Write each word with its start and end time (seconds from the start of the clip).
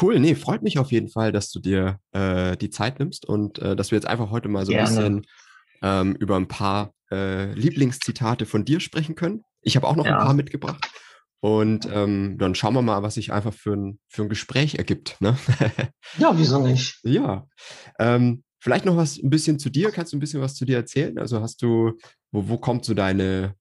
Cool, 0.00 0.18
nee, 0.18 0.34
freut 0.34 0.62
mich 0.62 0.78
auf 0.78 0.90
jeden 0.90 1.08
Fall, 1.08 1.30
dass 1.30 1.50
du 1.50 1.60
dir 1.60 2.00
äh, 2.12 2.56
die 2.56 2.70
Zeit 2.70 2.98
nimmst 2.98 3.26
und 3.26 3.58
äh, 3.60 3.76
dass 3.76 3.90
wir 3.90 3.96
jetzt 3.96 4.06
einfach 4.06 4.30
heute 4.30 4.48
mal 4.48 4.66
so 4.66 4.72
ein 4.72 4.84
bisschen 4.84 5.26
ähm, 5.82 6.16
über 6.16 6.36
ein 6.36 6.48
paar 6.48 6.92
äh, 7.12 7.52
Lieblingszitate 7.52 8.46
von 8.46 8.64
dir 8.64 8.80
sprechen 8.80 9.14
können. 9.14 9.42
Ich 9.60 9.76
habe 9.76 9.86
auch 9.86 9.96
noch 9.96 10.06
ja. 10.06 10.18
ein 10.18 10.24
paar 10.24 10.34
mitgebracht. 10.34 10.90
Und 11.40 11.86
ähm, 11.92 12.38
dann 12.38 12.54
schauen 12.54 12.72
wir 12.72 12.80
mal, 12.80 13.02
was 13.02 13.14
sich 13.14 13.30
einfach 13.32 13.52
für 13.52 13.74
ein, 13.74 14.00
für 14.08 14.22
ein 14.22 14.30
Gespräch 14.30 14.76
ergibt. 14.76 15.20
Ne? 15.20 15.36
ja, 16.18 16.32
wieso 16.38 16.58
nicht? 16.58 16.98
Ja. 17.02 17.46
Ähm, 17.98 18.44
vielleicht 18.60 18.86
noch 18.86 18.96
was 18.96 19.18
ein 19.18 19.28
bisschen 19.28 19.58
zu 19.58 19.68
dir. 19.68 19.90
Kannst 19.90 20.12
du 20.12 20.16
ein 20.16 20.20
bisschen 20.20 20.40
was 20.40 20.54
zu 20.54 20.64
dir 20.64 20.76
erzählen? 20.76 21.18
Also 21.18 21.42
hast 21.42 21.60
du, 21.60 21.98
wo, 22.32 22.48
wo 22.48 22.56
kommt 22.56 22.86
so 22.86 22.94
deine, 22.94 23.54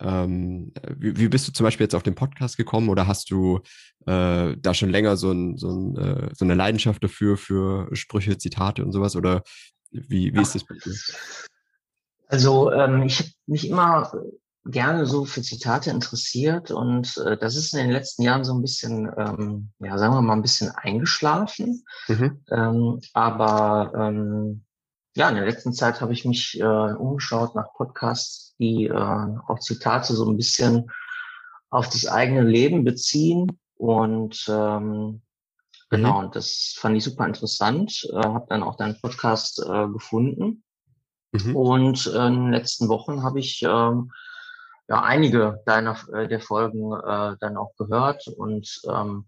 ähm, 0.00 0.72
wie, 0.96 1.16
wie, 1.18 1.28
bist 1.28 1.46
du 1.46 1.52
zum 1.52 1.64
Beispiel 1.64 1.84
jetzt 1.84 1.94
auf 1.94 2.02
den 2.02 2.14
Podcast 2.14 2.56
gekommen 2.56 2.88
oder 2.88 3.06
hast 3.06 3.30
du 3.30 3.60
äh, 4.06 4.56
da 4.56 4.74
schon 4.74 4.90
länger 4.90 5.16
so, 5.16 5.30
ein, 5.30 5.56
so, 5.56 5.70
ein, 5.70 5.96
äh, 5.96 6.30
so, 6.34 6.44
eine 6.44 6.54
Leidenschaft 6.54 7.04
dafür, 7.04 7.36
für 7.36 7.94
Sprüche, 7.94 8.38
Zitate 8.38 8.84
und 8.84 8.92
sowas? 8.92 9.16
Oder 9.16 9.42
wie, 9.90 10.34
wie 10.34 10.40
ist 10.40 10.54
das 10.54 10.64
bei 10.64 10.74
dir? 10.74 10.94
Also 12.28 12.72
ähm, 12.72 13.02
ich 13.02 13.18
habe 13.18 13.30
mich 13.46 13.68
immer 13.68 14.12
gerne 14.64 15.06
so 15.06 15.24
für 15.24 15.42
Zitate 15.42 15.90
interessiert 15.90 16.70
und 16.70 17.16
äh, 17.18 17.36
das 17.36 17.56
ist 17.56 17.74
in 17.74 17.80
den 17.80 17.90
letzten 17.90 18.22
Jahren 18.22 18.44
so 18.44 18.54
ein 18.54 18.62
bisschen, 18.62 19.10
ähm, 19.16 19.70
ja, 19.80 19.98
sagen 19.98 20.14
wir 20.14 20.22
mal, 20.22 20.34
ein 20.34 20.42
bisschen 20.42 20.70
eingeschlafen. 20.70 21.84
Mhm. 22.08 22.44
Ähm, 22.50 23.00
aber 23.14 23.92
ähm, 23.96 24.64
ja, 25.16 25.28
in 25.28 25.34
der 25.36 25.46
letzten 25.46 25.72
Zeit 25.72 26.00
habe 26.00 26.12
ich 26.12 26.24
mich 26.24 26.60
äh, 26.60 26.64
umgeschaut 26.64 27.54
nach 27.54 27.72
Podcasts, 27.74 28.54
die 28.58 28.86
äh, 28.86 28.92
auch 28.94 29.58
Zitate 29.60 30.14
so 30.14 30.28
ein 30.28 30.36
bisschen 30.36 30.90
auf 31.70 31.88
das 31.88 32.06
eigene 32.06 32.42
Leben 32.42 32.84
beziehen 32.84 33.58
und 33.76 34.44
ähm, 34.48 35.22
Genau, 35.90 36.12
mhm. 36.20 36.26
und 36.26 36.36
das 36.36 36.76
fand 36.78 36.96
ich 36.96 37.04
super 37.04 37.26
interessant. 37.26 38.08
Äh, 38.12 38.22
habe 38.22 38.46
dann 38.48 38.62
auch 38.62 38.76
deinen 38.76 38.98
Podcast 39.00 39.60
äh, 39.60 39.88
gefunden. 39.88 40.62
Mhm. 41.32 41.56
Und 41.56 42.06
äh, 42.06 42.26
in 42.28 42.34
den 42.34 42.52
letzten 42.52 42.88
Wochen 42.88 43.24
habe 43.24 43.40
ich 43.40 43.62
ähm, 43.62 44.12
ja 44.88 45.02
einige 45.02 45.62
deiner 45.66 45.96
äh, 46.12 46.28
der 46.28 46.40
Folgen 46.40 46.92
äh, 46.92 47.36
dann 47.40 47.56
auch 47.56 47.74
gehört 47.76 48.28
und 48.28 48.80
ähm, 48.88 49.26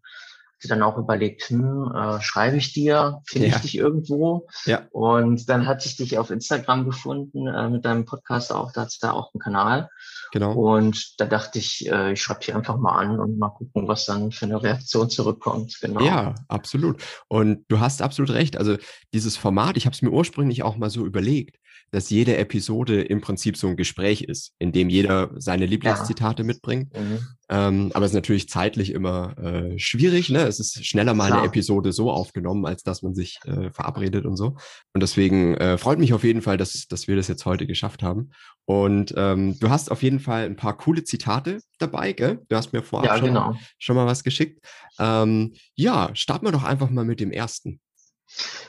dann 0.69 0.83
auch 0.83 0.99
überlegt, 0.99 1.43
hm, 1.51 1.93
äh, 1.95 2.21
schreibe 2.21 2.57
ich 2.57 2.73
dir, 2.73 3.21
finde 3.27 3.49
ja. 3.49 3.57
ich 3.57 3.63
dich 3.63 3.79
irgendwo? 3.79 4.47
Ja. 4.65 4.87
Und 4.91 5.49
dann 5.49 5.67
hatte 5.67 5.87
ich 5.87 5.97
dich 5.97 6.19
auf 6.19 6.31
Instagram 6.31 6.85
gefunden 6.85 7.47
äh, 7.47 7.69
mit 7.69 7.85
deinem 7.85 8.05
Podcast 8.05 8.53
auch, 8.53 8.73
da 8.73 8.83
hat 8.83 8.97
da 9.01 9.13
auch 9.13 9.33
einen 9.33 9.41
Kanal. 9.41 9.89
Genau. 10.33 10.53
Und 10.55 11.21
da 11.21 11.27
dachte 11.27 11.59
ich, 11.59 11.89
äh, 11.91 12.13
ich 12.13 12.23
schreibe 12.23 12.41
dich 12.41 12.55
einfach 12.55 12.79
mal 12.79 12.93
an 12.93 13.21
und 13.21 13.39
mal 13.39 13.51
gucken, 13.51 13.87
was 13.87 14.07
dann 14.07 14.33
für 14.33 14.47
eine 14.47 14.63
Reaktion 14.63 15.11
zurückkommt. 15.11 15.79
Genau. 15.81 16.01
Ja, 16.01 16.35
absolut. 16.49 17.03
Und 17.29 17.65
du 17.69 17.81
hast 17.81 18.01
absolut 18.01 18.31
recht. 18.31 18.57
Also 18.57 18.77
dieses 19.13 19.37
Format, 19.37 19.77
ich 19.77 19.85
habe 19.85 19.95
es 19.95 20.03
mir 20.03 20.11
ursprünglich 20.11 20.63
auch 20.63 20.77
mal 20.77 20.91
so 20.91 21.05
überlegt 21.05 21.59
dass 21.93 22.09
jede 22.09 22.39
Episode 22.39 23.03
im 23.03 23.21
Prinzip 23.21 23.57
so 23.57 23.69
ein 23.69 23.77
Gespräch 23.77 24.23
ist, 24.23 24.55
in 24.59 24.73
dem 24.73 24.89
jeder 24.89 25.31
seine 25.37 25.67
Lieblingszitate 25.67 26.43
ja. 26.43 26.47
mitbringt. 26.47 26.99
Mhm. 26.99 27.19
Ähm, 27.51 27.91
aber 27.93 28.07
es 28.07 28.13
ist 28.13 28.17
natürlich 28.17 28.49
zeitlich 28.49 28.93
immer 28.93 29.37
äh, 29.37 29.79
schwierig. 29.79 30.31
Ne? 30.31 30.41
Es 30.41 30.59
ist 30.59 30.87
schneller 30.87 31.13
mal 31.13 31.27
Klar. 31.27 31.41
eine 31.41 31.49
Episode 31.49 31.93
so 31.93 32.11
aufgenommen, 32.11 32.65
als 32.65 32.83
dass 32.83 33.03
man 33.03 33.15
sich 33.15 33.39
äh, 33.45 33.71
verabredet 33.71 34.25
und 34.25 34.37
so. 34.37 34.57
Und 34.95 35.03
deswegen 35.03 35.55
äh, 35.59 35.77
freut 35.77 35.99
mich 35.99 36.15
auf 36.15 36.25
jeden 36.25 36.41
Fall, 36.41 36.57
dass, 36.57 36.89
dass 36.89 37.09
wir 37.09 37.17
das 37.17 37.29
jetzt 37.29 37.45
heute 37.45 37.67
geschafft 37.67 38.03
haben. 38.03 38.31
Und 38.65 39.13
ähm, 39.19 39.59
du 39.61 39.69
hast 39.69 39.91
auf 39.91 40.03
jeden 40.03 40.19
Fall 40.21 40.47
ein 40.47 40.57
paar 40.57 40.77
coole 40.79 41.05
Zitate 41.05 41.59
dabei, 41.79 42.15
gell? 42.15 42.41
Du 42.49 42.57
hast 42.57 42.73
mir 42.73 42.83
vorab 42.83 43.05
ja, 43.05 43.19
schon, 43.19 43.29
genau. 43.29 43.55
schon 43.79 43.97
mal 43.97 44.07
was 44.07 44.25
geschickt. 44.25 44.65
Ähm, 44.99 45.53
ja, 45.75 46.11
starten 46.15 46.47
wir 46.47 46.53
doch 46.53 46.65
einfach 46.65 46.89
mal 46.89 47.05
mit 47.05 47.21
dem 47.21 47.33
ersten. 47.33 47.81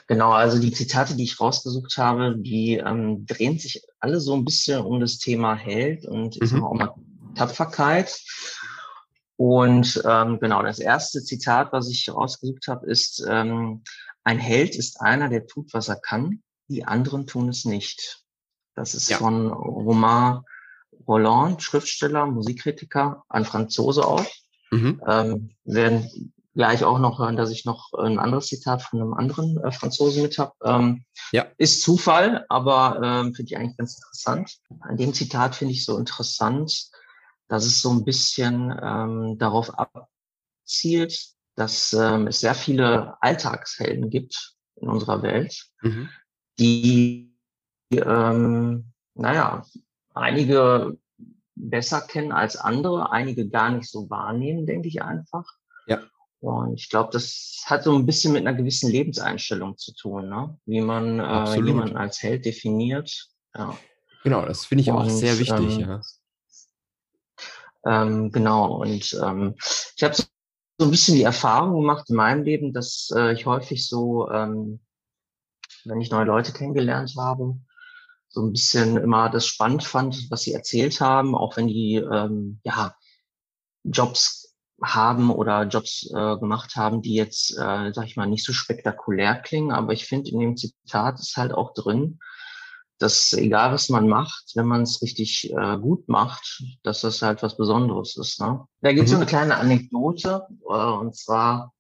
Genau, 0.08 0.31
also 0.31 0.59
die 0.59 0.72
Zitate, 0.72 1.16
die 1.16 1.23
ich 1.23 1.39
rausgesucht 1.39 1.97
habe, 1.97 2.36
die 2.38 2.75
ähm, 2.75 3.25
drehen 3.25 3.58
sich 3.58 3.83
alle 4.00 4.19
so 4.19 4.33
ein 4.33 4.45
bisschen 4.45 4.81
um 4.81 5.00
das 5.00 5.17
Thema 5.17 5.56
Held 5.56 6.06
und 6.06 6.41
ich 6.41 6.51
mhm. 6.51 6.63
auch 6.63 6.74
mal 6.74 6.94
Tapferkeit. 7.35 8.22
Und 9.38 10.02
ähm, 10.06 10.40
genau, 10.40 10.62
das 10.62 10.79
erste 10.79 11.23
Zitat, 11.23 11.72
was 11.72 11.90
ich 11.90 12.09
rausgesucht 12.13 12.68
habe, 12.68 12.85
ist, 12.88 13.25
ähm, 13.28 13.84
ein 14.23 14.40
Held 14.40 14.75
ist 14.75 15.02
einer, 15.02 15.29
der 15.29 15.47
tut, 15.47 15.73
was 15.73 15.90
er 15.90 15.97
kann, 15.97 16.41
die 16.68 16.85
anderen 16.85 17.28
tun 17.28 17.50
es 17.50 17.66
nicht. 17.66 18.23
Das 18.75 18.96
ist 18.96 19.09
ja. 19.09 19.18
von 19.18 19.52
Romain 19.52 20.41
Roland, 21.07 21.62
Schriftsteller, 21.62 22.25
Musikkritiker, 22.25 23.23
ein 23.29 23.46
Franzose 23.46 24.06
auch. 24.06 24.25
Mhm. 24.72 25.02
Ähm, 25.07 25.56
werden 25.66 26.34
gleich 26.53 26.84
auch 26.84 27.00
noch 27.00 27.19
hören, 27.19 27.36
dass 27.36 27.50
ich 27.50 27.66
noch 27.66 27.91
ein 27.94 28.19
anderes 28.19 28.47
Zitat 28.47 28.81
von 28.81 29.02
einem 29.02 29.14
anderen 29.14 29.58
äh, 29.64 29.72
Franzosen 29.72 30.22
mit 30.22 30.38
habe. 30.38 30.53
Ähm, 30.64 31.06
ja. 31.31 31.47
Ist 31.58 31.81
Zufall, 31.81 32.46
aber 32.50 33.00
ähm, 33.03 33.34
finde 33.34 33.52
ich 33.52 33.58
eigentlich 33.58 33.78
ganz 33.78 33.96
interessant. 33.96 34.58
An 34.81 34.97
dem 34.97 35.14
Zitat 35.14 35.56
finde 35.56 35.74
ich 35.74 35.86
so 35.86 35.97
interessant, 35.97 36.90
dass 37.47 37.66
es 37.66 37.81
so 37.81 37.91
ein 37.91 38.06
bisschen 38.06 38.74
ähm, 38.81 39.38
darauf 39.38 39.72
abzielt, 39.78 41.34
dass 41.56 41.94
ähm, 41.94 42.28
es 42.28 42.40
sehr 42.40 42.56
viele 42.56 43.16
Alltagshelden 43.22 44.09
gibt 44.09 44.56
in 44.75 44.90
unserer 44.90 45.22
Welt, 45.22 45.66
mhm. 45.81 46.09
die, 46.59 47.35
ähm, 47.91 48.91
naja, 49.14 49.66
einige 50.14 50.97
besser 51.56 52.02
kennen 52.02 52.31
als 52.31 52.58
andere, 52.58 53.12
einige 53.12 53.47
gar 53.50 53.70
nicht 53.70 53.90
so 53.90 54.09
wahrnehmen, 54.09 54.66
denke 54.66 54.88
ich 54.88 55.02
einfach. 55.03 55.46
Ja. 55.85 56.02
Und 56.43 56.73
ich 56.73 56.89
glaube, 56.89 57.09
das 57.13 57.63
hat 57.67 57.85
so 57.85 57.95
ein 57.95 58.05
bisschen 58.05 58.33
mit 58.33 58.45
einer 58.45 58.57
gewissen 58.57 58.91
Lebenseinstellung 58.91 59.77
zu 59.77 59.93
tun, 59.93 60.27
ne? 60.27 60.59
wie 60.65 60.81
man 60.81 61.21
äh, 61.21 61.55
jemanden 61.55 61.95
als 61.95 62.21
Held 62.21 62.43
definiert. 62.43 63.29
Ja. 63.55 63.77
Genau, 64.25 64.45
das 64.45 64.65
finde 64.65 64.81
ich 64.81 64.89
und, 64.89 64.97
auch 64.97 65.09
sehr 65.09 65.39
wichtig. 65.39 65.79
Ähm, 65.79 65.79
ja. 65.79 66.01
Ähm, 67.85 68.31
genau, 68.33 68.81
und 68.81 69.17
ähm, 69.23 69.55
ich 69.95 70.03
habe 70.03 70.15
so 70.15 70.25
ein 70.81 70.91
bisschen 70.91 71.15
die 71.15 71.23
Erfahrung 71.23 71.75
gemacht 71.79 72.09
in 72.09 72.17
meinem 72.17 72.43
Leben, 72.43 72.73
dass 72.73 73.09
äh, 73.15 73.31
ich 73.31 73.45
häufig 73.45 73.87
so, 73.87 74.29
ähm, 74.29 74.81
wenn 75.85 76.01
ich 76.01 76.11
neue 76.11 76.25
Leute 76.25 76.51
kennengelernt 76.51 77.13
habe, 77.17 77.57
so 78.27 78.41
ein 78.41 78.51
bisschen 78.51 78.97
immer 78.97 79.29
das 79.29 79.47
spannend 79.47 79.85
fand, 79.85 80.29
was 80.29 80.41
sie 80.41 80.51
erzählt 80.51 80.99
haben, 80.99 81.35
auch 81.35 81.55
wenn 81.55 81.67
die 81.67 81.95
ähm, 81.95 82.59
ja 82.65 82.97
Jobs 83.85 84.42
haben 84.83 85.31
oder 85.31 85.63
Jobs 85.63 86.09
äh, 86.13 86.38
gemacht 86.38 86.75
haben, 86.75 87.01
die 87.01 87.16
jetzt, 87.16 87.51
äh, 87.51 87.91
sag 87.94 88.05
ich 88.05 88.17
mal, 88.17 88.27
nicht 88.27 88.45
so 88.45 88.53
spektakulär 88.53 89.35
klingen. 89.35 89.71
Aber 89.71 89.94
ich 89.94 90.05
finde, 90.05 90.29
in 90.29 90.39
dem 90.39 90.57
Zitat 90.57 91.19
ist 91.19 91.38
halt 91.38 91.53
auch 91.53 91.73
drin, 91.73 92.19
dass 92.99 93.33
egal 93.33 93.73
was 93.73 93.89
man 93.89 94.07
macht, 94.07 94.51
wenn 94.55 94.66
man 94.66 94.83
es 94.83 95.01
richtig 95.01 95.51
äh, 95.51 95.77
gut 95.77 96.07
macht, 96.07 96.63
dass 96.83 97.01
das 97.01 97.22
halt 97.22 97.43
was 97.43 97.57
Besonderes 97.57 98.17
ist. 98.17 98.39
Ne? 98.39 98.66
Da 98.81 98.93
gibt 98.93 99.05
es 99.05 99.11
mhm. 99.11 99.16
so 99.16 99.17
eine 99.17 99.25
kleine 99.25 99.57
Anekdote, 99.57 100.47
äh, 100.69 100.73
und 100.73 101.16
zwar, 101.16 101.73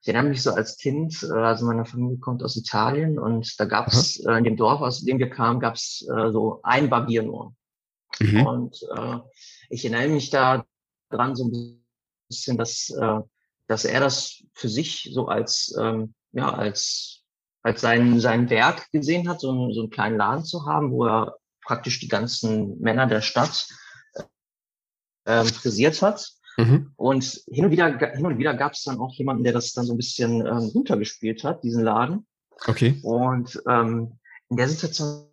ich 0.00 0.08
erinnere 0.08 0.30
mich 0.30 0.42
so 0.42 0.52
als 0.52 0.76
Kind, 0.76 1.22
äh, 1.22 1.32
also 1.32 1.66
meine 1.66 1.84
Familie 1.84 2.18
kommt 2.18 2.42
aus 2.42 2.56
Italien 2.56 3.18
und 3.18 3.58
da 3.58 3.64
gab 3.64 3.88
es 3.88 4.22
mhm. 4.22 4.30
äh, 4.30 4.38
in 4.38 4.44
dem 4.44 4.56
Dorf, 4.56 4.80
aus 4.80 5.04
dem 5.04 5.18
wir 5.18 5.30
kamen, 5.30 5.60
gab 5.60 5.74
es 5.74 6.06
äh, 6.08 6.30
so 6.30 6.60
ein 6.62 6.88
Barbier 6.88 7.22
nur. 7.22 7.54
Mhm. 8.20 8.46
Und 8.46 8.80
äh, 8.96 9.18
ich 9.70 9.84
erinnere 9.84 10.08
mich 10.08 10.30
da 10.30 10.64
dran 11.10 11.36
so 11.36 11.44
ein 11.44 11.50
bisschen 11.50 11.87
bisschen, 12.28 12.56
dass, 12.56 12.90
äh, 12.90 13.20
dass 13.66 13.84
er 13.84 14.00
das 14.00 14.42
für 14.54 14.68
sich 14.68 15.10
so 15.12 15.26
als, 15.26 15.74
ähm, 15.78 16.14
ja, 16.32 16.52
als, 16.52 17.24
als 17.62 17.80
sein, 17.80 18.20
sein 18.20 18.50
Werk 18.50 18.90
gesehen 18.92 19.28
hat, 19.28 19.40
so, 19.40 19.50
einen, 19.50 19.72
so 19.72 19.80
einen 19.80 19.90
kleinen 19.90 20.16
Laden 20.16 20.44
zu 20.44 20.66
haben, 20.66 20.90
wo 20.92 21.06
er 21.06 21.36
praktisch 21.64 22.00
die 22.00 22.08
ganzen 22.08 22.78
Männer 22.80 23.06
der 23.06 23.20
Stadt 23.20 23.68
äh, 25.24 25.44
frisiert 25.44 26.00
hat. 26.02 26.32
Mhm. 26.56 26.92
Und 26.96 27.24
hin 27.46 27.66
und 27.66 27.70
wieder, 27.70 27.96
hin 27.98 28.26
und 28.26 28.38
wieder 28.38 28.54
gab 28.54 28.72
es 28.72 28.82
dann 28.82 28.98
auch 28.98 29.14
jemanden, 29.14 29.44
der 29.44 29.52
das 29.52 29.72
dann 29.72 29.84
so 29.84 29.94
ein 29.94 29.98
bisschen 29.98 30.46
ähm, 30.46 30.70
runtergespielt 30.74 31.44
hat, 31.44 31.62
diesen 31.62 31.84
Laden. 31.84 32.26
Okay. 32.66 32.98
Und 33.02 33.62
ähm, 33.68 34.18
in 34.48 34.56
der 34.56 34.68
Situation 34.68 35.28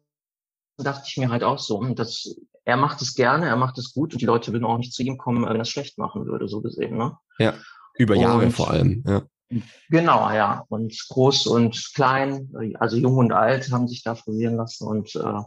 dachte 0.78 1.06
ich 1.08 1.18
mir 1.18 1.30
halt 1.30 1.44
auch 1.44 1.58
so, 1.58 1.82
dass 1.94 2.36
er 2.66 2.78
macht 2.78 3.02
es 3.02 3.14
gerne, 3.14 3.48
er 3.48 3.56
macht 3.56 3.78
es 3.78 3.94
gut 3.94 4.14
und 4.14 4.22
die 4.22 4.26
Leute 4.26 4.52
würden 4.52 4.66
auch 4.66 4.78
nicht 4.78 4.94
zu 4.94 5.04
ihm 5.04 5.18
kommen, 5.18 5.46
wenn 5.46 5.56
er 5.56 5.62
es 5.62 5.70
schlecht 5.70 5.98
machen 5.98 6.26
würde, 6.26 6.48
so 6.48 6.62
gesehen. 6.62 6.98
Ne? 6.98 7.16
Ja, 7.38 7.54
über 7.98 8.16
Jahre 8.16 8.46
und, 8.46 8.52
vor 8.52 8.72
allem. 8.72 9.04
Ja. 9.08 9.22
Genau, 9.90 10.32
ja. 10.32 10.66
Und 10.70 10.98
groß 11.10 11.48
und 11.48 11.92
klein, 11.94 12.50
also 12.80 12.98
jung 12.98 13.18
und 13.18 13.32
alt, 13.32 13.72
haben 13.72 13.88
sich 13.88 14.04
da 14.04 14.16
frisieren 14.16 14.56
lassen 14.56 14.88
und 14.88 15.16
äh, 15.16 15.42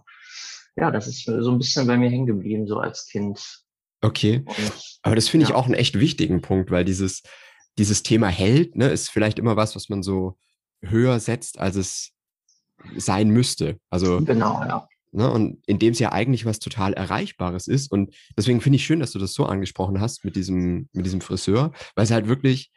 ja, 0.76 0.92
das 0.92 1.08
ist 1.08 1.24
so 1.24 1.50
ein 1.50 1.58
bisschen 1.58 1.88
bei 1.88 1.96
mir 1.96 2.08
hängen 2.08 2.26
geblieben, 2.26 2.68
so 2.68 2.78
als 2.78 3.06
Kind. 3.06 3.64
Okay. 4.00 4.44
Und, 4.46 4.98
Aber 5.02 5.16
das 5.16 5.28
finde 5.28 5.44
ich 5.44 5.50
ja. 5.50 5.56
auch 5.56 5.64
einen 5.64 5.74
echt 5.74 5.98
wichtigen 5.98 6.40
Punkt, 6.40 6.70
weil 6.70 6.84
dieses, 6.84 7.22
dieses 7.78 8.04
Thema 8.04 8.28
Held, 8.28 8.76
ne, 8.76 8.88
ist 8.88 9.10
vielleicht 9.10 9.40
immer 9.40 9.56
was, 9.56 9.74
was 9.74 9.88
man 9.88 10.04
so 10.04 10.38
höher 10.80 11.18
setzt, 11.18 11.58
als 11.58 11.74
es 11.74 12.10
sein 12.96 13.30
müsste. 13.30 13.80
Also 13.90 14.20
genau, 14.20 14.62
ja. 14.62 14.88
Ne? 15.12 15.30
Und 15.30 15.62
indem 15.66 15.92
es 15.92 15.98
ja 15.98 16.12
eigentlich 16.12 16.44
was 16.44 16.58
total 16.58 16.92
Erreichbares 16.92 17.68
ist. 17.68 17.90
Und 17.90 18.14
deswegen 18.36 18.60
finde 18.60 18.76
ich 18.76 18.84
schön, 18.84 19.00
dass 19.00 19.12
du 19.12 19.18
das 19.18 19.34
so 19.34 19.46
angesprochen 19.46 20.00
hast 20.00 20.24
mit 20.24 20.36
diesem, 20.36 20.88
mit 20.92 21.06
diesem 21.06 21.20
Friseur, 21.20 21.72
weil 21.94 22.04
es 22.04 22.10
halt 22.10 22.28
wirklich 22.28 22.70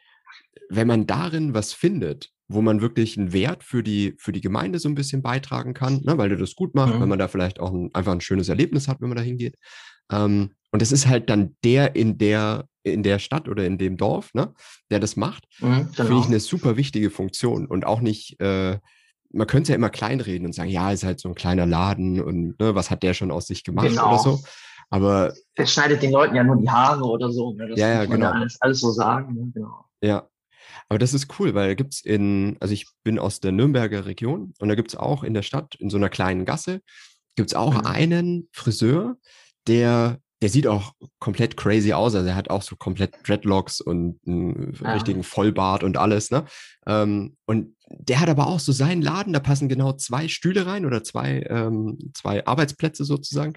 wenn 0.68 0.86
man 0.86 1.06
darin 1.06 1.54
was 1.54 1.72
findet, 1.72 2.30
wo 2.48 2.62
man 2.62 2.80
wirklich 2.80 3.18
einen 3.18 3.32
Wert 3.32 3.64
für 3.64 3.82
die, 3.82 4.14
für 4.18 4.32
die 4.32 4.40
Gemeinde 4.40 4.78
so 4.78 4.88
ein 4.88 4.94
bisschen 4.94 5.22
beitragen 5.22 5.74
kann, 5.74 6.00
ne, 6.04 6.18
weil 6.18 6.28
du 6.28 6.36
das 6.36 6.54
gut 6.54 6.74
machst, 6.74 6.94
mhm. 6.94 7.00
wenn 7.00 7.08
man 7.08 7.18
da 7.18 7.28
vielleicht 7.28 7.60
auch 7.60 7.72
ein, 7.72 7.90
einfach 7.94 8.12
ein 8.12 8.20
schönes 8.20 8.48
Erlebnis 8.48 8.88
hat, 8.88 9.00
wenn 9.00 9.08
man 9.08 9.16
da 9.16 9.22
hingeht. 9.22 9.56
Ähm, 10.10 10.52
und 10.70 10.82
es 10.82 10.92
ist 10.92 11.06
halt 11.06 11.30
dann 11.30 11.56
der 11.64 11.94
in 11.94 12.18
der, 12.18 12.66
in 12.82 13.02
der 13.02 13.18
Stadt 13.18 13.48
oder 13.48 13.64
in 13.66 13.78
dem 13.78 13.96
Dorf, 13.96 14.32
ne, 14.34 14.54
der 14.90 15.00
das 15.00 15.16
macht, 15.16 15.46
mhm, 15.60 15.66
genau. 15.66 15.80
finde 15.82 16.02
ich 16.02 16.08
genau. 16.08 16.26
eine 16.26 16.40
super 16.40 16.76
wichtige 16.76 17.10
Funktion 17.10 17.66
und 17.66 17.86
auch 17.86 18.00
nicht, 18.00 18.40
äh, 18.40 18.78
man 19.32 19.46
könnte 19.46 19.64
es 19.64 19.68
ja 19.70 19.74
immer 19.74 19.90
kleinreden 19.90 20.46
und 20.46 20.54
sagen, 20.54 20.70
ja, 20.70 20.92
ist 20.92 21.04
halt 21.04 21.20
so 21.20 21.28
ein 21.28 21.34
kleiner 21.34 21.66
Laden 21.66 22.20
und 22.20 22.58
ne, 22.60 22.74
was 22.74 22.90
hat 22.90 23.02
der 23.02 23.14
schon 23.14 23.30
aus 23.30 23.46
sich 23.46 23.64
gemacht 23.64 23.88
genau. 23.88 24.08
oder 24.08 24.18
so. 24.18 24.40
Aber. 24.90 25.32
Der 25.56 25.66
schneidet 25.66 26.02
den 26.02 26.12
Leuten 26.12 26.34
ja 26.34 26.44
nur 26.44 26.56
die 26.56 26.68
Haare 26.68 27.04
oder 27.04 27.30
so. 27.30 27.54
Ne? 27.54 27.68
Das 27.68 27.78
ja, 27.78 27.88
ja, 27.88 28.04
genau. 28.04 28.30
Alles, 28.30 28.60
alles 28.60 28.80
so 28.80 28.90
sagen. 28.90 29.34
Ne? 29.34 29.50
Genau. 29.54 29.84
Ja, 30.02 30.28
aber 30.88 30.98
das 30.98 31.14
ist 31.14 31.38
cool, 31.38 31.54
weil 31.54 31.68
da 31.68 31.74
gibt 31.74 31.94
es 31.94 32.04
in, 32.04 32.56
also 32.60 32.74
ich 32.74 32.86
bin 33.02 33.18
aus 33.18 33.40
der 33.40 33.52
Nürnberger 33.52 34.04
Region 34.04 34.52
und 34.58 34.68
da 34.68 34.74
gibt 34.74 34.90
es 34.90 34.96
auch 34.96 35.24
in 35.24 35.32
der 35.32 35.42
Stadt, 35.42 35.74
in 35.76 35.88
so 35.88 35.96
einer 35.96 36.10
kleinen 36.10 36.44
Gasse, 36.44 36.82
gibt 37.34 37.50
es 37.50 37.54
auch 37.54 37.74
mhm. 37.74 37.86
einen 37.86 38.48
Friseur, 38.52 39.16
der, 39.66 40.18
der 40.42 40.48
sieht 40.50 40.66
auch 40.66 40.92
komplett 41.18 41.56
crazy 41.56 41.92
aus. 41.92 42.14
Also 42.14 42.28
er 42.28 42.34
hat 42.34 42.50
auch 42.50 42.62
so 42.62 42.76
komplett 42.76 43.14
Dreadlocks 43.26 43.80
und 43.80 44.20
einen 44.26 44.76
ja. 44.82 44.92
richtigen 44.92 45.22
Vollbart 45.22 45.82
und 45.82 45.96
alles, 45.96 46.30
ne? 46.30 46.44
Ähm, 46.86 47.36
und 47.46 47.74
der 47.98 48.20
hat 48.20 48.28
aber 48.28 48.46
auch 48.46 48.60
so 48.60 48.72
seinen 48.72 49.02
Laden, 49.02 49.32
da 49.32 49.40
passen 49.40 49.68
genau 49.68 49.92
zwei 49.92 50.28
Stühle 50.28 50.66
rein 50.66 50.86
oder 50.86 51.04
zwei, 51.04 51.44
ähm, 51.48 51.98
zwei 52.14 52.46
Arbeitsplätze 52.46 53.04
sozusagen. 53.04 53.54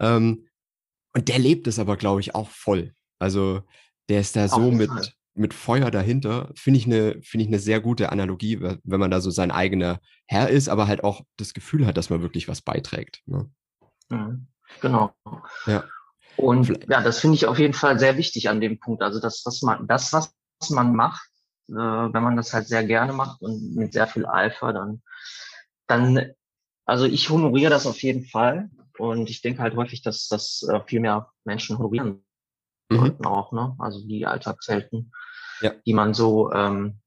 Ähm, 0.00 0.48
und 1.14 1.28
der 1.28 1.38
lebt 1.38 1.66
es 1.66 1.78
aber, 1.78 1.96
glaube 1.96 2.20
ich, 2.20 2.34
auch 2.34 2.50
voll. 2.50 2.94
Also 3.18 3.62
der 4.08 4.20
ist 4.20 4.36
da 4.36 4.48
so 4.48 4.70
mit, 4.70 4.88
Fall 4.88 5.08
mit 5.38 5.54
Feuer 5.54 5.90
dahinter, 5.90 6.50
finde 6.54 6.78
ich 6.78 6.86
eine 6.86 7.22
finde 7.22 7.44
ich 7.44 7.48
eine 7.48 7.58
sehr 7.58 7.80
gute 7.80 8.10
Analogie, 8.10 8.60
wenn 8.60 9.00
man 9.00 9.10
da 9.10 9.20
so 9.20 9.30
sein 9.30 9.50
eigener 9.50 10.00
Herr 10.26 10.50
ist, 10.50 10.68
aber 10.68 10.88
halt 10.88 11.04
auch 11.04 11.22
das 11.36 11.54
Gefühl 11.54 11.86
hat, 11.86 11.96
dass 11.96 12.10
man 12.10 12.22
wirklich 12.22 12.48
was 12.48 12.60
beiträgt. 12.60 13.22
Ne? 13.26 13.50
Mhm. 14.10 14.48
Genau. 14.80 15.14
Ja. 15.66 15.84
Und 16.36 16.66
Vielleicht. 16.66 16.90
ja, 16.90 17.02
das 17.02 17.20
finde 17.20 17.36
ich 17.36 17.46
auf 17.46 17.58
jeden 17.58 17.74
Fall 17.74 17.98
sehr 17.98 18.16
wichtig 18.16 18.48
an 18.48 18.60
dem 18.60 18.78
Punkt. 18.78 19.02
Also 19.02 19.20
das, 19.20 19.42
was 19.44 19.62
man, 19.62 19.86
das, 19.86 20.12
was 20.12 20.30
man 20.70 20.94
macht, 20.94 21.30
äh, 21.68 21.74
wenn 21.74 22.22
man 22.22 22.36
das 22.36 22.52
halt 22.52 22.68
sehr 22.68 22.84
gerne 22.84 23.12
macht 23.12 23.42
und 23.42 23.74
mit 23.74 23.92
sehr 23.92 24.06
viel 24.06 24.26
Eifer, 24.26 24.72
dann, 24.72 25.02
dann, 25.86 26.32
also 26.84 27.04
ich 27.04 27.30
honoriere 27.30 27.70
das 27.70 27.86
auf 27.86 28.02
jeden 28.02 28.24
Fall. 28.26 28.70
Und 28.98 29.30
ich 29.30 29.42
denke 29.42 29.62
halt 29.62 29.76
häufig, 29.76 30.02
dass 30.02 30.26
das 30.26 30.66
äh, 30.68 30.80
viel 30.86 31.00
mehr 31.00 31.30
Menschen 31.44 31.78
honorieren 31.78 32.24
mhm. 32.90 32.96
sollten 32.96 33.26
auch, 33.26 33.52
ne? 33.52 33.76
Also 33.78 34.04
die 34.04 34.26
Alltagshelden 34.26 35.12
ja. 35.60 35.72
die 35.86 35.94
man 35.94 36.14
so 36.14 36.52
ähm, 36.52 37.00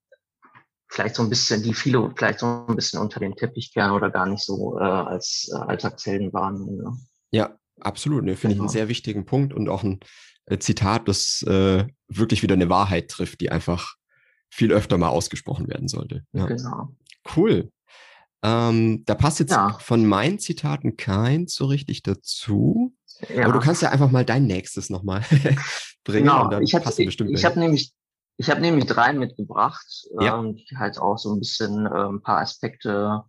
vielleicht 0.89 1.15
so 1.15 1.23
ein 1.23 1.29
bisschen, 1.29 1.63
die 1.63 1.73
viele 1.73 2.11
vielleicht 2.15 2.39
so 2.39 2.65
ein 2.67 2.75
bisschen 2.75 2.99
unter 2.99 3.19
den 3.19 3.35
Teppich 3.35 3.73
kehren 3.73 3.91
oder 3.91 4.09
gar 4.09 4.25
nicht 4.25 4.43
so 4.43 4.77
äh, 4.77 4.83
als 4.83 5.49
äh, 5.53 5.57
Alltagshelden 5.57 6.33
wahrnehmen. 6.33 6.77
Ne? 6.77 6.97
Ja, 7.31 7.57
absolut. 7.79 8.23
Ne, 8.23 8.35
Finde 8.35 8.41
genau. 8.41 8.49
ich 8.55 8.59
einen 8.59 8.67
genau. 8.67 8.71
sehr 8.71 8.87
wichtigen 8.89 9.25
Punkt 9.25 9.53
und 9.53 9.69
auch 9.69 9.83
ein 9.83 9.99
äh, 10.47 10.57
Zitat, 10.57 11.07
das 11.07 11.43
äh, 11.43 11.85
wirklich 12.07 12.43
wieder 12.43 12.55
eine 12.55 12.69
Wahrheit 12.69 13.09
trifft, 13.09 13.41
die 13.41 13.51
einfach 13.51 13.95
viel 14.51 14.71
öfter 14.71 14.97
mal 14.97 15.09
ausgesprochen 15.09 15.67
werden 15.67 15.87
sollte. 15.87 16.23
Ja. 16.33 16.45
Genau. 16.45 16.89
Cool. 17.35 17.71
Ähm, 18.43 19.03
da 19.05 19.15
passt 19.15 19.39
jetzt 19.39 19.51
ja. 19.51 19.77
von 19.79 20.05
meinen 20.05 20.39
Zitaten 20.39 20.97
keins 20.97 21.55
so 21.55 21.65
richtig 21.65 22.03
dazu. 22.03 22.93
Ja. 23.33 23.45
Aber 23.45 23.53
du 23.53 23.59
kannst 23.59 23.81
ja 23.81 23.89
einfach 23.89 24.11
mal 24.11 24.25
dein 24.25 24.45
nächstes 24.45 24.89
nochmal 24.89 25.21
bringen. 26.03 26.25
Genau. 26.25 26.45
Und 26.45 26.51
dann 26.51 26.63
ich 26.63 26.75
habe 26.75 26.85
hab 26.85 27.55
nämlich 27.55 27.93
ich 28.37 28.49
habe 28.49 28.61
nämlich 28.61 28.87
drei 28.87 29.13
mitgebracht, 29.13 30.07
ja. 30.19 30.39
ähm, 30.39 30.55
die 30.55 30.75
halt 30.75 30.97
auch 30.97 31.17
so 31.17 31.31
ein 31.31 31.39
bisschen 31.39 31.85
äh, 31.85 31.89
ein 31.89 32.23
paar 32.23 32.39
Aspekte 32.39 33.23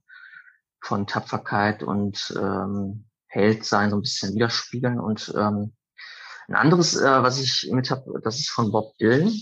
von 0.80 1.06
Tapferkeit 1.06 1.82
und 1.82 2.34
ähm, 2.40 3.04
Heldsein 3.26 3.90
so 3.90 3.96
ein 3.96 4.02
bisschen 4.02 4.34
widerspiegeln. 4.34 4.98
Und 4.98 5.32
ähm, 5.36 5.74
ein 6.48 6.54
anderes, 6.54 6.96
äh, 6.96 7.22
was 7.22 7.40
ich 7.40 7.68
mit 7.70 7.90
habe, 7.90 8.20
das 8.22 8.38
ist 8.38 8.48
von 8.48 8.72
Bob 8.72 8.96
Dylan. 8.98 9.32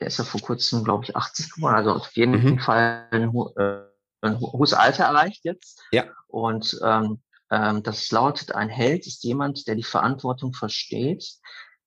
Der 0.00 0.08
ist 0.08 0.18
ja 0.18 0.24
vor 0.24 0.40
kurzem, 0.40 0.84
glaube 0.84 1.04
ich, 1.04 1.16
80 1.16 1.52
geworden. 1.54 1.74
Also 1.74 1.92
auf 1.92 2.12
jeden 2.16 2.42
mhm. 2.42 2.58
Fall 2.60 3.08
ein, 3.10 3.34
äh, 3.56 3.82
ein 4.20 4.40
hohes 4.40 4.72
Alter 4.72 5.04
erreicht 5.04 5.44
jetzt. 5.44 5.82
Ja. 5.90 6.04
Und 6.28 6.78
ähm, 6.82 7.20
ähm, 7.50 7.82
das 7.82 8.10
lautet, 8.10 8.54
ein 8.54 8.68
Held 8.68 9.06
ist 9.06 9.24
jemand, 9.24 9.66
der 9.66 9.74
die 9.74 9.82
Verantwortung 9.82 10.52
versteht, 10.52 11.38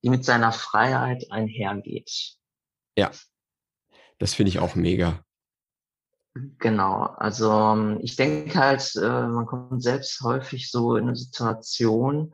die 0.04 0.10
mit 0.10 0.26
seiner 0.26 0.52
Freiheit 0.52 1.32
einhergeht. 1.32 2.36
Ja, 2.98 3.12
das 4.18 4.34
finde 4.34 4.50
ich 4.50 4.60
auch 4.60 4.76
mega. 4.76 5.24
Genau, 6.60 7.04
also 7.18 7.52
ähm, 7.52 8.00
ich 8.02 8.16
denke 8.16 8.58
halt, 8.58 8.96
äh, 8.96 9.28
man 9.28 9.46
kommt 9.46 9.84
selbst 9.84 10.22
häufig 10.22 10.72
so 10.72 10.96
in 10.96 11.08
eine 11.08 11.16
Situation, 11.16 12.34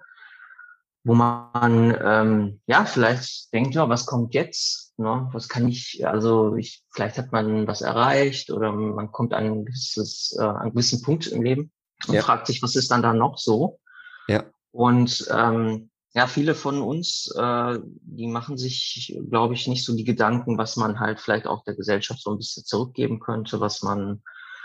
wo 1.07 1.15
man 1.15 1.97
ähm, 2.03 2.59
ja 2.67 2.83
vielleicht 2.83 3.53
denkt, 3.53 3.73
ja, 3.73 3.87
was 3.87 4.05
kommt 4.05 4.33
jetzt? 4.33 4.93
Ne? 4.97 5.29
Was 5.31 5.47
kann 5.47 5.65
ich, 5.69 6.05
also 6.05 6.55
ich, 6.57 6.83
vielleicht 6.91 7.17
hat 7.17 7.31
man 7.31 7.65
was 7.65 7.81
erreicht 7.81 8.51
oder 8.51 8.73
man 8.73 9.13
kommt 9.13 9.33
an 9.33 9.45
ein 9.45 9.65
gewisses, 9.65 10.37
äh, 10.37 10.43
einen 10.43 10.71
gewissen 10.71 11.01
Punkt 11.01 11.27
im 11.27 11.43
Leben 11.43 11.71
und 12.07 12.15
ja. 12.15 12.21
fragt 12.21 12.47
sich, 12.47 12.61
was 12.61 12.75
ist 12.75 12.91
dann 12.91 13.01
da 13.01 13.13
noch 13.13 13.37
so? 13.37 13.79
Ja. 14.27 14.43
Und 14.71 15.25
ähm, 15.31 15.89
ja, 16.13 16.27
viele 16.27 16.55
von 16.55 16.81
uns, 16.81 17.33
äh, 17.37 17.79
die 18.01 18.27
machen 18.27 18.57
sich, 18.57 19.17
glaube 19.29 19.53
ich, 19.53 19.65
nicht 19.67 19.85
so 19.85 19.95
die 19.95 20.03
Gedanken, 20.03 20.57
was 20.57 20.75
man 20.75 20.99
halt 20.99 21.21
vielleicht 21.21 21.47
auch 21.47 21.63
der 21.63 21.75
Gesellschaft 21.75 22.21
so 22.21 22.31
ein 22.31 22.37
bisschen 22.37 22.65
zurückgeben 22.65 23.21
könnte, 23.21 23.61
was 23.61 23.81
man, 23.81 24.23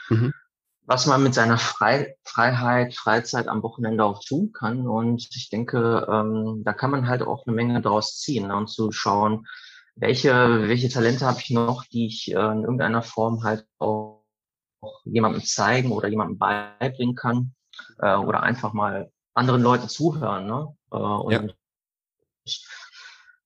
mhm. 0.09 0.33
Was 0.85 1.07
man 1.07 1.23
mit 1.23 1.35
seiner 1.35 1.59
Frei 1.59 2.17
Freiheit, 2.25 2.95
Freizeit 2.95 3.49
am 3.49 3.63
Wochenende 3.63 4.05
auch 4.05 4.25
tun 4.25 4.53
kann. 4.53 4.87
Und 4.89 5.29
ich 5.35 5.51
denke, 5.51 6.07
ähm, 6.11 6.63
da 6.65 6.73
kann 6.73 6.91
man 6.91 7.07
halt 7.07 7.23
auch 7.23 7.47
eine 7.47 7.55
Menge 7.55 7.81
daraus 7.81 8.19
ziehen 8.19 8.49
ne? 8.49 8.57
und 8.57 8.69
zu 8.69 8.91
schauen, 8.93 9.47
welche, 9.95 10.33
welche 10.69 10.89
Talente 10.89 11.27
habe 11.27 11.41
ich 11.41 11.51
noch, 11.51 11.85
die 11.85 12.07
ich 12.07 12.33
äh, 12.33 12.35
in 12.35 12.63
irgendeiner 12.63 13.03
Form 13.03 13.45
halt 13.45 13.67
auch, 13.79 14.25
auch 14.81 15.01
jemandem 15.05 15.45
zeigen 15.45 15.93
oder 15.93 16.09
jemandem 16.09 16.39
beibringen 16.39 17.15
kann 17.15 17.55
äh, 17.99 18.17
oder 18.17 18.43
einfach 18.43 18.73
mal 18.73 19.11
anderen 19.35 19.63
Leuten 19.63 19.89
zuhören. 19.89 20.47
Ne? 20.47 20.77
Äh, 20.91 20.97
und 20.97 21.33
ja. 21.33 21.45
ich, 22.45 22.67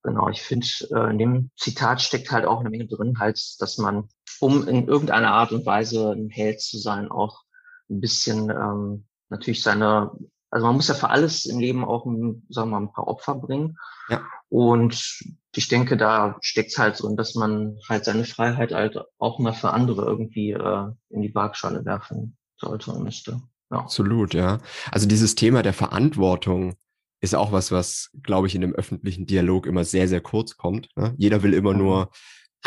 genau, 0.03 0.29
ich 0.29 0.43
finde, 0.43 0.67
äh, 0.91 1.11
in 1.11 1.19
dem 1.19 1.51
Zitat 1.57 2.01
steckt 2.01 2.31
halt 2.31 2.47
auch 2.47 2.61
eine 2.61 2.71
Menge 2.71 2.87
drin, 2.87 3.19
halt, 3.19 3.41
dass 3.61 3.79
man, 3.79 4.09
um 4.41 4.67
in 4.69 4.87
irgendeiner 4.87 5.33
Art 5.33 5.53
und 5.53 5.67
Weise 5.67 6.13
ein 6.13 6.31
Held 6.31 6.61
zu 6.61 6.79
sein, 6.79 7.11
auch 7.11 7.43
ein 7.91 8.01
bisschen 8.01 8.51
ähm, 8.51 9.07
natürlich 9.29 9.63
seine, 9.63 10.11
also 10.51 10.67
man 10.67 10.77
muss 10.77 10.89
ja 10.89 10.95
für 10.95 11.11
alles 11.11 11.47
im 11.47 11.59
Leben 11.59 11.85
auch, 11.85 12.05
sagen 12.05 12.41
wir 12.49 12.67
mal, 12.67 12.79
ein 12.79 12.93
paar 12.93 13.09
Opfer 13.09 13.35
bringen. 13.35 13.77
Ja. 14.09 14.25
Und 14.49 15.21
ich 15.55 15.69
denke, 15.69 15.97
da 15.97 16.37
steckt 16.41 16.77
halt 16.79 16.97
so, 16.97 17.15
dass 17.17 17.35
man 17.35 17.79
halt 17.89 18.05
seine 18.05 18.25
Freiheit 18.25 18.73
halt 18.73 18.99
auch 19.19 19.39
mal 19.39 19.53
für 19.53 19.73
andere 19.73 20.05
irgendwie 20.05 20.53
äh, 20.53 20.89
in 21.11 21.23
die 21.23 21.35
Waagschale 21.35 21.85
werfen 21.85 22.37
sollte 22.57 22.93
und 22.93 23.05
müsste. 23.05 23.41
Ja. 23.71 23.79
Absolut, 23.79 24.35
ja. 24.35 24.61
Also 24.93 25.09
dieses 25.09 25.35
Thema 25.35 25.63
der 25.63 25.73
Verantwortung 25.73 26.77
ist 27.21 27.35
auch 27.35 27.53
was, 27.53 27.73
was, 27.73 28.11
glaube 28.23 28.47
ich, 28.47 28.55
in 28.55 28.61
dem 28.61 28.75
öffentlichen 28.75 29.27
Dialog 29.27 29.67
immer 29.67 29.85
sehr, 29.85 30.07
sehr 30.07 30.21
kurz 30.21 30.57
kommt. 30.57 30.89
Ne? 30.97 31.15
Jeder 31.17 31.43
will 31.43 31.55
immer 31.55 31.73
mhm. 31.73 31.79
nur 31.79 32.11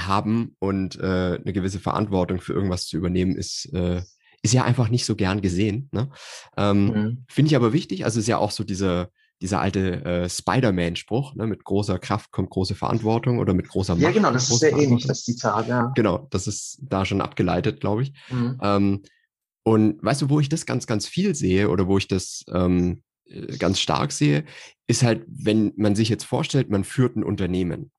haben 0.07 0.55
und 0.59 0.97
äh, 0.99 1.39
eine 1.43 1.53
gewisse 1.53 1.79
Verantwortung 1.79 2.41
für 2.41 2.53
irgendwas 2.53 2.87
zu 2.87 2.97
übernehmen, 2.97 3.35
ist, 3.35 3.71
äh, 3.73 4.01
ist 4.41 4.53
ja 4.53 4.63
einfach 4.63 4.89
nicht 4.89 5.05
so 5.05 5.15
gern 5.15 5.41
gesehen. 5.41 5.89
Ne? 5.91 6.09
Ähm, 6.57 6.85
mhm. 6.85 7.25
Finde 7.27 7.49
ich 7.49 7.55
aber 7.55 7.73
wichtig. 7.73 8.05
Also 8.05 8.19
ist 8.19 8.27
ja 8.27 8.37
auch 8.37 8.51
so 8.51 8.63
dieser, 8.63 9.09
dieser 9.41 9.61
alte 9.61 10.03
äh, 10.05 10.29
Spider-Man-Spruch, 10.29 11.35
ne? 11.35 11.47
mit 11.47 11.63
großer 11.63 11.99
Kraft 11.99 12.31
kommt 12.31 12.49
große 12.49 12.75
Verantwortung 12.75 13.39
oder 13.39 13.53
mit 13.53 13.67
großer 13.67 13.95
Macht. 13.95 14.03
Ja, 14.03 14.11
genau, 14.11 14.31
das 14.31 14.49
ist 14.49 14.59
sehr 14.59 14.73
ähnlich, 14.73 15.05
das 15.07 15.23
Zitat, 15.23 15.67
ja. 15.67 15.91
Genau, 15.95 16.27
das 16.29 16.47
ist 16.47 16.79
da 16.81 17.05
schon 17.05 17.21
abgeleitet, 17.21 17.79
glaube 17.79 18.03
ich. 18.03 18.13
Mhm. 18.29 18.57
Ähm, 18.61 19.03
und 19.63 20.03
weißt 20.03 20.23
du, 20.23 20.29
wo 20.29 20.39
ich 20.39 20.49
das 20.49 20.65
ganz, 20.65 20.87
ganz 20.87 21.07
viel 21.07 21.35
sehe 21.35 21.69
oder 21.69 21.87
wo 21.87 21.97
ich 21.97 22.07
das 22.07 22.43
ähm, 22.51 23.03
äh, 23.25 23.57
ganz 23.57 23.79
stark 23.79 24.11
sehe, 24.11 24.45
ist 24.87 25.03
halt, 25.03 25.25
wenn 25.27 25.73
man 25.77 25.95
sich 25.95 26.09
jetzt 26.09 26.23
vorstellt, 26.23 26.69
man 26.69 26.83
führt 26.83 27.15
ein 27.15 27.23
Unternehmen. 27.23 27.91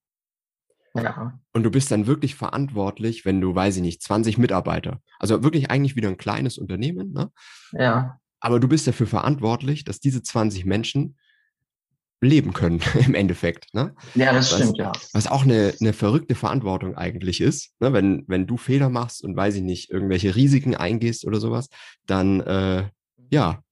Ja. 0.93 1.39
Und 1.53 1.63
du 1.63 1.71
bist 1.71 1.91
dann 1.91 2.07
wirklich 2.07 2.35
verantwortlich, 2.35 3.25
wenn 3.25 3.39
du, 3.39 3.55
weiß 3.55 3.77
ich 3.77 3.81
nicht, 3.81 4.01
20 4.01 4.37
Mitarbeiter, 4.37 5.01
also 5.19 5.43
wirklich 5.43 5.71
eigentlich 5.71 5.95
wieder 5.95 6.09
ein 6.09 6.17
kleines 6.17 6.57
Unternehmen, 6.57 7.13
ne? 7.13 7.31
Ja. 7.71 8.17
Aber 8.39 8.59
du 8.59 8.67
bist 8.67 8.87
dafür 8.87 9.07
verantwortlich, 9.07 9.83
dass 9.83 9.99
diese 9.99 10.23
20 10.23 10.65
Menschen 10.65 11.15
leben 12.21 12.53
können 12.53 12.81
im 13.05 13.15
Endeffekt. 13.15 13.73
Ne? 13.73 13.95
Ja, 14.15 14.33
das 14.33 14.51
was, 14.51 14.59
stimmt, 14.59 14.77
ja. 14.77 14.91
Was 15.13 15.27
auch 15.27 15.43
eine, 15.43 15.73
eine 15.79 15.93
verrückte 15.93 16.35
Verantwortung 16.35 16.95
eigentlich 16.95 17.41
ist, 17.41 17.71
ne? 17.79 17.93
wenn, 17.93 18.23
wenn 18.27 18.47
du 18.47 18.57
Fehler 18.57 18.89
machst 18.89 19.23
und 19.23 19.35
weiß 19.35 19.55
ich 19.55 19.63
nicht, 19.63 19.89
irgendwelche 19.89 20.35
Risiken 20.35 20.75
eingehst 20.75 21.25
oder 21.25 21.39
sowas, 21.39 21.69
dann 22.05 22.41
äh, 22.41 22.89
ja, 23.29 23.63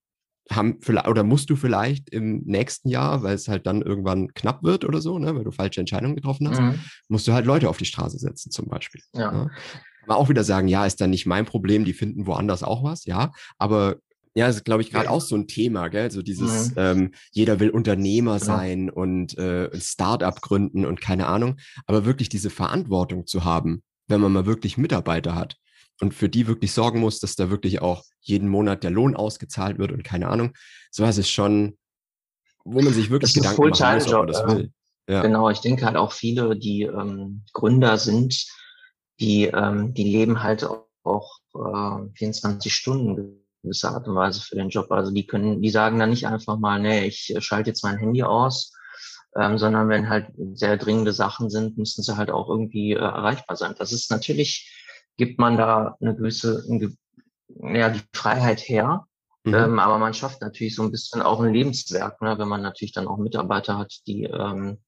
haben 0.51 0.77
vielleicht, 0.82 1.08
oder 1.08 1.24
musst 1.24 1.50
du 1.50 1.56
vielleicht 1.56 2.10
im 2.10 2.41
nächsten 2.46 2.89
Jahr, 2.89 3.24
weil 3.24 3.36
es 3.36 3.48
halt 3.48 3.68
dann 3.68 3.82
irgendwann 3.82 4.34
knapp 4.34 4.63
wird 4.63 4.86
oder 4.86 5.01
so, 5.01 5.20
ne, 5.20 5.36
weil 5.36 5.44
du 5.44 5.51
falsche 5.51 5.79
Entscheidungen 5.79 6.15
getroffen 6.15 6.50
hast, 6.50 6.62
mhm. 6.62 6.79
musst 7.08 7.27
du 7.27 7.34
halt 7.34 7.46
Leute 7.46 7.70
auf 7.70 7.77
die 7.77 7.86
Straße 7.86 8.18
setzen, 8.18 8.51
zum 8.51 8.68
Beispiel. 8.68 9.01
Ja. 9.13 9.32
Ne? 9.32 9.50
Kann 9.50 10.08
man 10.08 10.18
auch 10.18 10.29
wieder 10.29 10.44
sagen, 10.44 10.68
ja, 10.68 10.86
ist 10.86 11.01
dann 11.01 11.12
nicht 11.12 11.25
mein 11.25 11.46
Problem, 11.46 11.86
die 11.86 11.94
finden 11.94 12.25
woanders 12.25 12.63
auch 12.63 12.84
was, 12.84 13.06
ja. 13.06 13.32
Aber 13.58 13.98
ja, 14.36 14.48
das 14.48 14.58
ist, 14.58 14.65
glaube 14.65 14.82
ich, 14.82 14.91
gerade 14.91 15.06
ja. 15.06 15.12
auch 15.12 15.22
so 15.22 15.36
ein 15.36 15.48
Thema, 15.48 15.88
gell? 15.89 16.12
So 16.12 16.22
dieses, 16.22 16.72
mhm. 16.72 16.75
ähm, 16.77 17.12
jeder 17.32 17.60
will 17.60 17.70
Unternehmer 17.70 18.39
genau. 18.39 18.46
sein 18.46 18.89
und 18.89 19.38
äh, 19.38 19.70
Start-up 19.79 20.41
gründen 20.41 20.86
und 20.86 21.01
keine 21.01 21.27
Ahnung. 21.27 21.58
Aber 21.86 22.06
wirklich 22.06 22.29
diese 22.29 22.50
Verantwortung 22.50 23.25
zu 23.27 23.44
haben, 23.44 23.84
wenn 24.08 24.22
man 24.22 24.32
mal 24.32 24.46
wirklich 24.46 24.77
Mitarbeiter 24.77 25.36
hat 25.36 25.58
und 26.01 26.13
für 26.13 26.29
die 26.29 26.48
wirklich 26.48 26.74
sorgen 26.74 27.00
muss, 27.00 27.20
dass 27.20 27.36
da 27.36 27.50
wirklich 27.50 27.82
auch 27.82 28.03
jeden 28.22 28.48
Monat 28.48 28.84
der 28.84 28.91
Lohn 28.91 29.15
ausgezahlt 29.15 29.77
wird 29.77 29.91
und 29.91 30.03
keine 30.03 30.29
Ahnung. 30.29 30.53
Sowas 30.91 31.18
ist 31.18 31.29
schon, 31.29 31.77
wo 32.63 32.82
man 32.82 32.94
sich 32.94 33.10
wirklich 33.10 33.34
Gedanken 33.34 33.70
machen 33.70 33.96
muss, 33.96 34.08
ob 34.08 34.13
man 34.13 34.27
das 34.27 34.48
will. 34.48 34.72
Ja. 35.08 35.22
Genau, 35.24 35.50
ich 35.50 35.60
denke 35.60 35.86
halt 35.86 35.96
auch 35.96 36.12
viele, 36.12 36.56
die 36.56 36.84
ähm, 36.84 37.44
Gründer 37.53 37.98
sind, 37.98 38.46
die, 39.20 39.46
ähm, 39.46 39.94
die 39.94 40.03
leben 40.03 40.44
halt 40.44 40.68
auch 41.03 41.39
äh, 41.56 42.08
24 42.15 42.74
Stunden 42.74 43.39
gewisse 43.63 43.89
Art 43.89 44.08
und 44.08 44.15
Weise 44.15 44.41
für 44.41 44.56
den 44.56 44.70
Job. 44.70 44.91
Also 44.91 45.12
die 45.12 45.25
können, 45.25 45.62
die 45.62 45.70
sagen 45.70 46.00
dann 46.00 46.12
nicht 46.12 46.27
einfach 46.27 46.58
mal, 46.58 46.79
nee, 46.79 47.06
ich 47.06 47.34
schalte 47.39 47.72
jetzt 47.72 47.84
mein 47.84 47.98
Handy 47.98 48.24
aus, 48.24 48.72
ähm, 49.36 49.58
sondern 49.58 49.89
wenn 49.89 50.10
halt 50.10 50.27
sehr 50.53 50.77
dringende 50.77 51.13
Sachen 51.13 51.50
sind, 51.50 51.77
müssen 51.77 52.03
sie 52.03 52.15
halt 52.15 52.32
auch 52.32 52.50
irgendwie 52.50 52.94
äh, 52.94 53.00
erreichbar 53.00 53.58
sein. 53.58 53.75
Das 53.77 53.91
ist 53.91 54.12
natürlich, 54.12 54.72
gibt 55.20 55.38
man 55.38 55.58
da 55.58 55.98
eine 56.00 56.16
gewisse, 56.16 56.66
ja, 57.62 57.90
die 57.90 58.02
Freiheit 58.14 58.62
her. 58.62 59.06
Mhm. 59.44 59.54
Ähm, 59.54 59.80
aber 59.80 60.00
man 60.00 60.14
schafft 60.14 60.42
natürlich 60.42 60.76
so 60.76 60.84
ein 60.84 60.92
bisschen 60.92 61.22
auch 61.22 61.42
ein 61.42 61.54
Lebenswerk, 61.54 62.22
ne, 62.22 62.40
wenn 62.40 62.48
man 62.48 62.62
natürlich 62.62 62.94
dann 62.94 63.08
auch 63.08 63.18
Mitarbeiter 63.18 63.78
hat, 63.78 63.94
die, 64.08 64.24
ähm, 64.24 64.80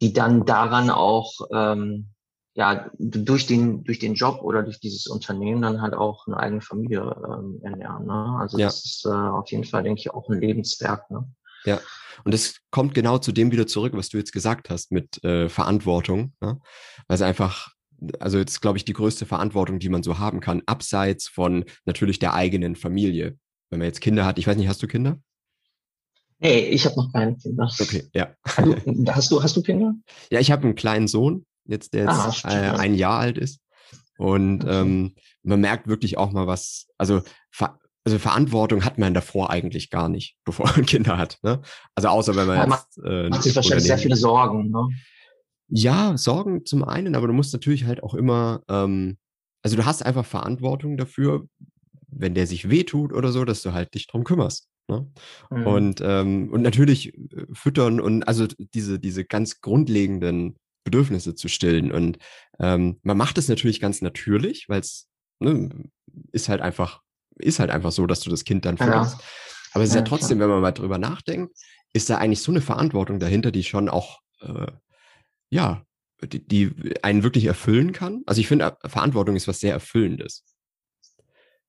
die 0.00 0.12
dann 0.12 0.46
daran 0.46 0.88
auch 0.88 1.32
ähm, 1.52 2.10
ja, 2.54 2.90
durch 2.98 3.46
den, 3.46 3.82
durch 3.84 3.98
den 3.98 4.14
Job 4.14 4.40
oder 4.42 4.62
durch 4.62 4.80
dieses 4.80 5.06
Unternehmen 5.06 5.62
dann 5.62 5.82
halt 5.82 5.94
auch 5.94 6.26
eine 6.26 6.36
eigene 6.36 6.60
Familie 6.60 7.00
ähm, 7.00 7.60
ernähren. 7.62 8.06
Ne? 8.06 8.38
Also 8.40 8.58
ja. 8.58 8.66
das 8.66 8.84
ist 8.84 9.04
äh, 9.06 9.08
auf 9.08 9.50
jeden 9.50 9.64
Fall, 9.64 9.82
denke 9.82 10.00
ich, 10.00 10.10
auch 10.12 10.28
ein 10.28 10.40
Lebenswerk. 10.40 11.10
Ne? 11.10 11.28
Ja, 11.64 11.80
und 12.24 12.34
es 12.34 12.60
kommt 12.70 12.94
genau 12.94 13.18
zu 13.18 13.32
dem 13.32 13.50
wieder 13.50 13.66
zurück, 13.66 13.94
was 13.96 14.08
du 14.08 14.18
jetzt 14.18 14.32
gesagt 14.32 14.70
hast 14.70 14.92
mit 14.92 15.22
äh, 15.24 15.48
Verantwortung. 15.48 16.34
Ne? 16.40 16.60
Weil 17.08 17.14
es 17.14 17.22
einfach, 17.22 17.72
also 18.18 18.38
jetzt 18.38 18.60
glaube 18.60 18.78
ich, 18.78 18.84
die 18.84 18.92
größte 18.92 19.26
Verantwortung, 19.26 19.78
die 19.78 19.88
man 19.88 20.02
so 20.02 20.18
haben 20.18 20.40
kann, 20.40 20.62
abseits 20.66 21.28
von 21.28 21.64
natürlich 21.84 22.18
der 22.18 22.34
eigenen 22.34 22.76
Familie. 22.76 23.38
Wenn 23.70 23.78
man 23.78 23.86
jetzt 23.86 24.00
Kinder 24.00 24.24
hat, 24.24 24.38
ich 24.38 24.46
weiß 24.46 24.56
nicht, 24.56 24.68
hast 24.68 24.82
du 24.82 24.86
Kinder? 24.86 25.18
Nee, 26.38 26.60
ich 26.60 26.86
habe 26.86 26.96
noch 26.96 27.12
keine 27.12 27.36
Kinder. 27.36 27.70
Okay, 27.78 28.04
ja. 28.14 28.34
Du, 28.56 29.12
hast, 29.12 29.30
du, 29.30 29.42
hast 29.42 29.56
du 29.56 29.62
Kinder? 29.62 29.94
Ja, 30.30 30.40
ich 30.40 30.50
habe 30.50 30.64
einen 30.64 30.74
kleinen 30.74 31.06
Sohn, 31.06 31.44
jetzt 31.66 31.92
der 31.92 32.04
jetzt 32.04 32.44
ah, 32.44 32.74
äh, 32.74 32.78
ein 32.78 32.94
Jahr 32.94 33.18
alt 33.18 33.36
ist. 33.36 33.60
Und 34.16 34.64
okay. 34.64 34.80
ähm, 34.80 35.14
man 35.42 35.60
merkt 35.60 35.86
wirklich 35.86 36.18
auch 36.18 36.32
mal 36.32 36.46
was, 36.46 36.86
also, 36.98 37.22
also 38.04 38.18
Verantwortung 38.18 38.84
hat 38.84 38.98
man 38.98 39.14
davor 39.14 39.50
eigentlich 39.50 39.90
gar 39.90 40.08
nicht, 40.08 40.36
bevor 40.44 40.66
man 40.66 40.86
Kinder 40.86 41.18
hat. 41.18 41.38
Ne? 41.42 41.60
Also 41.94 42.08
außer 42.08 42.34
wenn 42.36 42.46
man 42.46 42.56
ja, 42.56 42.76
jetzt, 42.76 42.98
äh, 43.04 43.28
macht 43.28 43.42
sich 43.42 43.54
wahrscheinlich 43.54 43.86
sehr 43.86 43.98
viele 43.98 44.16
Sorgen. 44.16 44.70
Ne? 44.70 44.88
Ja, 45.70 46.16
Sorgen 46.16 46.66
zum 46.66 46.84
einen, 46.84 47.14
aber 47.14 47.26
du 47.26 47.32
musst 47.32 47.52
natürlich 47.52 47.84
halt 47.84 48.02
auch 48.02 48.14
immer, 48.14 48.62
ähm, 48.68 49.16
also 49.62 49.76
du 49.76 49.84
hast 49.84 50.04
einfach 50.04 50.24
Verantwortung 50.26 50.96
dafür, 50.96 51.46
wenn 52.08 52.34
der 52.34 52.46
sich 52.46 52.68
wehtut 52.70 53.12
oder 53.12 53.32
so, 53.32 53.44
dass 53.44 53.62
du 53.62 53.72
halt 53.72 53.94
dich 53.94 54.06
drum 54.06 54.24
kümmerst. 54.24 54.68
Ne? 54.88 55.10
Mhm. 55.50 55.66
Und, 55.66 56.00
ähm, 56.04 56.50
und 56.52 56.62
natürlich 56.62 57.14
äh, 57.14 57.46
füttern 57.52 58.00
und 58.00 58.24
also 58.24 58.46
diese, 58.74 58.98
diese 58.98 59.24
ganz 59.24 59.60
grundlegenden 59.60 60.56
Bedürfnisse 60.84 61.34
zu 61.34 61.48
stillen. 61.48 61.92
Und 61.92 62.18
ähm, 62.58 62.98
man 63.02 63.16
macht 63.16 63.38
es 63.38 63.48
natürlich 63.48 63.80
ganz 63.80 64.02
natürlich, 64.02 64.68
weil 64.68 64.80
es 64.80 65.08
ne, 65.38 65.70
ist 66.32 66.48
halt 66.48 66.60
einfach, 66.60 67.00
ist 67.36 67.60
halt 67.60 67.70
einfach 67.70 67.92
so, 67.92 68.06
dass 68.06 68.20
du 68.20 68.30
das 68.30 68.44
Kind 68.44 68.64
dann 68.64 68.76
fütterst. 68.76 69.18
Ja. 69.18 69.24
Aber 69.72 69.84
es 69.84 69.90
ist 69.90 69.94
ja, 69.94 70.00
ja 70.00 70.06
trotzdem, 70.06 70.38
klar. 70.38 70.48
wenn 70.48 70.54
man 70.54 70.62
mal 70.62 70.72
drüber 70.72 70.98
nachdenkt, 70.98 71.56
ist 71.92 72.10
da 72.10 72.18
eigentlich 72.18 72.42
so 72.42 72.52
eine 72.52 72.60
Verantwortung 72.60 73.20
dahinter, 73.20 73.50
die 73.50 73.64
schon 73.64 73.88
auch, 73.88 74.20
äh, 74.40 74.66
ja, 75.50 75.84
die, 76.22 76.46
die 76.46 76.94
einen 77.02 77.22
wirklich 77.22 77.46
erfüllen 77.46 77.92
kann. 77.92 78.22
Also 78.26 78.40
ich 78.40 78.48
finde, 78.48 78.76
Verantwortung 78.86 79.36
ist 79.36 79.48
was 79.48 79.60
sehr 79.60 79.72
Erfüllendes. 79.72 80.44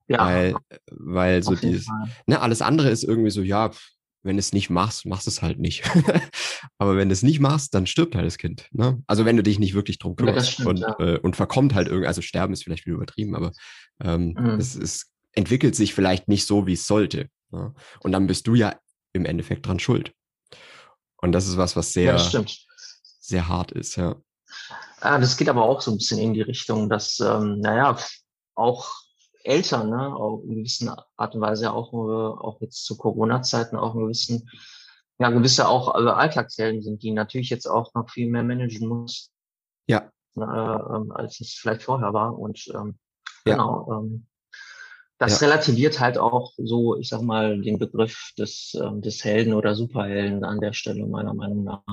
Ja. 0.08 0.26
Weil, 0.26 0.56
weil 0.92 1.44
so 1.44 1.56
dieses, 1.56 1.88
ne, 2.26 2.42
alles 2.42 2.62
andere 2.62 2.90
ist 2.90 3.04
irgendwie 3.04 3.30
so, 3.30 3.42
ja, 3.42 3.72
wenn 4.24 4.36
du 4.36 4.40
es 4.40 4.54
nicht 4.54 4.70
machst, 4.70 5.06
machst 5.06 5.28
es 5.28 5.42
halt 5.42 5.60
nicht. 5.60 5.84
Aber 6.78 6.96
wenn 6.96 7.10
du 7.10 7.14
es 7.14 7.24
nicht 7.24 7.40
machst, 7.40 7.74
dann 7.74 7.88
stirbt 7.88 8.16
halt 8.16 8.26
das 8.26 8.38
Kind. 8.38 8.68
Ne? 8.72 9.02
Also 9.08 9.26
wenn 9.26 9.38
du 9.38 9.44
dich 9.44 9.58
nicht 9.58 9.74
wirklich 9.74 9.98
drum 10.00 10.16
kümmerst 10.16 10.48
ja, 10.48 10.54
stimmt, 10.54 10.68
und, 10.68 10.80
ja. 10.80 11.00
äh, 11.00 11.20
und 11.20 11.36
verkommt 11.36 11.74
halt 11.74 11.88
irgendwie, 11.88 12.08
also 12.08 12.22
sterben 12.22 12.54
ist 12.54 12.64
vielleicht 12.64 12.86
wieder 12.86 12.98
übertrieben, 12.98 13.36
aber 13.36 13.52
ähm, 14.04 14.36
mhm. 14.38 14.60
es, 14.60 14.76
es 14.76 15.12
entwickelt 15.32 15.76
sich 15.76 15.94
vielleicht 15.94 16.28
nicht 16.28 16.46
so, 16.46 16.68
wie 16.68 16.74
es 16.74 16.86
sollte. 16.86 17.30
Ne? 17.52 17.74
Und 18.02 18.12
dann 18.12 18.28
bist 18.28 18.48
du 18.48 18.56
ja 18.56 18.76
im 19.14 19.26
Endeffekt 19.26 19.66
dran 19.66 19.80
schuld. 19.80 20.14
Und 21.18 21.32
das 21.32 21.48
ist 21.48 21.58
was, 21.58 21.76
was 21.76 21.94
sehr, 21.94 22.16
ja, 22.16 22.46
sehr 23.32 23.48
hart 23.48 23.72
ist, 23.72 23.96
ja. 23.96 24.16
Ah, 25.00 25.18
das 25.18 25.36
geht 25.38 25.50
aber 25.50 25.64
auch 25.64 25.82
so 25.82 25.92
ein 25.92 25.98
bisschen 25.98 26.20
in 26.20 26.34
die 26.34 26.42
Richtung, 26.42 26.90
dass, 26.90 27.20
ähm, 27.20 27.60
naja, 27.60 27.98
auch 28.54 28.92
Eltern, 29.44 29.90
ne, 29.90 30.16
auch 30.16 30.44
in 30.44 30.58
gewisser 30.58 31.08
Art 31.18 31.34
und 31.34 31.42
Weise 31.42 31.74
auch, 31.74 31.92
äh, 31.94 31.96
auch 31.96 32.62
jetzt 32.62 32.86
zu 32.86 32.98
Corona-Zeiten 32.98 33.76
auch 33.78 33.96
in 33.96 34.02
gewissen, 34.02 34.50
ja, 35.20 35.30
gewisse 35.30 35.68
auch 35.68 35.96
äh, 35.96 36.08
Alltagshelden 36.08 36.82
sind, 36.82 37.02
die 37.02 37.12
natürlich 37.12 37.50
jetzt 37.50 37.66
auch 37.66 37.94
noch 37.96 38.10
viel 38.10 38.30
mehr 38.30 38.44
managen 38.44 38.88
muss. 38.88 39.32
Ja. 39.88 40.12
Äh, 40.38 40.42
als 40.42 41.40
es 41.42 41.54
vielleicht 41.54 41.84
vorher 41.84 42.14
war. 42.14 42.38
Und 42.38 42.68
ähm, 42.76 43.00
ja. 43.46 43.54
genau, 43.56 43.92
ähm, 43.92 44.28
das 45.18 45.40
ja. 45.40 45.48
relativiert 45.48 46.00
halt 46.00 46.18
auch 46.18 46.54
so, 46.58 46.98
ich 46.98 47.10
sag 47.10 47.22
mal, 47.22 47.62
den 47.62 47.80
Begriff 47.80 48.32
des, 48.38 48.76
ähm, 48.80 49.02
des 49.02 49.24
Helden 49.24 49.54
oder 49.54 49.76
Superhelden 49.76 50.44
an 50.44 50.60
der 50.60 50.74
Stelle, 50.74 51.06
meiner 51.06 51.34
Meinung 51.34 51.64
nach. 51.64 51.84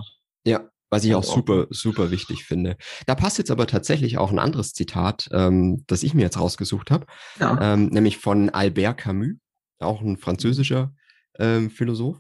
Ja, 0.45 0.68
was 0.90 1.04
ich 1.04 1.14
auch 1.14 1.25
super, 1.25 1.66
super 1.71 2.11
wichtig 2.11 2.45
finde. 2.45 2.76
Da 3.07 3.14
passt 3.14 3.38
jetzt 3.38 3.50
aber 3.50 3.66
tatsächlich 3.66 4.18
auch 4.18 4.30
ein 4.30 4.38
anderes 4.38 4.73
Zitat, 4.73 5.28
ähm, 5.33 5.85
das 5.87 6.02
ich 6.02 6.14
mir 6.14 6.23
jetzt 6.23 6.38
rausgesucht 6.38 6.90
habe, 6.90 7.07
ja. 7.38 7.75
ähm, 7.75 7.87
nämlich 7.87 8.18
von 8.18 8.50
Albert 8.50 8.99
Camus, 8.99 9.37
auch 9.78 10.00
ein 10.00 10.16
französischer 10.16 10.95
ähm, 11.38 11.71
Philosoph. 11.71 12.18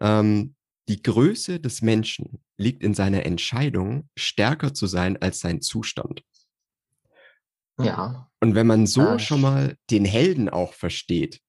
Ähm, 0.00 0.54
die 0.88 1.02
Größe 1.02 1.60
des 1.60 1.80
Menschen 1.80 2.42
liegt 2.56 2.82
in 2.82 2.94
seiner 2.94 3.24
Entscheidung, 3.24 4.08
stärker 4.16 4.74
zu 4.74 4.86
sein 4.86 5.20
als 5.22 5.40
sein 5.40 5.60
Zustand. 5.60 6.22
Ja. 7.80 8.28
Und 8.40 8.54
wenn 8.54 8.66
man 8.66 8.86
so 8.86 9.02
ja. 9.02 9.18
schon 9.18 9.40
mal 9.40 9.76
den 9.90 10.04
Helden 10.04 10.48
auch 10.48 10.74
versteht, 10.74 11.40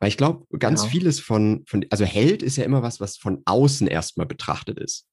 weil 0.00 0.08
ich 0.08 0.16
glaube, 0.16 0.46
ganz 0.58 0.84
ja. 0.84 0.90
vieles 0.90 1.20
von, 1.20 1.64
von, 1.66 1.84
also 1.90 2.04
Held 2.04 2.42
ist 2.42 2.56
ja 2.56 2.64
immer 2.64 2.82
was, 2.82 3.00
was 3.00 3.16
von 3.16 3.42
außen 3.44 3.86
erstmal 3.86 4.26
betrachtet 4.26 4.78
ist. 4.78 5.06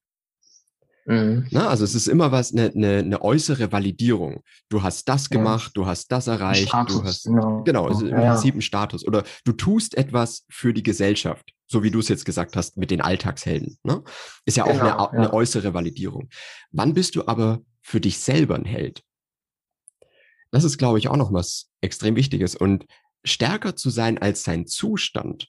Mhm. 1.06 1.46
Na, 1.50 1.68
also 1.68 1.84
es 1.84 1.94
ist 1.94 2.08
immer 2.08 2.32
was, 2.32 2.52
eine, 2.52 2.72
eine, 2.74 2.98
eine 2.98 3.22
äußere 3.22 3.70
Validierung. 3.70 4.42
Du 4.68 4.82
hast 4.82 5.08
das 5.08 5.30
gemacht, 5.30 5.68
ja. 5.68 5.72
du 5.74 5.86
hast 5.86 6.10
das 6.10 6.26
erreicht, 6.26 6.68
Status, 6.68 6.96
du 6.96 7.04
hast 7.04 7.24
genau, 7.24 7.62
genau 7.62 7.86
also 7.86 8.06
im 8.06 8.12
ja. 8.12 8.32
Prinzip 8.32 8.56
ein 8.56 8.62
Status. 8.62 9.06
Oder 9.06 9.22
du 9.44 9.52
tust 9.52 9.96
etwas 9.96 10.44
für 10.50 10.74
die 10.74 10.82
Gesellschaft, 10.82 11.52
so 11.68 11.84
wie 11.84 11.92
du 11.92 12.00
es 12.00 12.08
jetzt 12.08 12.24
gesagt 12.24 12.56
hast 12.56 12.76
mit 12.76 12.90
den 12.90 13.00
Alltagshelden. 13.00 13.78
Ne? 13.84 14.02
Ist 14.44 14.56
ja 14.56 14.64
genau, 14.64 14.76
auch 14.76 14.80
eine, 14.80 14.88
ja. 14.88 15.08
eine 15.10 15.32
äußere 15.32 15.74
Validierung. 15.74 16.28
Wann 16.72 16.92
bist 16.92 17.14
du 17.14 17.26
aber 17.26 17.60
für 17.82 18.00
dich 18.00 18.18
selber 18.18 18.56
ein 18.56 18.64
Held? 18.64 19.02
Das 20.50 20.64
ist, 20.64 20.78
glaube 20.78 20.98
ich, 20.98 21.08
auch 21.08 21.16
noch 21.16 21.32
was 21.32 21.68
extrem 21.80 22.16
Wichtiges. 22.16 22.56
Und 22.56 22.86
stärker 23.24 23.76
zu 23.76 23.90
sein 23.90 24.18
als 24.18 24.42
sein 24.42 24.66
Zustand, 24.66 25.48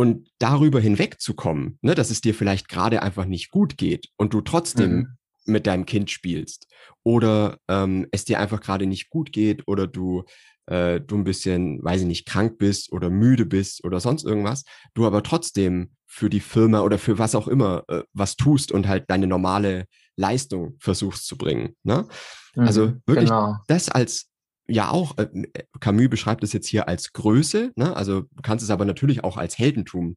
und 0.00 0.30
darüber 0.38 0.80
hinwegzukommen, 0.80 1.78
ne, 1.82 1.94
dass 1.94 2.10
es 2.10 2.22
dir 2.22 2.32
vielleicht 2.32 2.70
gerade 2.70 3.02
einfach 3.02 3.26
nicht 3.26 3.50
gut 3.50 3.76
geht 3.76 4.08
und 4.16 4.32
du 4.32 4.40
trotzdem 4.40 4.92
mhm. 4.92 5.08
mit 5.44 5.66
deinem 5.66 5.84
Kind 5.84 6.10
spielst 6.10 6.68
oder 7.02 7.58
ähm, 7.68 8.06
es 8.10 8.24
dir 8.24 8.40
einfach 8.40 8.62
gerade 8.62 8.86
nicht 8.86 9.10
gut 9.10 9.30
geht 9.30 9.68
oder 9.68 9.86
du 9.86 10.24
äh, 10.64 11.02
du 11.02 11.16
ein 11.16 11.24
bisschen, 11.24 11.84
weiß 11.84 12.00
ich 12.00 12.06
nicht, 12.06 12.24
krank 12.24 12.56
bist 12.56 12.90
oder 12.92 13.10
müde 13.10 13.44
bist 13.44 13.84
oder 13.84 14.00
sonst 14.00 14.24
irgendwas, 14.24 14.64
du 14.94 15.04
aber 15.04 15.22
trotzdem 15.22 15.90
für 16.06 16.30
die 16.30 16.40
Firma 16.40 16.80
oder 16.80 16.96
für 16.96 17.18
was 17.18 17.34
auch 17.34 17.46
immer 17.46 17.84
äh, 17.88 18.02
was 18.14 18.36
tust 18.36 18.72
und 18.72 18.88
halt 18.88 19.04
deine 19.08 19.26
normale 19.26 19.84
Leistung 20.16 20.76
versuchst 20.78 21.26
zu 21.26 21.36
bringen. 21.36 21.76
Ne? 21.82 22.08
Also 22.56 22.56
mhm, 22.56 22.66
also 22.66 22.92
wirklich 23.04 23.28
genau. 23.28 23.56
das 23.66 23.90
als 23.90 24.29
ja 24.70 24.90
auch, 24.90 25.18
äh, 25.18 25.28
äh, 25.52 25.64
Camus 25.80 26.08
beschreibt 26.08 26.44
es 26.44 26.52
jetzt 26.52 26.68
hier 26.68 26.88
als 26.88 27.12
Größe, 27.12 27.72
ne? 27.76 27.96
also 27.96 28.22
du 28.22 28.42
kannst 28.42 28.64
es 28.64 28.70
aber 28.70 28.84
natürlich 28.84 29.24
auch 29.24 29.36
als 29.36 29.58
Heldentum 29.58 30.16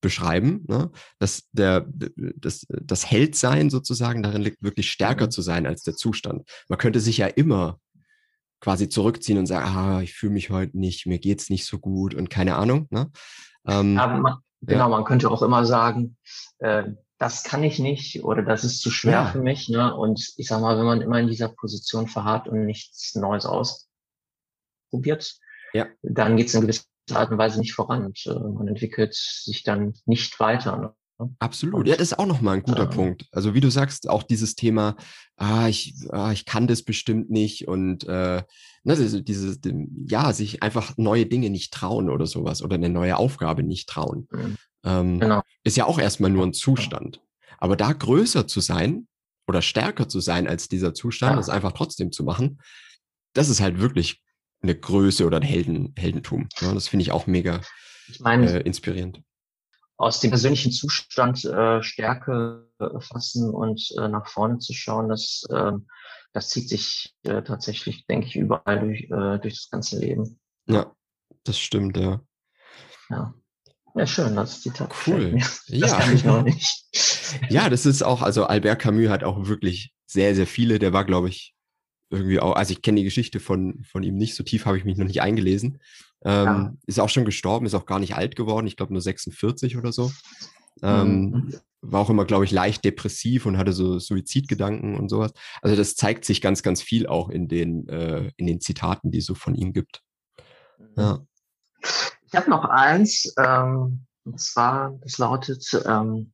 beschreiben, 0.00 0.64
ne? 0.68 0.90
dass 1.18 1.48
der, 1.52 1.86
das, 2.16 2.66
das 2.68 3.10
Heldsein 3.10 3.70
sozusagen 3.70 4.22
darin 4.22 4.42
liegt, 4.42 4.62
wirklich 4.62 4.90
stärker 4.90 5.26
mhm. 5.26 5.30
zu 5.30 5.42
sein 5.42 5.66
als 5.66 5.82
der 5.82 5.94
Zustand. 5.94 6.48
Man 6.68 6.78
könnte 6.78 7.00
sich 7.00 7.18
ja 7.18 7.26
immer 7.26 7.78
quasi 8.60 8.88
zurückziehen 8.88 9.38
und 9.38 9.46
sagen, 9.46 9.66
ah, 9.66 10.00
ich 10.02 10.14
fühle 10.14 10.32
mich 10.32 10.50
heute 10.50 10.78
nicht, 10.78 11.06
mir 11.06 11.18
geht's 11.18 11.50
nicht 11.50 11.66
so 11.66 11.78
gut 11.78 12.14
und 12.14 12.30
keine 12.30 12.56
Ahnung. 12.56 12.86
Ne? 12.90 13.10
Ähm, 13.66 13.94
man, 13.94 14.38
genau, 14.62 14.84
ja. 14.84 14.88
man 14.88 15.04
könnte 15.04 15.30
auch 15.30 15.42
immer 15.42 15.64
sagen, 15.64 16.16
äh, 16.58 16.84
das 17.18 17.44
kann 17.44 17.62
ich 17.62 17.78
nicht 17.78 18.24
oder 18.24 18.42
das 18.42 18.64
ist 18.64 18.80
zu 18.80 18.90
schwer 18.90 19.12
ja. 19.12 19.26
für 19.26 19.40
mich. 19.40 19.68
Ne? 19.68 19.94
Und 19.94 20.34
ich 20.36 20.48
sag 20.48 20.60
mal, 20.60 20.76
wenn 20.78 20.86
man 20.86 21.00
immer 21.00 21.20
in 21.20 21.28
dieser 21.28 21.48
Position 21.48 22.08
verharrt 22.08 22.48
und 22.48 22.66
nichts 22.66 23.14
Neues 23.14 23.46
ausprobiert, 23.46 25.38
ja. 25.72 25.86
dann 26.02 26.36
geht 26.36 26.48
es 26.48 26.54
in 26.54 26.62
gewisser 26.62 26.84
Art 27.12 27.30
und 27.30 27.38
Weise 27.38 27.60
nicht 27.60 27.74
voran 27.74 28.06
und 28.06 28.26
äh, 28.26 28.34
man 28.34 28.66
entwickelt 28.68 29.14
sich 29.14 29.62
dann 29.62 29.94
nicht 30.06 30.38
weiter. 30.40 30.76
Ne? 30.76 30.94
Absolut. 31.38 31.86
Ja, 31.86 31.94
das 31.96 32.12
ist 32.12 32.18
auch 32.18 32.26
nochmal 32.26 32.56
ein 32.56 32.62
guter 32.62 32.84
ähm, 32.84 32.90
Punkt. 32.90 33.26
Also 33.30 33.54
wie 33.54 33.60
du 33.60 33.70
sagst, 33.70 34.08
auch 34.08 34.22
dieses 34.22 34.56
Thema, 34.56 34.96
ah, 35.36 35.68
ich, 35.68 35.94
ah, 36.10 36.32
ich 36.32 36.44
kann 36.44 36.66
das 36.66 36.82
bestimmt 36.82 37.30
nicht 37.30 37.68
und 37.68 38.04
äh, 38.04 38.42
ne, 38.82 38.96
diese, 38.96 39.22
diese, 39.22 39.56
ja, 40.08 40.32
sich 40.32 40.62
einfach 40.62 40.96
neue 40.96 41.26
Dinge 41.26 41.50
nicht 41.50 41.72
trauen 41.72 42.10
oder 42.10 42.26
sowas 42.26 42.62
oder 42.62 42.74
eine 42.74 42.88
neue 42.88 43.16
Aufgabe 43.16 43.62
nicht 43.62 43.88
trauen. 43.88 44.26
Mhm. 44.32 44.56
Ähm, 44.84 45.20
genau. 45.20 45.42
Ist 45.62 45.76
ja 45.76 45.86
auch 45.86 45.98
erstmal 45.98 46.30
nur 46.30 46.44
ein 46.44 46.52
Zustand. 46.52 47.20
Aber 47.58 47.76
da 47.76 47.92
größer 47.92 48.46
zu 48.46 48.60
sein 48.60 49.08
oder 49.46 49.62
stärker 49.62 50.08
zu 50.08 50.20
sein 50.20 50.46
als 50.46 50.68
dieser 50.68 50.94
Zustand, 50.94 51.32
ja. 51.32 51.36
das 51.36 51.48
einfach 51.48 51.72
trotzdem 51.72 52.12
zu 52.12 52.24
machen, 52.24 52.60
das 53.32 53.48
ist 53.48 53.60
halt 53.60 53.80
wirklich 53.80 54.22
eine 54.62 54.74
Größe 54.74 55.26
oder 55.26 55.38
ein 55.38 55.42
Helden, 55.42 55.94
Heldentum. 55.96 56.48
Ja, 56.60 56.72
das 56.72 56.88
finde 56.88 57.02
ich 57.02 57.12
auch 57.12 57.26
mega 57.26 57.60
ich 58.08 58.20
mein, 58.20 58.44
äh, 58.44 58.60
inspirierend 58.60 59.22
aus 59.96 60.20
dem 60.20 60.30
persönlichen 60.30 60.72
Zustand 60.72 61.44
äh, 61.44 61.82
Stärke 61.82 62.68
äh, 62.78 63.00
fassen 63.00 63.50
und 63.50 63.92
äh, 63.98 64.08
nach 64.08 64.26
vorne 64.26 64.58
zu 64.58 64.72
schauen, 64.72 65.08
das, 65.08 65.44
äh, 65.50 65.72
das 66.32 66.50
zieht 66.50 66.68
sich 66.68 67.14
äh, 67.22 67.42
tatsächlich, 67.42 68.06
denke 68.06 68.26
ich, 68.26 68.36
überall 68.36 68.80
durch, 68.80 69.02
äh, 69.04 69.38
durch 69.38 69.54
das 69.54 69.70
ganze 69.70 69.98
Leben. 69.98 70.38
Ja, 70.66 70.92
das 71.44 71.58
stimmt, 71.58 71.96
ja. 71.96 72.20
Ja. 73.08 73.34
Ja, 73.94 74.06
schön, 74.06 74.34
das 74.34 74.60
Zitat. 74.60 74.92
Cool. 75.06 75.38
Das 75.38 75.62
ja. 75.68 75.98
kann 75.98 76.14
ich 76.14 76.24
noch 76.24 76.42
nicht. 76.42 76.84
ja, 77.48 77.68
das 77.68 77.86
ist 77.86 78.02
auch, 78.02 78.22
also 78.22 78.44
Albert 78.44 78.80
Camus 78.80 79.08
hat 79.08 79.22
auch 79.22 79.46
wirklich 79.46 79.92
sehr, 80.06 80.34
sehr 80.34 80.46
viele. 80.46 80.78
Der 80.78 80.92
war, 80.92 81.04
glaube 81.04 81.28
ich, 81.28 81.54
irgendwie 82.10 82.40
auch, 82.40 82.54
also 82.56 82.72
ich 82.72 82.82
kenne 82.82 82.98
die 82.98 83.04
Geschichte 83.04 83.40
von, 83.40 83.84
von 83.84 84.02
ihm 84.02 84.16
nicht, 84.16 84.34
so 84.34 84.42
tief 84.42 84.66
habe 84.66 84.78
ich 84.78 84.84
mich 84.84 84.96
noch 84.96 85.06
nicht 85.06 85.22
eingelesen. 85.22 85.78
Ähm, 86.24 86.44
ja. 86.46 86.74
Ist 86.86 87.00
auch 87.00 87.08
schon 87.08 87.24
gestorben, 87.24 87.66
ist 87.66 87.74
auch 87.74 87.86
gar 87.86 87.98
nicht 87.98 88.16
alt 88.16 88.34
geworden, 88.34 88.66
ich 88.66 88.76
glaube 88.76 88.92
nur 88.92 89.02
46 89.02 89.76
oder 89.76 89.92
so. 89.92 90.10
Ähm, 90.82 91.30
mhm. 91.30 91.54
War 91.80 92.00
auch 92.00 92.10
immer, 92.10 92.24
glaube 92.24 92.44
ich, 92.44 92.50
leicht 92.50 92.84
depressiv 92.84 93.46
und 93.46 93.58
hatte 93.58 93.72
so 93.72 93.98
Suizidgedanken 93.98 94.96
und 94.96 95.08
sowas. 95.08 95.32
Also 95.60 95.76
das 95.76 95.96
zeigt 95.96 96.24
sich 96.24 96.40
ganz, 96.40 96.62
ganz 96.62 96.82
viel 96.82 97.06
auch 97.06 97.28
in 97.28 97.46
den, 97.46 97.86
äh, 97.88 98.30
in 98.36 98.46
den 98.46 98.60
Zitaten, 98.60 99.10
die 99.10 99.18
es 99.18 99.26
so 99.26 99.34
von 99.34 99.54
ihm 99.54 99.72
gibt. 99.72 100.02
Mhm. 100.78 100.86
Ja. 100.96 101.26
Ich 102.34 102.40
habe 102.40 102.50
noch 102.50 102.64
eins, 102.64 103.32
ähm, 103.38 104.06
und 104.24 104.40
zwar, 104.40 104.98
das 105.02 105.18
lautet, 105.18 105.64
ähm, 105.86 106.32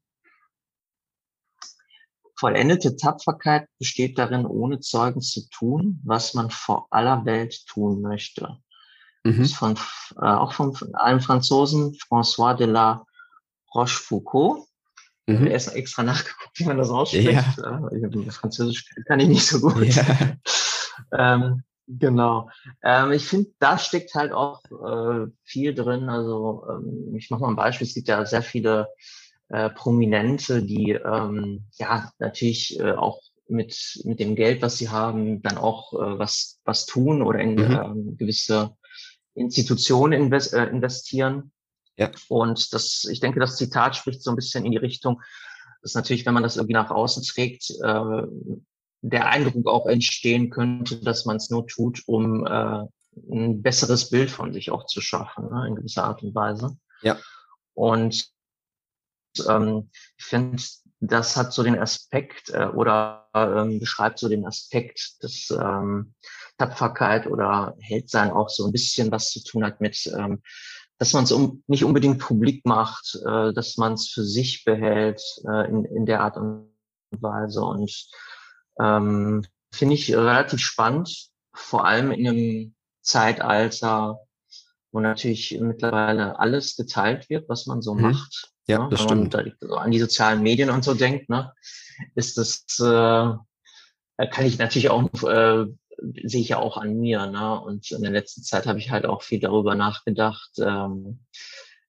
Vollendete 2.37 2.97
Tapferkeit 2.97 3.69
besteht 3.79 4.19
darin, 4.19 4.47
ohne 4.47 4.81
Zeugen 4.81 5.21
zu 5.21 5.47
tun, 5.51 6.01
was 6.03 6.33
man 6.33 6.49
vor 6.49 6.87
aller 6.89 7.27
Welt 7.27 7.67
tun 7.67 8.01
möchte. 8.01 8.57
Mhm. 9.25 9.37
Das 9.37 9.51
ist 9.51 9.57
von, 9.57 9.77
äh, 10.17 10.25
auch 10.25 10.55
von 10.55 10.75
einem 10.95 11.21
Franzosen, 11.21 11.93
François 11.93 12.55
de 12.55 12.67
la 12.67 13.05
Rochefoucauld. 13.75 14.63
Mhm. 15.27 15.35
Ich 15.35 15.41
habe 15.41 15.49
erst 15.51 15.75
extra 15.75 16.03
nachgeguckt, 16.03 16.59
wie 16.59 16.65
man 16.65 16.79
das 16.79 16.89
ausspricht. 16.89 17.59
Ja. 17.59 17.89
Äh, 17.89 18.31
Französisch 18.31 18.89
kann 19.05 19.21
ich 19.21 19.29
nicht 19.29 19.47
so 19.47 19.61
gut. 19.61 19.85
Ja. 19.85 20.39
ähm, 21.13 21.63
genau. 21.87 22.51
Ähm, 22.83 23.13
ich 23.13 23.27
finde, 23.27 23.51
da 23.59 23.79
steckt 23.79 24.15
halt 24.15 24.33
auch 24.33 24.63
äh, 24.65 25.27
viel 25.45 25.75
drin. 25.75 26.09
Also 26.09 26.65
ähm, 26.69 27.15
ich 27.17 27.31
mache 27.31 27.43
mal 27.43 27.49
ein 27.49 27.57
Beispiel. 27.57 27.87
Es 27.87 27.95
gibt 27.95 28.09
ja 28.09 28.25
sehr 28.25 28.43
viele 28.43 28.89
äh, 29.49 29.71
Prominente, 29.71 30.63
die 30.63 30.93
ähm, 30.93 31.67
ja 31.75 32.11
natürlich 32.19 32.79
äh, 32.79 32.93
auch 32.93 33.21
mit 33.49 34.01
mit 34.05 34.21
dem 34.21 34.37
Geld, 34.37 34.63
was 34.63 34.79
sie 34.79 34.89
haben, 34.89 35.43
dann 35.43 35.59
auch 35.59 35.93
äh, 35.93 36.19
was 36.19 36.61
was 36.65 36.87
tun 36.87 37.23
oder 37.23 37.41
in 37.41 37.55
mhm. 37.55 37.81
ähm, 37.85 38.17
gewisse 38.17 38.77
Institutionen 39.35 40.13
invest, 40.13 40.55
äh, 40.55 40.67
investieren. 40.67 41.53
Ja. 41.97 42.11
Und 42.29 42.73
das, 42.73 43.07
ich 43.11 43.21
denke, 43.21 43.41
das 43.41 43.57
Zitat 43.57 43.97
spricht 43.97 44.23
so 44.23 44.31
ein 44.31 44.37
bisschen 44.37 44.65
in 44.65 44.73
die 44.73 44.79
Richtung, 44.79 45.21
dass 45.83 45.95
natürlich, 45.95 46.27
wenn 46.27 46.35
man 46.35 46.43
das 46.43 46.57
irgendwie 46.57 46.75
nach 46.75 46.91
außen 46.91 47.23
trägt, 47.25 47.71
äh, 47.83 48.23
der 49.03 49.27
Eindruck 49.27 49.67
auch 49.67 49.87
entstehen 49.87 50.51
könnte, 50.51 51.01
dass 51.01 51.25
man 51.25 51.37
es 51.37 51.51
nur 51.51 51.67
tut, 51.67 52.03
um 52.07 52.47
äh, 52.47 52.85
ein 53.31 53.63
besseres 53.63 54.11
Bild 54.11 54.31
von 54.31 54.53
sich 54.53 54.71
auch 54.71 54.87
zu 54.87 55.01
schaffen, 55.01 55.51
ne, 55.51 55.67
in 55.67 55.75
gewisser 55.75 56.05
Art 56.05 56.23
und 56.23 56.35
Weise. 56.35 56.77
Ja. 57.03 57.19
Und 57.75 58.29
ähm, 59.49 59.91
ich 60.19 60.25
finde, 60.25 60.63
das 61.01 61.37
hat 61.37 61.53
so 61.53 61.63
den 61.63 61.79
Aspekt 61.79 62.51
äh, 62.51 62.67
oder 62.67 63.29
ähm, 63.35 63.81
beschreibt 63.81 64.19
so 64.19 64.29
den 64.29 64.47
Aspekt 64.47 65.23
des 65.23 65.51
ähm, 65.51 66.15
Tapferkeit 66.59 67.27
oder 67.27 67.75
Heldsein 67.81 68.31
auch 68.31 68.51
so 68.51 68.67
ein 68.67 68.73
bisschen 68.73 69.11
was 69.11 69.31
zu 69.31 69.43
tun 69.43 69.65
hat 69.65 69.81
mit, 69.81 70.07
ähm, 70.15 70.43
dass 70.99 71.15
man 71.15 71.25
es 71.25 71.33
um, 71.33 71.63
nicht 71.67 71.85
unbedingt 71.85 72.19
publik 72.19 72.67
macht, 72.67 73.19
äh, 73.27 73.55
dass 73.55 73.79
man 73.79 73.95
es 73.95 74.09
für 74.09 74.25
sich 74.25 74.65
behält 74.65 75.23
äh, 75.49 75.69
in, 75.69 75.87
in 75.87 76.05
der 76.05 76.21
Art 76.21 76.37
und 76.37 76.71
Weise. 77.13 77.63
Und 77.63 77.91
ähm, 78.79 79.45
finde 79.73 79.95
ich 79.95 80.15
relativ 80.15 80.61
spannend, 80.61 81.31
vor 81.53 81.87
allem 81.87 82.13
in 82.13 82.29
einem 82.29 82.75
Zeitalter, 83.03 84.21
wo 84.93 85.01
natürlich 85.01 85.59
mittlerweile 85.61 86.39
alles 86.39 86.77
geteilt 86.77 87.31
wird, 87.31 87.49
was 87.49 87.67
man 87.67 87.83
so 87.83 87.95
mhm. 87.95 88.03
macht. 88.03 88.53
Ja, 88.67 88.85
ne? 88.85 88.89
das 88.91 89.01
Wenn 89.01 89.31
stimmt. 89.31 89.63
Man 89.63 89.79
an 89.79 89.91
die 89.91 90.01
sozialen 90.01 90.43
Medien 90.43 90.71
und 90.71 90.85
so 90.85 90.95
denkt, 90.95 91.29
ne, 91.29 91.53
ist 92.15 92.39
das, 92.39 92.65
äh, 92.81 94.27
kann 94.27 94.47
ich 94.47 94.59
natürlich 94.59 94.91
auch, 94.91 95.09
äh, 95.25 95.67
sehe 96.25 96.41
ich 96.41 96.51
ja 96.51 96.59
auch 96.59 96.77
an 96.77 96.99
mir, 96.99 97.27
ne? 97.27 97.61
Und 97.61 97.91
in 97.91 98.03
der 98.03 98.11
letzten 98.11 98.43
Zeit 98.43 98.67
habe 98.67 98.79
ich 98.79 98.91
halt 98.91 99.07
auch 99.07 99.23
viel 99.23 99.41
darüber 99.41 99.75
nachgedacht, 99.75 100.51
ähm, 100.59 101.21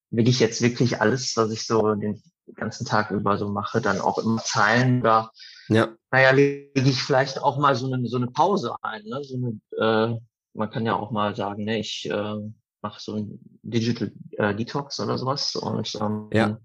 will 0.09 0.27
ich 0.27 0.39
jetzt 0.39 0.61
wirklich 0.61 0.99
alles, 0.99 1.35
was 1.37 1.51
ich 1.51 1.65
so 1.65 1.95
den 1.95 2.21
ganzen 2.56 2.86
Tag 2.86 3.12
über 3.12 3.38
so 3.38 3.49
mache, 3.49 3.82
dann 3.82 4.01
auch 4.01 4.17
immer 4.17 4.41
teilen 4.43 5.01
oder 5.01 5.32
ja. 5.67 5.89
naja, 6.12 6.32
lege 6.32 6.71
ich 6.75 7.01
vielleicht 7.01 7.41
auch 7.41 7.58
mal 7.58 7.75
so 7.75 7.91
eine, 7.91 8.08
so 8.08 8.17
eine 8.17 8.27
Pause 8.27 8.75
ein, 8.82 9.04
ne? 9.04 9.23
So 9.23 9.36
eine, 9.36 10.13
äh, 10.13 10.19
man 10.54 10.69
kann 10.69 10.86
ja 10.86 10.95
auch 10.95 11.12
mal 11.12 11.36
sagen, 11.36 11.63
ne, 11.63 11.80
ich 11.80 12.10
äh, 12.10 12.36
mache 12.82 12.99
so 12.99 13.15
ein 13.15 13.39
Digital 13.63 14.12
äh, 14.32 14.56
Detox 14.56 14.99
oder 14.99 15.17
sowas. 15.17 15.56
Und, 15.56 15.95
ähm, 16.01 16.30
ja, 16.34 16.58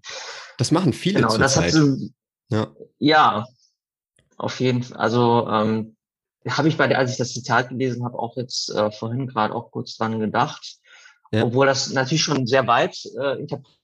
das 0.57 0.71
machen 0.71 0.93
viele 0.93 1.21
genau, 1.21 1.37
das 1.37 1.53
Zeit. 1.53 1.65
Hat 1.65 1.71
so, 1.71 1.95
ja. 2.49 2.67
ja, 2.99 3.45
auf 4.37 4.59
jeden 4.59 4.83
Fall. 4.83 4.97
Also 4.97 5.47
ähm, 5.49 5.95
habe 6.47 6.67
ich 6.67 6.77
bei 6.77 6.87
der, 6.87 6.99
als 6.99 7.11
ich 7.11 7.17
das 7.17 7.33
Zitat 7.33 7.69
gelesen 7.69 8.03
habe, 8.03 8.17
auch 8.17 8.37
jetzt 8.37 8.69
äh, 8.71 8.91
vorhin 8.91 9.27
gerade 9.27 9.53
auch 9.53 9.71
kurz 9.71 9.95
dran 9.97 10.19
gedacht. 10.19 10.77
Ja. 11.31 11.43
Obwohl 11.43 11.65
das 11.65 11.91
natürlich 11.91 12.23
schon 12.23 12.47
sehr 12.47 12.67
weit 12.67 12.97
äh, 13.19 13.39
interpretiert 13.39 13.76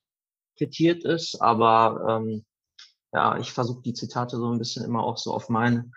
ist, 0.65 1.41
aber 1.41 2.21
ähm, 2.23 2.45
ja, 3.13 3.37
ich 3.39 3.51
versuche 3.51 3.81
die 3.83 3.93
Zitate 3.93 4.37
so 4.37 4.51
ein 4.51 4.59
bisschen 4.59 4.83
immer 4.83 5.03
auch 5.03 5.17
so 5.17 5.33
auf 5.33 5.49
mein 5.49 5.91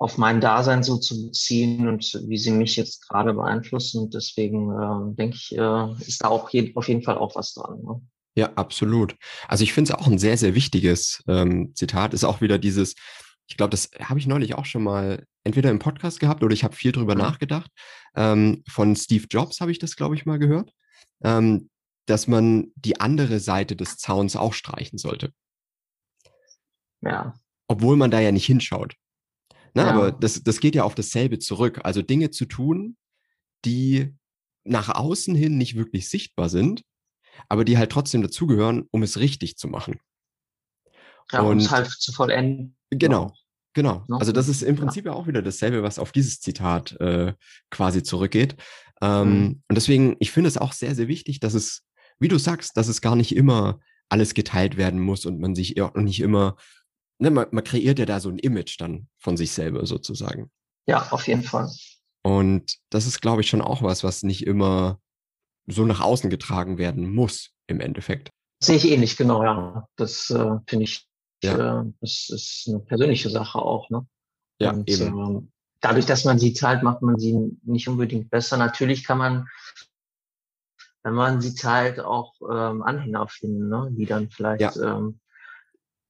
auf 0.00 0.16
mein 0.16 0.40
Dasein 0.40 0.82
so 0.82 0.96
zu 0.96 1.26
beziehen 1.26 1.86
und 1.86 2.18
wie 2.26 2.38
sie 2.38 2.52
mich 2.52 2.74
jetzt 2.76 3.06
gerade 3.06 3.34
beeinflussen. 3.34 4.00
Und 4.00 4.14
deswegen 4.14 4.70
äh, 4.70 5.14
denke 5.14 5.36
ich, 5.36 5.52
äh, 5.54 5.92
ist 6.00 6.24
da 6.24 6.28
auch 6.28 6.48
je, 6.48 6.74
auf 6.74 6.88
jeden 6.88 7.02
Fall 7.02 7.18
auch 7.18 7.36
was 7.36 7.52
dran. 7.52 7.82
Ne? 7.82 8.00
Ja, 8.34 8.50
absolut. 8.54 9.14
Also 9.46 9.62
ich 9.62 9.74
finde 9.74 9.92
es 9.92 9.98
auch 9.98 10.06
ein 10.06 10.18
sehr, 10.18 10.38
sehr 10.38 10.54
wichtiges 10.54 11.22
ähm, 11.28 11.74
Zitat. 11.74 12.14
Ist 12.14 12.24
auch 12.24 12.40
wieder 12.40 12.56
dieses, 12.56 12.94
ich 13.46 13.58
glaube, 13.58 13.72
das 13.72 13.90
habe 14.00 14.18
ich 14.18 14.26
neulich 14.26 14.54
auch 14.54 14.64
schon 14.64 14.84
mal 14.84 15.26
entweder 15.44 15.70
im 15.70 15.78
Podcast 15.78 16.18
gehabt 16.18 16.42
oder 16.42 16.54
ich 16.54 16.64
habe 16.64 16.74
viel 16.74 16.92
drüber 16.92 17.14
mhm. 17.14 17.20
nachgedacht. 17.20 17.70
Ähm, 18.16 18.62
von 18.68 18.96
Steve 18.96 19.26
Jobs 19.28 19.60
habe 19.60 19.70
ich 19.70 19.78
das, 19.78 19.96
glaube 19.96 20.14
ich, 20.14 20.24
mal 20.24 20.38
gehört, 20.38 20.72
ähm, 21.22 21.68
dass 22.10 22.26
man 22.26 22.72
die 22.74 23.00
andere 23.00 23.38
Seite 23.40 23.76
des 23.76 23.96
Zauns 23.96 24.36
auch 24.36 24.52
streichen 24.52 24.98
sollte. 24.98 25.32
Ja. 27.02 27.34
Obwohl 27.68 27.96
man 27.96 28.10
da 28.10 28.20
ja 28.20 28.32
nicht 28.32 28.46
hinschaut. 28.46 28.96
Ne? 29.74 29.82
Ja. 29.82 29.90
Aber 29.90 30.12
das, 30.12 30.42
das 30.42 30.60
geht 30.60 30.74
ja 30.74 30.84
auf 30.84 30.94
dasselbe 30.94 31.38
zurück. 31.38 31.80
Also 31.84 32.02
Dinge 32.02 32.30
zu 32.30 32.46
tun, 32.46 32.96
die 33.64 34.16
nach 34.64 34.88
außen 34.88 35.34
hin 35.34 35.56
nicht 35.56 35.76
wirklich 35.76 36.08
sichtbar 36.08 36.48
sind, 36.48 36.82
aber 37.48 37.64
die 37.64 37.78
halt 37.78 37.92
trotzdem 37.92 38.22
dazugehören, 38.22 38.86
um 38.90 39.02
es 39.02 39.18
richtig 39.18 39.56
zu 39.56 39.68
machen. 39.68 40.00
Ja, 41.32 41.42
um 41.42 41.58
es 41.58 41.70
halt 41.70 41.88
zu 41.88 42.12
vollenden. 42.12 42.76
Genau, 42.90 43.32
genau. 43.72 44.04
Also 44.08 44.32
das 44.32 44.48
ist 44.48 44.62
im 44.62 44.74
Prinzip 44.74 45.06
ja, 45.06 45.12
ja 45.12 45.16
auch 45.16 45.28
wieder 45.28 45.42
dasselbe, 45.42 45.84
was 45.84 46.00
auf 46.00 46.10
dieses 46.10 46.40
Zitat 46.40 47.00
äh, 47.00 47.34
quasi 47.70 48.02
zurückgeht. 48.02 48.56
Ähm, 49.00 49.28
mhm. 49.28 49.62
Und 49.68 49.74
deswegen, 49.76 50.16
ich 50.18 50.32
finde 50.32 50.48
es 50.48 50.58
auch 50.58 50.72
sehr, 50.72 50.94
sehr 50.94 51.08
wichtig, 51.08 51.40
dass 51.40 51.54
es, 51.54 51.86
wie 52.20 52.28
du 52.28 52.38
sagst, 52.38 52.76
dass 52.76 52.88
es 52.88 53.00
gar 53.00 53.16
nicht 53.16 53.34
immer 53.34 53.80
alles 54.08 54.34
geteilt 54.34 54.76
werden 54.76 55.00
muss 55.00 55.26
und 55.26 55.40
man 55.40 55.54
sich 55.54 55.80
auch 55.80 55.94
nicht 55.94 56.20
immer 56.20 56.56
ne, 57.20 57.30
man, 57.30 57.46
man 57.52 57.64
kreiert 57.64 57.98
ja 57.98 58.06
da 58.06 58.18
so 58.18 58.28
ein 58.28 58.38
Image 58.38 58.80
dann 58.80 59.08
von 59.18 59.36
sich 59.36 59.52
selber 59.52 59.86
sozusagen. 59.86 60.50
Ja, 60.86 61.08
auf 61.10 61.28
jeden 61.28 61.42
Fall. 61.42 61.70
Und 62.22 62.78
das 62.90 63.06
ist, 63.06 63.20
glaube 63.20 63.42
ich, 63.42 63.48
schon 63.48 63.62
auch 63.62 63.82
was, 63.82 64.02
was 64.02 64.22
nicht 64.22 64.46
immer 64.46 64.98
so 65.66 65.84
nach 65.84 66.00
außen 66.00 66.30
getragen 66.30 66.78
werden 66.78 67.14
muss 67.14 67.50
im 67.66 67.80
Endeffekt. 67.80 68.30
Sehe 68.62 68.76
ich 68.76 68.90
ähnlich, 68.90 69.16
genau, 69.16 69.44
ja. 69.44 69.86
Das 69.96 70.28
äh, 70.30 70.56
finde 70.66 70.84
ich, 70.84 71.06
ja. 71.42 71.82
äh, 71.82 71.84
das 72.00 72.28
ist 72.30 72.64
eine 72.68 72.80
persönliche 72.80 73.30
Sache 73.30 73.58
auch, 73.58 73.88
ne? 73.90 74.06
Ja, 74.60 74.72
Und, 74.72 74.90
eben. 74.90 75.36
Äh, 75.36 75.48
dadurch, 75.80 76.06
dass 76.06 76.24
man 76.24 76.38
sie 76.38 76.52
zahlt, 76.52 76.82
macht 76.82 77.00
man 77.02 77.18
sie 77.18 77.56
nicht 77.62 77.88
unbedingt 77.88 78.30
besser. 78.30 78.56
Natürlich 78.56 79.04
kann 79.04 79.18
man, 79.18 79.48
wenn 81.02 81.14
man 81.14 81.40
sie 81.40 81.54
zahlt, 81.54 82.00
auch 82.00 82.34
ähm, 82.42 82.82
Anhänger 82.82 83.26
finden, 83.28 83.68
ne? 83.68 83.88
die 83.92 84.06
dann 84.06 84.30
vielleicht 84.30 84.76
ja. 84.76 84.96
ähm, 84.96 85.20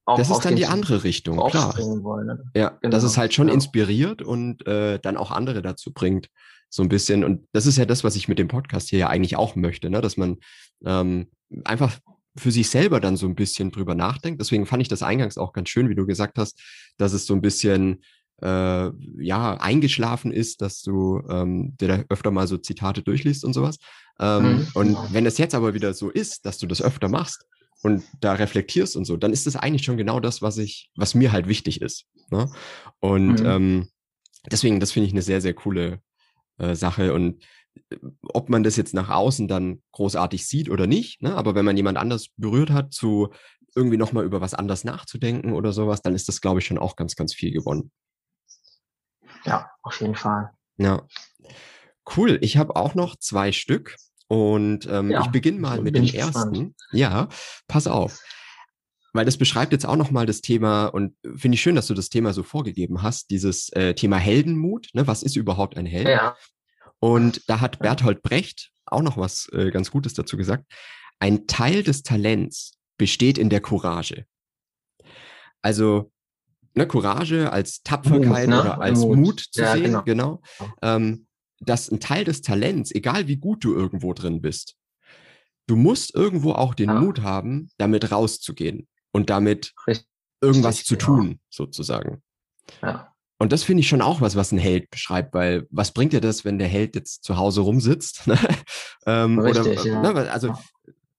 auch 0.05 0.17
das 0.17 0.31
ist 0.31 0.45
dann 0.45 0.55
die 0.55 0.65
andere 0.65 1.03
Richtung, 1.03 1.37
klar. 1.49 1.77
Wollen, 1.77 2.27
ne? 2.27 2.43
Ja, 2.55 2.77
genau, 2.81 2.91
dass 2.91 3.03
es 3.03 3.17
halt 3.17 3.33
schon 3.33 3.47
genau. 3.47 3.55
inspiriert 3.55 4.21
und 4.21 4.65
äh, 4.67 4.99
dann 4.99 5.15
auch 5.15 5.31
andere 5.31 5.61
dazu 5.61 5.93
bringt, 5.93 6.27
so 6.69 6.81
ein 6.81 6.89
bisschen. 6.89 7.23
Und 7.23 7.47
das 7.51 7.65
ist 7.65 7.77
ja 7.77 7.85
das, 7.85 8.03
was 8.03 8.15
ich 8.15 8.27
mit 8.27 8.39
dem 8.39 8.47
Podcast 8.47 8.89
hier 8.89 8.99
ja 8.99 9.07
eigentlich 9.07 9.35
auch 9.35 9.55
möchte, 9.55 9.89
ne? 9.89 10.01
dass 10.01 10.17
man 10.17 10.37
ähm, 10.83 11.27
einfach 11.65 11.99
für 12.35 12.51
sich 12.51 12.69
selber 12.69 12.99
dann 12.99 13.17
so 13.17 13.27
ein 13.27 13.35
bisschen 13.35 13.71
drüber 13.71 13.93
nachdenkt. 13.93 14.41
Deswegen 14.41 14.65
fand 14.65 14.81
ich 14.81 14.87
das 14.87 15.03
eingangs 15.03 15.37
auch 15.37 15.53
ganz 15.53 15.69
schön, 15.69 15.89
wie 15.89 15.95
du 15.95 16.05
gesagt 16.05 16.37
hast, 16.37 16.59
dass 16.97 17.13
es 17.13 17.25
so 17.25 17.33
ein 17.33 17.41
bisschen 17.41 18.01
äh, 18.41 18.89
ja 19.19 19.53
eingeschlafen 19.59 20.31
ist, 20.31 20.61
dass 20.61 20.81
du 20.81 21.21
ähm, 21.29 21.75
dir 21.77 21.87
da 21.87 22.03
öfter 22.09 22.31
mal 22.31 22.47
so 22.47 22.57
Zitate 22.57 23.03
durchliest 23.03 23.45
und 23.45 23.53
sowas. 23.53 23.77
Ähm, 24.21 24.43
mhm. 24.43 24.67
Und 24.75 25.13
wenn 25.13 25.25
es 25.25 25.37
jetzt 25.37 25.55
aber 25.55 25.73
wieder 25.73 25.93
so 25.93 26.09
ist, 26.09 26.45
dass 26.45 26.57
du 26.57 26.67
das 26.67 26.81
öfter 26.81 27.09
machst, 27.09 27.45
und 27.83 28.03
da 28.19 28.33
reflektierst 28.33 28.95
und 28.95 29.05
so, 29.05 29.17
dann 29.17 29.33
ist 29.33 29.47
das 29.47 29.55
eigentlich 29.55 29.83
schon 29.83 29.97
genau 29.97 30.19
das, 30.19 30.41
was 30.41 30.57
ich, 30.57 30.91
was 30.95 31.15
mir 31.15 31.31
halt 31.31 31.47
wichtig 31.47 31.81
ist. 31.81 32.05
Ne? 32.29 32.51
Und 32.99 33.39
mhm. 33.39 33.45
ähm, 33.45 33.89
deswegen, 34.51 34.79
das 34.79 34.91
finde 34.91 35.07
ich 35.07 35.13
eine 35.13 35.21
sehr, 35.21 35.41
sehr 35.41 35.53
coole 35.53 36.01
äh, 36.57 36.75
Sache. 36.75 37.13
Und 37.13 37.43
äh, 37.89 37.97
ob 38.21 38.49
man 38.49 38.63
das 38.63 38.75
jetzt 38.75 38.93
nach 38.93 39.09
außen 39.09 39.47
dann 39.47 39.81
großartig 39.93 40.47
sieht 40.47 40.69
oder 40.69 40.87
nicht, 40.87 41.21
ne? 41.21 41.35
aber 41.35 41.55
wenn 41.55 41.65
man 41.65 41.77
jemand 41.77 41.97
anders 41.97 42.27
berührt 42.37 42.69
hat, 42.69 42.93
zu 42.93 43.33
irgendwie 43.75 43.97
nochmal 43.97 44.25
über 44.25 44.41
was 44.41 44.53
anders 44.53 44.83
nachzudenken 44.83 45.53
oder 45.53 45.71
sowas, 45.71 46.01
dann 46.01 46.13
ist 46.13 46.27
das, 46.27 46.41
glaube 46.41 46.59
ich, 46.59 46.65
schon 46.65 46.77
auch 46.77 46.95
ganz, 46.95 47.15
ganz 47.15 47.33
viel 47.33 47.51
gewonnen. 47.51 47.91
Ja, 49.45 49.71
auf 49.81 49.99
jeden 50.01 50.15
Fall. 50.15 50.51
Ja. 50.77 51.07
Cool. 52.15 52.37
Ich 52.41 52.57
habe 52.57 52.75
auch 52.75 52.95
noch 52.95 53.15
zwei 53.15 53.51
Stück. 53.51 53.95
Und 54.31 54.87
ähm, 54.89 55.11
ja, 55.11 55.19
ich 55.19 55.27
beginne 55.27 55.59
mal 55.59 55.81
mit 55.81 55.93
dem 55.93 56.05
ersten. 56.05 56.73
Ja, 56.93 57.27
pass 57.67 57.85
auf. 57.85 58.23
Weil 59.11 59.25
das 59.25 59.35
beschreibt 59.35 59.73
jetzt 59.73 59.85
auch 59.85 59.97
nochmal 59.97 60.25
das 60.25 60.39
Thema 60.39 60.85
und 60.85 61.17
finde 61.35 61.55
ich 61.55 61.61
schön, 61.61 61.75
dass 61.75 61.87
du 61.87 61.93
das 61.93 62.07
Thema 62.07 62.31
so 62.31 62.41
vorgegeben 62.41 63.01
hast, 63.01 63.29
dieses 63.29 63.67
äh, 63.73 63.93
Thema 63.93 64.15
Heldenmut. 64.15 64.87
Ne? 64.93 65.05
Was 65.05 65.21
ist 65.21 65.35
überhaupt 65.35 65.75
ein 65.75 65.85
Held? 65.85 66.07
Ja. 66.07 66.37
Und 66.99 67.41
da 67.49 67.59
hat 67.59 67.79
Berthold 67.79 68.21
Brecht 68.21 68.71
auch 68.85 69.01
noch 69.01 69.17
was 69.17 69.49
äh, 69.51 69.69
ganz 69.69 69.91
Gutes 69.91 70.13
dazu 70.13 70.37
gesagt. 70.37 70.63
Ein 71.19 71.45
Teil 71.45 71.83
des 71.83 72.03
Talents 72.03 72.77
besteht 72.97 73.37
in 73.37 73.49
der 73.49 73.59
Courage. 73.59 74.25
Also 75.61 76.09
ne, 76.73 76.87
Courage 76.87 77.51
als 77.51 77.83
Tapferkeit 77.83 78.47
Mut, 78.47 78.55
ne? 78.55 78.61
oder 78.61 78.79
als 78.79 78.99
Mut, 78.99 79.17
Mut 79.17 79.39
zu 79.51 79.61
ja, 79.61 79.73
sehen, 79.73 79.83
genau. 79.83 80.03
genau. 80.05 80.41
Ähm, 80.81 81.27
dass 81.61 81.89
ein 81.89 81.99
Teil 81.99 82.23
des 82.23 82.41
Talents, 82.41 82.91
egal 82.91 83.27
wie 83.27 83.37
gut 83.37 83.63
du 83.63 83.73
irgendwo 83.73 84.13
drin 84.13 84.41
bist, 84.41 84.75
du 85.67 85.75
musst 85.75 86.13
irgendwo 86.15 86.53
auch 86.53 86.73
den 86.73 86.89
ja. 86.89 86.99
Mut 86.99 87.21
haben, 87.21 87.69
damit 87.77 88.11
rauszugehen 88.11 88.87
und 89.11 89.29
damit 89.29 89.73
Richtig, 89.87 90.07
irgendwas 90.41 90.83
zu 90.83 90.95
tun, 90.95 91.31
ja. 91.31 91.37
sozusagen. 91.49 92.21
Ja. 92.81 93.13
Und 93.37 93.51
das 93.51 93.63
finde 93.63 93.81
ich 93.81 93.87
schon 93.87 94.01
auch 94.01 94.21
was, 94.21 94.35
was 94.35 94.51
ein 94.51 94.59
Held 94.59 94.91
beschreibt, 94.91 95.33
weil 95.33 95.67
was 95.71 95.93
bringt 95.93 96.13
dir 96.13 96.21
das, 96.21 96.45
wenn 96.45 96.59
der 96.59 96.67
Held 96.67 96.95
jetzt 96.95 97.23
zu 97.23 97.37
Hause 97.37 97.61
rumsitzt? 97.61 98.27
Ne? 98.27 98.37
ähm, 99.07 99.39
Richtig, 99.39 99.79
oder, 99.79 99.87
ja. 99.87 100.01
ne, 100.01 100.31
also 100.31 100.53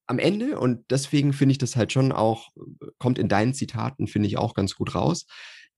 am 0.06 0.18
Ende, 0.18 0.58
und 0.58 0.84
deswegen 0.90 1.32
finde 1.32 1.52
ich 1.52 1.58
das 1.58 1.74
halt 1.74 1.92
schon 1.92 2.12
auch, 2.12 2.50
kommt 2.98 3.18
in 3.18 3.28
deinen 3.28 3.54
Zitaten, 3.54 4.06
finde 4.06 4.28
ich 4.28 4.38
auch 4.38 4.54
ganz 4.54 4.76
gut 4.76 4.94
raus, 4.94 5.26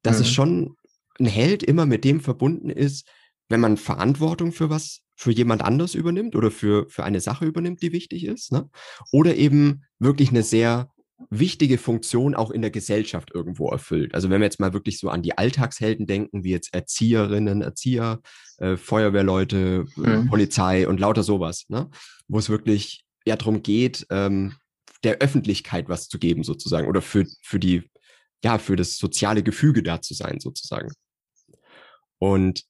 dass 0.03 0.18
mhm. 0.18 0.22
es 0.22 0.31
schon 0.31 0.77
ein 1.18 1.27
Held 1.27 1.62
immer 1.62 1.87
mit 1.87 2.05
dem 2.05 2.20
verbunden 2.20 2.68
ist, 2.68 3.09
wenn 3.48 3.61
man 3.61 3.76
Verantwortung 3.76 4.52
für 4.52 4.70
was, 4.70 5.00
für 5.16 5.30
jemand 5.30 5.62
anders 5.62 5.94
übernimmt 5.94 6.35
oder 6.35 6.50
für, 6.50 6.88
für 6.88 7.04
eine 7.04 7.20
Sache 7.20 7.44
übernimmt, 7.44 7.83
die 7.83 7.92
wichtig 7.92 8.24
ist, 8.24 8.52
ne? 8.52 8.68
oder 9.12 9.37
eben 9.37 9.85
wirklich 9.98 10.30
eine 10.30 10.42
sehr 10.42 10.90
wichtige 11.30 11.78
Funktion 11.78 12.35
auch 12.35 12.50
in 12.50 12.61
der 12.61 12.70
Gesellschaft 12.70 13.30
irgendwo 13.33 13.68
erfüllt. 13.70 14.14
Also 14.14 14.30
wenn 14.30 14.40
wir 14.40 14.46
jetzt 14.46 14.61
mal 14.61 14.72
wirklich 14.72 14.98
so 14.98 15.09
an 15.09 15.22
die 15.22 15.38
Alltagshelden 15.38 16.07
denken, 16.07 16.44
wie 16.44 16.50
jetzt 16.50 16.74
Erzieherinnen, 16.74 17.62
Erzieher, 17.62 18.20
äh, 18.59 18.76
Feuerwehrleute, 18.76 19.87
mhm. 19.96 20.28
Polizei 20.28 20.88
und 20.88 21.00
lauter 21.00 21.22
sowas, 21.22 21.66
ne? 21.68 21.88
wo 22.28 22.38
es 22.38 22.48
wirklich 22.48 23.04
ja 23.26 23.37
darum 23.37 23.62
geht, 23.62 24.07
ähm, 24.11 24.54
der 25.02 25.18
Öffentlichkeit 25.18 25.88
was 25.88 26.09
zu 26.09 26.18
geben 26.18 26.42
sozusagen 26.44 26.88
oder 26.88 27.02
für, 27.02 27.26
für 27.42 27.59
die, 27.59 27.90
ja, 28.42 28.59
für 28.59 28.76
das 28.76 28.96
soziale 28.96 29.42
Gefüge 29.42 29.83
da 29.83 30.00
zu 30.00 30.14
sein 30.14 30.40
sozusagen. 30.40 30.92
Und 32.18 32.64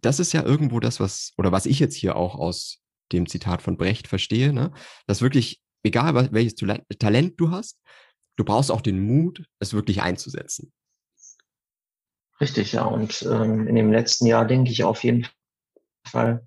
das 0.00 0.20
ist 0.20 0.32
ja 0.32 0.42
irgendwo 0.42 0.80
das, 0.80 1.00
was, 1.00 1.32
oder 1.36 1.52
was 1.52 1.66
ich 1.66 1.78
jetzt 1.78 1.94
hier 1.94 2.16
auch 2.16 2.34
aus 2.34 2.80
dem 3.12 3.26
Zitat 3.26 3.62
von 3.62 3.76
Brecht 3.76 4.08
verstehe, 4.08 4.52
ne? 4.52 4.72
dass 5.06 5.22
wirklich, 5.22 5.60
egal 5.82 6.14
was, 6.14 6.32
welches 6.32 6.54
Talent 6.98 7.40
du 7.40 7.50
hast, 7.50 7.80
du 8.36 8.44
brauchst 8.44 8.70
auch 8.70 8.80
den 8.80 9.00
Mut, 9.00 9.44
es 9.58 9.72
wirklich 9.72 10.02
einzusetzen. 10.02 10.72
Richtig, 12.40 12.72
ja. 12.72 12.84
Und 12.84 13.22
ähm, 13.22 13.66
in 13.66 13.74
dem 13.74 13.92
letzten 13.92 14.26
Jahr 14.26 14.44
denke 14.44 14.70
ich 14.70 14.84
auf 14.84 15.02
jeden 15.02 15.26
Fall, 16.06 16.46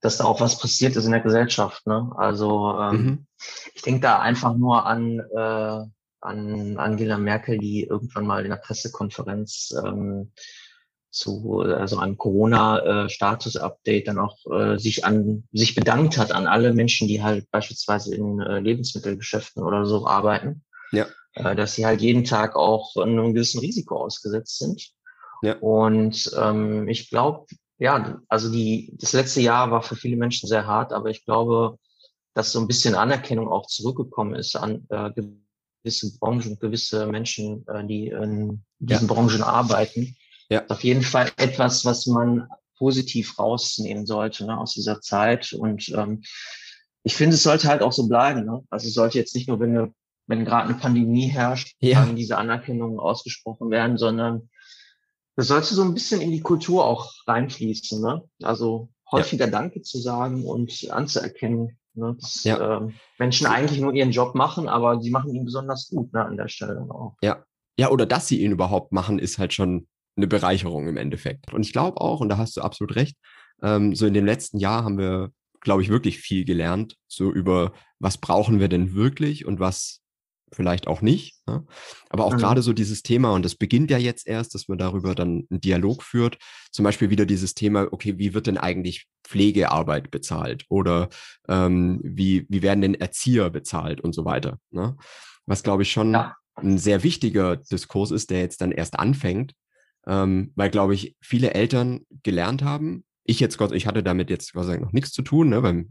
dass 0.00 0.18
da 0.18 0.24
auch 0.24 0.40
was 0.40 0.58
passiert 0.58 0.96
ist 0.96 1.06
in 1.06 1.12
der 1.12 1.20
Gesellschaft. 1.20 1.86
Ne? 1.86 2.12
Also 2.16 2.78
ähm, 2.78 3.02
mhm. 3.02 3.26
ich 3.74 3.82
denke 3.82 4.00
da 4.00 4.20
einfach 4.20 4.54
nur 4.54 4.86
an, 4.86 5.18
äh, 5.18 5.84
an 6.20 6.76
Angela 6.76 7.18
Merkel, 7.18 7.58
die 7.58 7.84
irgendwann 7.84 8.26
mal 8.26 8.44
in 8.44 8.50
der 8.50 8.58
Pressekonferenz 8.58 9.74
ähm, 9.84 10.32
zu 11.10 11.60
also 11.60 11.98
einem 11.98 12.18
Corona-Status-Update 12.18 14.08
dann 14.08 14.18
auch 14.18 14.36
äh, 14.50 14.78
sich 14.78 15.04
an 15.04 15.44
sich 15.52 15.74
bedankt 15.74 16.18
hat 16.18 16.32
an 16.32 16.46
alle 16.46 16.74
Menschen, 16.74 17.08
die 17.08 17.22
halt 17.22 17.50
beispielsweise 17.50 18.14
in 18.14 18.40
äh, 18.40 18.60
Lebensmittelgeschäften 18.60 19.62
oder 19.62 19.86
so 19.86 20.06
arbeiten. 20.06 20.64
Ja. 20.92 21.06
Äh, 21.34 21.56
dass 21.56 21.74
sie 21.74 21.86
halt 21.86 22.00
jeden 22.00 22.24
Tag 22.24 22.56
auch 22.56 22.96
einem 22.96 23.34
gewissen 23.34 23.60
Risiko 23.60 23.96
ausgesetzt 23.96 24.58
sind. 24.58 24.90
Ja. 25.42 25.56
Und 25.58 26.30
ähm, 26.36 26.88
ich 26.88 27.10
glaube, 27.10 27.46
ja, 27.78 28.20
also 28.28 28.50
die 28.50 28.92
das 28.98 29.12
letzte 29.12 29.40
Jahr 29.40 29.70
war 29.70 29.82
für 29.82 29.96
viele 29.96 30.16
Menschen 30.16 30.48
sehr 30.48 30.66
hart, 30.66 30.92
aber 30.92 31.10
ich 31.10 31.24
glaube, 31.24 31.78
dass 32.34 32.52
so 32.52 32.60
ein 32.60 32.66
bisschen 32.66 32.94
Anerkennung 32.94 33.48
auch 33.48 33.66
zurückgekommen 33.66 34.34
ist 34.34 34.56
an 34.56 34.86
äh, 34.90 35.10
gewisse 35.12 36.18
Branchen, 36.18 36.58
gewisse 36.58 37.06
Menschen, 37.06 37.66
äh, 37.68 37.86
die 37.86 38.08
in 38.08 38.64
diesen 38.78 39.08
ja. 39.08 39.14
Branchen 39.14 39.42
arbeiten 39.42 40.16
ja. 40.50 40.64
Auf 40.68 40.82
jeden 40.82 41.02
Fall 41.02 41.30
etwas, 41.36 41.84
was 41.84 42.06
man 42.06 42.48
positiv 42.78 43.38
rausnehmen 43.38 44.06
sollte 44.06 44.46
ne, 44.46 44.58
aus 44.58 44.72
dieser 44.72 45.00
Zeit. 45.00 45.52
Und 45.52 45.88
ähm, 45.90 46.22
ich 47.02 47.14
finde, 47.14 47.34
es 47.34 47.42
sollte 47.42 47.68
halt 47.68 47.82
auch 47.82 47.92
so 47.92 48.08
bleiben. 48.08 48.44
Ne? 48.44 48.64
Also 48.70 48.88
es 48.88 48.94
sollte 48.94 49.18
jetzt 49.18 49.34
nicht 49.34 49.48
nur, 49.48 49.60
wenn, 49.60 49.76
eine, 49.76 49.92
wenn 50.26 50.44
gerade 50.44 50.68
eine 50.68 50.78
Pandemie 50.78 51.26
herrscht, 51.26 51.74
ja. 51.80 52.06
diese 52.06 52.38
Anerkennung 52.38 52.98
ausgesprochen 52.98 53.70
werden, 53.70 53.98
sondern 53.98 54.48
das 55.36 55.48
sollte 55.48 55.74
so 55.74 55.82
ein 55.82 55.94
bisschen 55.94 56.20
in 56.20 56.30
die 56.30 56.40
Kultur 56.40 56.84
auch 56.84 57.12
reinfließen. 57.26 58.00
Ne? 58.00 58.22
Also 58.42 58.88
häufiger 59.10 59.46
ja. 59.46 59.50
Danke 59.50 59.82
zu 59.82 59.98
sagen 59.98 60.44
und 60.44 60.88
anzuerkennen, 60.90 61.78
ne? 61.94 62.16
dass 62.20 62.44
ja. 62.44 62.78
ähm, 62.78 62.94
Menschen 63.18 63.46
eigentlich 63.46 63.80
nur 63.80 63.92
ihren 63.92 64.10
Job 64.12 64.34
machen, 64.34 64.68
aber 64.68 65.00
sie 65.00 65.10
machen 65.10 65.34
ihn 65.34 65.44
besonders 65.44 65.88
gut 65.88 66.12
ne, 66.12 66.24
an 66.24 66.36
der 66.36 66.48
Stelle 66.48 66.80
auch. 66.88 67.16
Ja. 67.22 67.44
Ja, 67.80 67.90
oder 67.90 68.06
dass 68.06 68.26
sie 68.26 68.42
ihn 68.42 68.50
überhaupt 68.50 68.90
machen, 68.90 69.20
ist 69.20 69.38
halt 69.38 69.54
schon 69.54 69.86
eine 70.18 70.26
Bereicherung 70.26 70.86
im 70.88 70.98
Endeffekt. 70.98 71.52
Und 71.54 71.64
ich 71.64 71.72
glaube 71.72 72.00
auch, 72.00 72.20
und 72.20 72.28
da 72.28 72.36
hast 72.36 72.56
du 72.56 72.60
absolut 72.60 72.94
recht, 72.96 73.16
ähm, 73.62 73.94
so 73.94 74.06
in 74.06 74.14
dem 74.14 74.26
letzten 74.26 74.58
Jahr 74.58 74.84
haben 74.84 74.98
wir, 74.98 75.30
glaube 75.60 75.82
ich, 75.82 75.88
wirklich 75.88 76.18
viel 76.18 76.44
gelernt, 76.44 76.96
so 77.06 77.32
über 77.32 77.72
was 77.98 78.18
brauchen 78.18 78.60
wir 78.60 78.68
denn 78.68 78.94
wirklich 78.94 79.46
und 79.46 79.58
was 79.58 80.00
vielleicht 80.52 80.86
auch 80.86 81.02
nicht. 81.02 81.36
Ne? 81.46 81.64
Aber 82.10 82.24
auch 82.24 82.32
mhm. 82.32 82.38
gerade 82.38 82.62
so 82.62 82.72
dieses 82.72 83.02
Thema, 83.02 83.32
und 83.32 83.44
das 83.44 83.54
beginnt 83.54 83.90
ja 83.90 83.98
jetzt 83.98 84.26
erst, 84.26 84.54
dass 84.54 84.68
man 84.68 84.78
darüber 84.78 85.14
dann 85.14 85.46
einen 85.50 85.60
Dialog 85.60 86.02
führt. 86.02 86.38
Zum 86.70 86.84
Beispiel 86.84 87.10
wieder 87.10 87.26
dieses 87.26 87.54
Thema, 87.54 87.88
okay, 87.90 88.18
wie 88.18 88.34
wird 88.34 88.46
denn 88.46 88.58
eigentlich 88.58 89.06
Pflegearbeit 89.24 90.10
bezahlt? 90.10 90.64
Oder 90.68 91.08
ähm, 91.48 92.00
wie, 92.02 92.46
wie 92.48 92.62
werden 92.62 92.80
denn 92.80 92.94
Erzieher 92.94 93.50
bezahlt 93.50 94.00
und 94.00 94.14
so 94.14 94.24
weiter? 94.24 94.58
Ne? 94.70 94.96
Was, 95.46 95.62
glaube 95.62 95.82
ich, 95.82 95.92
schon 95.92 96.12
ja. 96.12 96.34
ein 96.54 96.78
sehr 96.78 97.02
wichtiger 97.02 97.56
Diskurs 97.56 98.10
ist, 98.10 98.30
der 98.30 98.40
jetzt 98.40 98.60
dann 98.60 98.72
erst 98.72 98.98
anfängt, 98.98 99.52
ähm, 100.08 100.52
weil, 100.56 100.70
glaube 100.70 100.94
ich, 100.94 101.16
viele 101.20 101.54
Eltern 101.54 102.00
gelernt 102.22 102.62
haben. 102.62 103.04
Ich 103.24 103.40
jetzt, 103.40 103.58
Gott, 103.58 103.72
ich 103.72 103.86
hatte 103.86 104.02
damit 104.02 104.30
jetzt 104.30 104.52
sei 104.54 104.62
Dank 104.64 104.80
noch 104.80 104.92
nichts 104.92 105.12
zu 105.12 105.22
tun, 105.22 105.50
ne, 105.50 105.62
weil 105.62 105.86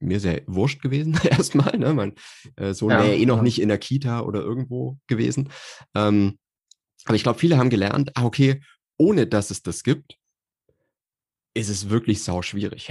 mir 0.00 0.20
sehr 0.20 0.42
wurscht 0.46 0.80
gewesen 0.80 1.18
erstmal. 1.24 1.78
Ne? 1.78 1.92
Mein 1.92 2.14
äh, 2.56 2.72
Sohn 2.72 2.90
ja, 2.90 3.02
wäre 3.02 3.16
eh 3.16 3.26
noch 3.26 3.42
nicht 3.42 3.60
in 3.60 3.68
der 3.68 3.78
Kita 3.78 4.20
oder 4.20 4.40
irgendwo 4.40 4.98
gewesen. 5.06 5.50
Ähm, 5.94 6.38
aber 7.04 7.14
ich 7.14 7.22
glaube, 7.22 7.38
viele 7.38 7.58
haben 7.58 7.70
gelernt, 7.70 8.10
ah, 8.14 8.24
okay, 8.24 8.60
ohne 8.96 9.26
dass 9.26 9.50
es 9.50 9.62
das 9.62 9.82
gibt, 9.82 10.16
ist 11.54 11.68
es 11.68 11.90
wirklich 11.90 12.22
sau 12.22 12.42
schwierig. 12.42 12.88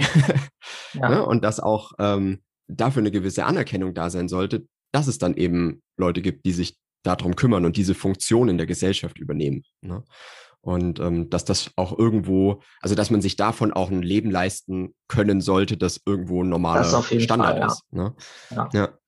ja. 0.94 1.08
ne? 1.08 1.26
Und 1.26 1.42
dass 1.42 1.60
auch 1.60 1.92
ähm, 1.98 2.42
dafür 2.68 3.00
eine 3.00 3.10
gewisse 3.10 3.46
Anerkennung 3.46 3.94
da 3.94 4.10
sein 4.10 4.28
sollte, 4.28 4.66
dass 4.92 5.06
es 5.06 5.18
dann 5.18 5.34
eben 5.36 5.82
Leute 5.96 6.22
gibt, 6.22 6.46
die 6.46 6.52
sich 6.52 6.76
darum 7.02 7.36
kümmern 7.36 7.64
und 7.64 7.76
diese 7.76 7.94
Funktion 7.94 8.48
in 8.48 8.58
der 8.58 8.66
Gesellschaft 8.66 9.18
übernehmen. 9.18 9.62
Ne? 9.80 10.02
Und 10.68 11.00
ähm, 11.00 11.30
dass 11.30 11.46
das 11.46 11.70
auch 11.76 11.98
irgendwo, 11.98 12.60
also 12.82 12.94
dass 12.94 13.08
man 13.08 13.22
sich 13.22 13.36
davon 13.36 13.72
auch 13.72 13.90
ein 13.90 14.02
Leben 14.02 14.30
leisten 14.30 14.94
können 15.08 15.40
sollte, 15.40 15.78
das 15.78 16.02
irgendwo 16.04 16.44
ein 16.44 16.50
normaler 16.50 16.84
Standard 16.84 17.52
Fall, 17.52 17.58
ja. 17.58 17.66
ist. 17.66 17.82
Ne? 17.90 18.14
Ja. 18.50 18.68
ja. 18.74 18.98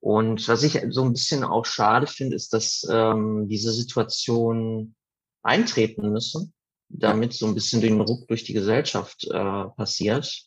Und 0.00 0.48
was 0.48 0.62
ich 0.62 0.80
so 0.88 1.04
ein 1.04 1.12
bisschen 1.12 1.44
auch 1.44 1.66
schade 1.66 2.06
finde, 2.06 2.36
ist, 2.36 2.54
dass 2.54 2.86
ähm, 2.90 3.48
diese 3.50 3.70
Situation 3.70 4.94
eintreten 5.42 6.10
müssen, 6.10 6.54
damit 6.88 7.34
so 7.34 7.46
ein 7.46 7.54
bisschen 7.54 7.82
den 7.82 8.00
Ruck 8.00 8.26
durch 8.26 8.44
die 8.44 8.54
Gesellschaft 8.54 9.24
äh, 9.30 9.64
passiert. 9.76 10.42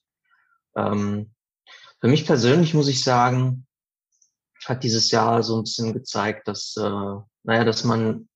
Ähm, 0.76 1.36
für 2.00 2.08
mich 2.08 2.26
persönlich 2.26 2.74
muss 2.74 2.88
ich 2.88 3.04
sagen, 3.04 3.68
hat 4.66 4.84
dieses 4.84 5.12
Jahr 5.12 5.44
so 5.44 5.58
ein 5.58 5.64
bisschen 5.66 5.94
gezeigt, 5.94 6.48
dass, 6.48 6.76
äh, 6.78 7.20
naja, 7.44 7.64
dass 7.64 7.84
man, 7.84 8.28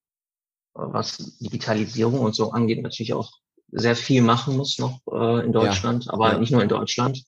was 0.75 1.37
Digitalisierung 1.39 2.19
und 2.19 2.35
so 2.35 2.51
angeht, 2.51 2.81
natürlich 2.83 3.13
auch 3.13 3.31
sehr 3.71 3.95
viel 3.95 4.21
machen 4.21 4.55
muss 4.55 4.77
noch 4.77 4.99
äh, 5.11 5.45
in 5.45 5.51
Deutschland, 5.51 6.05
ja. 6.05 6.13
aber 6.13 6.33
ja. 6.33 6.37
nicht 6.37 6.51
nur 6.51 6.61
in 6.61 6.69
Deutschland. 6.69 7.23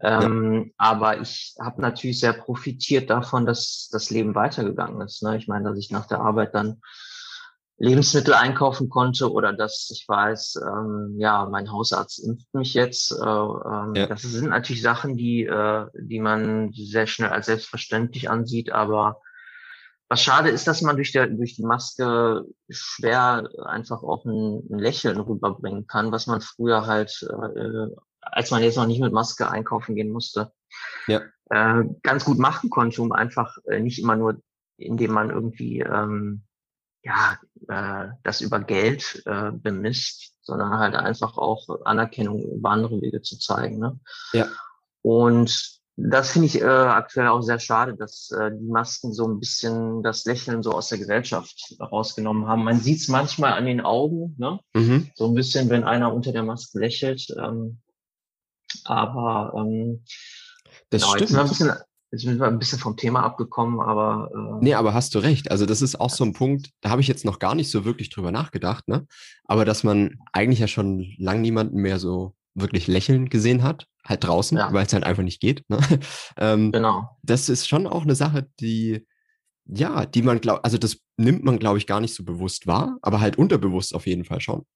Ähm, 0.00 0.64
ja. 0.66 0.72
Aber 0.78 1.20
ich 1.20 1.54
habe 1.60 1.80
natürlich 1.80 2.18
sehr 2.18 2.32
profitiert 2.32 3.10
davon, 3.10 3.46
dass 3.46 3.88
das 3.92 4.10
Leben 4.10 4.34
weitergegangen 4.34 5.00
ist. 5.02 5.22
Ne? 5.22 5.36
Ich 5.36 5.46
meine, 5.46 5.68
dass 5.68 5.78
ich 5.78 5.90
nach 5.90 6.06
der 6.06 6.20
Arbeit 6.20 6.54
dann 6.54 6.80
Lebensmittel 7.78 8.34
einkaufen 8.34 8.88
konnte 8.88 9.32
oder 9.32 9.52
dass 9.52 9.90
ich 9.92 10.04
weiß, 10.06 10.60
ähm, 10.66 11.16
ja, 11.18 11.46
mein 11.50 11.70
Hausarzt 11.70 12.24
impft 12.24 12.52
mich 12.54 12.74
jetzt. 12.74 13.12
Äh, 13.12 13.24
ähm, 13.24 13.94
ja. 13.94 14.06
Das 14.06 14.22
sind 14.22 14.50
natürlich 14.50 14.82
Sachen, 14.82 15.16
die, 15.16 15.44
äh, 15.44 15.86
die 15.94 16.20
man 16.20 16.72
sehr 16.72 17.06
schnell 17.06 17.30
als 17.30 17.46
selbstverständlich 17.46 18.30
ansieht, 18.30 18.72
aber 18.72 19.20
was 20.12 20.20
schade 20.20 20.50
ist, 20.50 20.68
dass 20.68 20.82
man 20.82 20.96
durch, 20.96 21.12
der, 21.12 21.26
durch 21.26 21.56
die 21.56 21.64
Maske 21.64 22.44
schwer 22.68 23.48
einfach 23.64 24.02
auch 24.02 24.26
ein, 24.26 24.62
ein 24.70 24.78
Lächeln 24.78 25.18
rüberbringen 25.18 25.86
kann, 25.86 26.12
was 26.12 26.26
man 26.26 26.42
früher 26.42 26.86
halt, 26.86 27.26
äh, 27.30 27.86
als 28.20 28.50
man 28.50 28.62
jetzt 28.62 28.76
noch 28.76 28.86
nicht 28.86 29.00
mit 29.00 29.14
Maske 29.14 29.50
einkaufen 29.50 29.94
gehen 29.94 30.10
musste, 30.10 30.52
ja. 31.06 31.22
äh, 31.48 31.84
ganz 32.02 32.26
gut 32.26 32.38
machen 32.38 32.68
konnte, 32.68 33.00
um 33.00 33.12
einfach 33.12 33.56
äh, 33.64 33.80
nicht 33.80 33.98
immer 34.00 34.14
nur, 34.14 34.38
indem 34.76 35.12
man 35.12 35.30
irgendwie 35.30 35.80
ähm, 35.80 36.42
ja, 37.02 37.38
äh, 37.68 38.10
das 38.22 38.42
über 38.42 38.60
Geld 38.60 39.22
äh, 39.24 39.50
bemisst, 39.50 40.34
sondern 40.42 40.78
halt 40.78 40.94
einfach 40.94 41.38
auch 41.38 41.86
Anerkennung 41.86 42.42
über 42.42 42.68
andere 42.68 43.00
Wege 43.00 43.22
zu 43.22 43.38
zeigen. 43.38 43.78
Ne? 43.78 43.98
Ja. 44.34 44.48
Und 45.00 45.80
das 45.96 46.32
finde 46.32 46.46
ich 46.46 46.60
äh, 46.60 46.64
aktuell 46.64 47.28
auch 47.28 47.42
sehr 47.42 47.58
schade, 47.58 47.94
dass 47.94 48.30
äh, 48.30 48.50
die 48.50 48.70
Masken 48.70 49.12
so 49.12 49.26
ein 49.26 49.38
bisschen 49.38 50.02
das 50.02 50.24
Lächeln 50.24 50.62
so 50.62 50.72
aus 50.72 50.88
der 50.88 50.98
Gesellschaft 50.98 51.76
rausgenommen 51.80 52.46
haben. 52.46 52.64
Man 52.64 52.80
sieht 52.80 53.00
es 53.00 53.08
manchmal 53.08 53.52
an 53.52 53.66
den 53.66 53.80
Augen, 53.80 54.34
ne? 54.38 54.58
Mhm. 54.74 55.10
so 55.14 55.26
ein 55.26 55.34
bisschen, 55.34 55.68
wenn 55.68 55.84
einer 55.84 56.12
unter 56.12 56.32
der 56.32 56.44
Maske 56.44 56.78
lächelt. 56.78 57.26
Ähm, 57.38 57.80
aber 58.84 59.52
ähm, 59.56 60.04
das 60.90 61.02
genau, 61.02 61.14
stimmt. 61.14 61.34
Ein 61.34 61.48
bisschen, 61.48 61.72
Jetzt 62.12 62.24
sind 62.24 62.38
wir 62.38 62.46
ein 62.46 62.58
bisschen 62.58 62.78
vom 62.78 62.98
Thema 62.98 63.22
abgekommen, 63.22 63.80
aber. 63.80 64.28
Äh 64.34 64.64
nee, 64.64 64.74
aber 64.74 64.92
hast 64.92 65.14
du 65.14 65.18
recht. 65.18 65.50
Also, 65.50 65.64
das 65.64 65.80
ist 65.80 65.98
auch 65.98 66.10
so 66.10 66.24
ein 66.24 66.34
Punkt, 66.34 66.70
da 66.82 66.90
habe 66.90 67.00
ich 67.00 67.08
jetzt 67.08 67.24
noch 67.24 67.38
gar 67.38 67.54
nicht 67.54 67.70
so 67.70 67.86
wirklich 67.86 68.10
drüber 68.10 68.30
nachgedacht, 68.30 68.86
ne? 68.86 69.06
Aber 69.44 69.64
dass 69.64 69.82
man 69.82 70.18
eigentlich 70.30 70.58
ja 70.58 70.68
schon 70.68 71.14
lang 71.16 71.40
niemanden 71.40 71.78
mehr 71.78 71.98
so 71.98 72.34
wirklich 72.54 72.86
lächeln 72.86 73.28
gesehen 73.28 73.62
hat, 73.62 73.86
halt 74.04 74.24
draußen, 74.24 74.58
ja. 74.58 74.72
weil 74.72 74.86
es 74.86 74.92
halt 74.92 75.04
einfach 75.04 75.22
nicht 75.22 75.40
geht. 75.40 75.68
Ne? 75.68 75.78
ähm, 76.36 76.72
genau. 76.72 77.08
Das 77.22 77.48
ist 77.48 77.68
schon 77.68 77.86
auch 77.86 78.02
eine 78.02 78.14
Sache, 78.14 78.48
die, 78.60 79.06
ja, 79.64 80.06
die 80.06 80.22
man 80.22 80.40
glaubt, 80.40 80.64
also 80.64 80.78
das 80.78 80.98
nimmt 81.16 81.44
man, 81.44 81.58
glaube 81.58 81.78
ich, 81.78 81.86
gar 81.86 82.00
nicht 82.00 82.14
so 82.14 82.24
bewusst 82.24 82.66
wahr, 82.66 82.98
aber 83.02 83.20
halt 83.20 83.38
unterbewusst 83.38 83.94
auf 83.94 84.06
jeden 84.06 84.24
Fall 84.24 84.40
schon. 84.40 84.66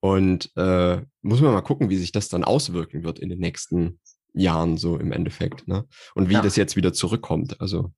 Und 0.00 0.50
äh, 0.56 1.00
muss 1.22 1.40
man 1.40 1.52
mal 1.52 1.62
gucken, 1.62 1.88
wie 1.88 1.96
sich 1.96 2.12
das 2.12 2.28
dann 2.28 2.44
auswirken 2.44 3.02
wird 3.02 3.18
in 3.18 3.28
den 3.28 3.38
nächsten 3.38 3.98
Jahren 4.34 4.76
so 4.76 4.98
im 4.98 5.12
Endeffekt. 5.12 5.66
Ne? 5.66 5.86
Und 6.14 6.28
wie 6.28 6.34
ja. 6.34 6.42
das 6.42 6.56
jetzt 6.56 6.76
wieder 6.76 6.92
zurückkommt. 6.92 7.60
Also 7.60 7.92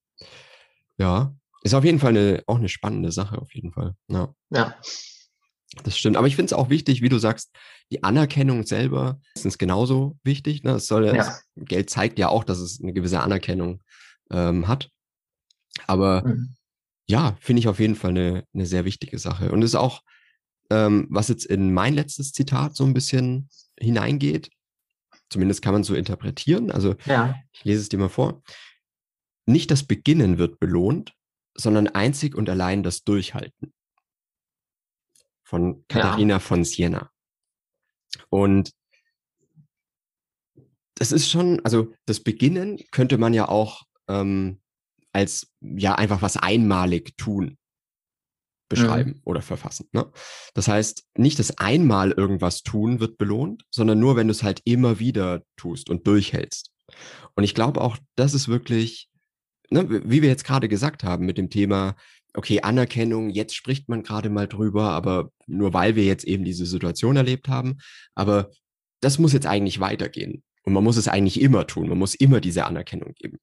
ja, 0.96 1.34
ist 1.62 1.74
auf 1.74 1.84
jeden 1.84 1.98
Fall 1.98 2.10
eine, 2.10 2.42
auch 2.46 2.58
eine 2.58 2.68
spannende 2.68 3.12
Sache, 3.12 3.38
auf 3.38 3.52
jeden 3.54 3.72
Fall. 3.72 3.94
Ja. 4.08 4.32
ja. 4.50 4.74
Das 5.84 5.98
stimmt. 5.98 6.16
Aber 6.16 6.26
ich 6.26 6.36
finde 6.36 6.46
es 6.46 6.52
auch 6.52 6.70
wichtig, 6.70 7.02
wie 7.02 7.08
du 7.08 7.18
sagst, 7.18 7.50
die 7.90 8.02
Anerkennung 8.02 8.64
selber 8.64 9.20
ist 9.34 9.58
genauso 9.58 10.18
wichtig. 10.24 10.62
Ne? 10.62 10.72
Es 10.72 10.86
soll, 10.86 11.06
ja. 11.06 11.14
das 11.14 11.44
Geld 11.56 11.90
zeigt 11.90 12.18
ja 12.18 12.28
auch, 12.28 12.44
dass 12.44 12.58
es 12.58 12.80
eine 12.82 12.92
gewisse 12.92 13.20
Anerkennung 13.20 13.82
ähm, 14.30 14.66
hat. 14.66 14.90
Aber 15.86 16.26
mhm. 16.26 16.54
ja, 17.06 17.36
finde 17.40 17.60
ich 17.60 17.68
auf 17.68 17.80
jeden 17.80 17.96
Fall 17.96 18.10
eine, 18.10 18.44
eine 18.54 18.66
sehr 18.66 18.84
wichtige 18.84 19.18
Sache. 19.18 19.52
Und 19.52 19.62
ist 19.62 19.74
auch, 19.74 20.02
ähm, 20.70 21.06
was 21.10 21.28
jetzt 21.28 21.44
in 21.44 21.72
mein 21.72 21.94
letztes 21.94 22.32
Zitat 22.32 22.74
so 22.74 22.84
ein 22.84 22.94
bisschen 22.94 23.48
hineingeht, 23.78 24.50
Zumindest 25.30 25.62
kann 25.62 25.74
man 25.74 25.84
so 25.84 25.94
interpretieren. 25.94 26.70
Also 26.70 26.96
ja. 27.04 27.36
ich 27.52 27.64
lese 27.64 27.82
es 27.82 27.88
dir 27.88 27.98
mal 27.98 28.08
vor. 28.08 28.42
Nicht 29.46 29.70
das 29.70 29.84
Beginnen 29.84 30.38
wird 30.38 30.58
belohnt, 30.58 31.14
sondern 31.54 31.88
einzig 31.88 32.34
und 32.34 32.48
allein 32.48 32.82
das 32.82 33.04
Durchhalten. 33.04 33.72
Von 35.48 35.86
Katharina 35.88 36.34
ja. 36.34 36.38
von 36.40 36.62
Siena. 36.62 37.10
Und 38.28 38.72
das 40.94 41.10
ist 41.10 41.30
schon, 41.30 41.64
also 41.64 41.94
das 42.04 42.20
Beginnen 42.20 42.78
könnte 42.90 43.16
man 43.16 43.32
ja 43.32 43.48
auch 43.48 43.84
ähm, 44.08 44.60
als 45.12 45.50
ja 45.60 45.94
einfach 45.94 46.20
was 46.20 46.36
einmalig 46.36 47.16
tun 47.16 47.56
beschreiben 48.68 49.12
mhm. 49.12 49.22
oder 49.24 49.40
verfassen. 49.40 49.88
Ne? 49.92 50.12
Das 50.52 50.68
heißt, 50.68 51.06
nicht 51.16 51.38
das 51.38 51.56
einmal 51.56 52.12
irgendwas 52.12 52.62
tun 52.62 53.00
wird 53.00 53.16
belohnt, 53.16 53.64
sondern 53.70 53.98
nur, 53.98 54.16
wenn 54.16 54.28
du 54.28 54.32
es 54.32 54.42
halt 54.42 54.60
immer 54.64 54.98
wieder 54.98 55.44
tust 55.56 55.88
und 55.88 56.06
durchhältst. 56.06 56.72
Und 57.36 57.44
ich 57.44 57.54
glaube 57.54 57.80
auch, 57.80 57.96
das 58.16 58.34
ist 58.34 58.48
wirklich, 58.48 59.08
ne, 59.70 59.88
wie 59.88 60.20
wir 60.20 60.28
jetzt 60.28 60.44
gerade 60.44 60.68
gesagt 60.68 61.04
haben 61.04 61.24
mit 61.24 61.38
dem 61.38 61.48
Thema, 61.48 61.96
okay, 62.38 62.60
Anerkennung, 62.62 63.30
jetzt 63.30 63.54
spricht 63.54 63.88
man 63.88 64.04
gerade 64.04 64.30
mal 64.30 64.46
drüber, 64.46 64.90
aber 64.90 65.30
nur 65.46 65.74
weil 65.74 65.96
wir 65.96 66.04
jetzt 66.04 66.24
eben 66.24 66.44
diese 66.44 66.66
Situation 66.66 67.16
erlebt 67.16 67.48
haben. 67.48 67.78
Aber 68.14 68.50
das 69.00 69.18
muss 69.18 69.32
jetzt 69.32 69.46
eigentlich 69.46 69.80
weitergehen. 69.80 70.44
Und 70.62 70.72
man 70.72 70.84
muss 70.84 70.96
es 70.96 71.08
eigentlich 71.08 71.40
immer 71.40 71.66
tun. 71.66 71.88
Man 71.88 71.98
muss 71.98 72.14
immer 72.14 72.40
diese 72.40 72.64
Anerkennung 72.64 73.14
geben. 73.14 73.38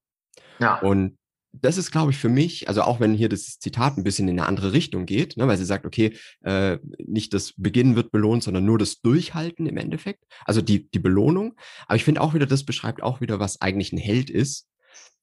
Ja. 0.59 0.79
Und 0.79 1.17
das 1.51 1.77
ist, 1.77 1.91
glaube 1.91 2.11
ich, 2.11 2.17
für 2.17 2.29
mich, 2.29 2.69
also 2.69 2.83
auch 2.83 2.99
wenn 2.99 3.13
hier 3.13 3.29
das 3.29 3.59
Zitat 3.59 3.97
ein 3.97 4.03
bisschen 4.03 4.27
in 4.27 4.39
eine 4.39 4.47
andere 4.47 4.73
Richtung 4.73 5.05
geht, 5.05 5.37
ne, 5.37 5.47
weil 5.47 5.57
sie 5.57 5.65
sagt, 5.65 5.85
okay, 5.85 6.13
äh, 6.41 6.77
nicht 6.97 7.33
das 7.33 7.53
Beginnen 7.57 7.95
wird 7.95 8.11
belohnt, 8.11 8.43
sondern 8.43 8.65
nur 8.65 8.77
das 8.77 9.01
Durchhalten 9.01 9.65
im 9.65 9.77
Endeffekt, 9.77 10.23
also 10.45 10.61
die, 10.61 10.89
die 10.89 10.99
Belohnung. 10.99 11.55
Aber 11.87 11.95
ich 11.95 12.03
finde 12.03 12.21
auch 12.21 12.33
wieder, 12.33 12.45
das 12.45 12.63
beschreibt 12.63 13.03
auch 13.03 13.21
wieder, 13.21 13.39
was 13.39 13.61
eigentlich 13.61 13.91
ein 13.93 13.97
Held 13.97 14.29
ist, 14.29 14.67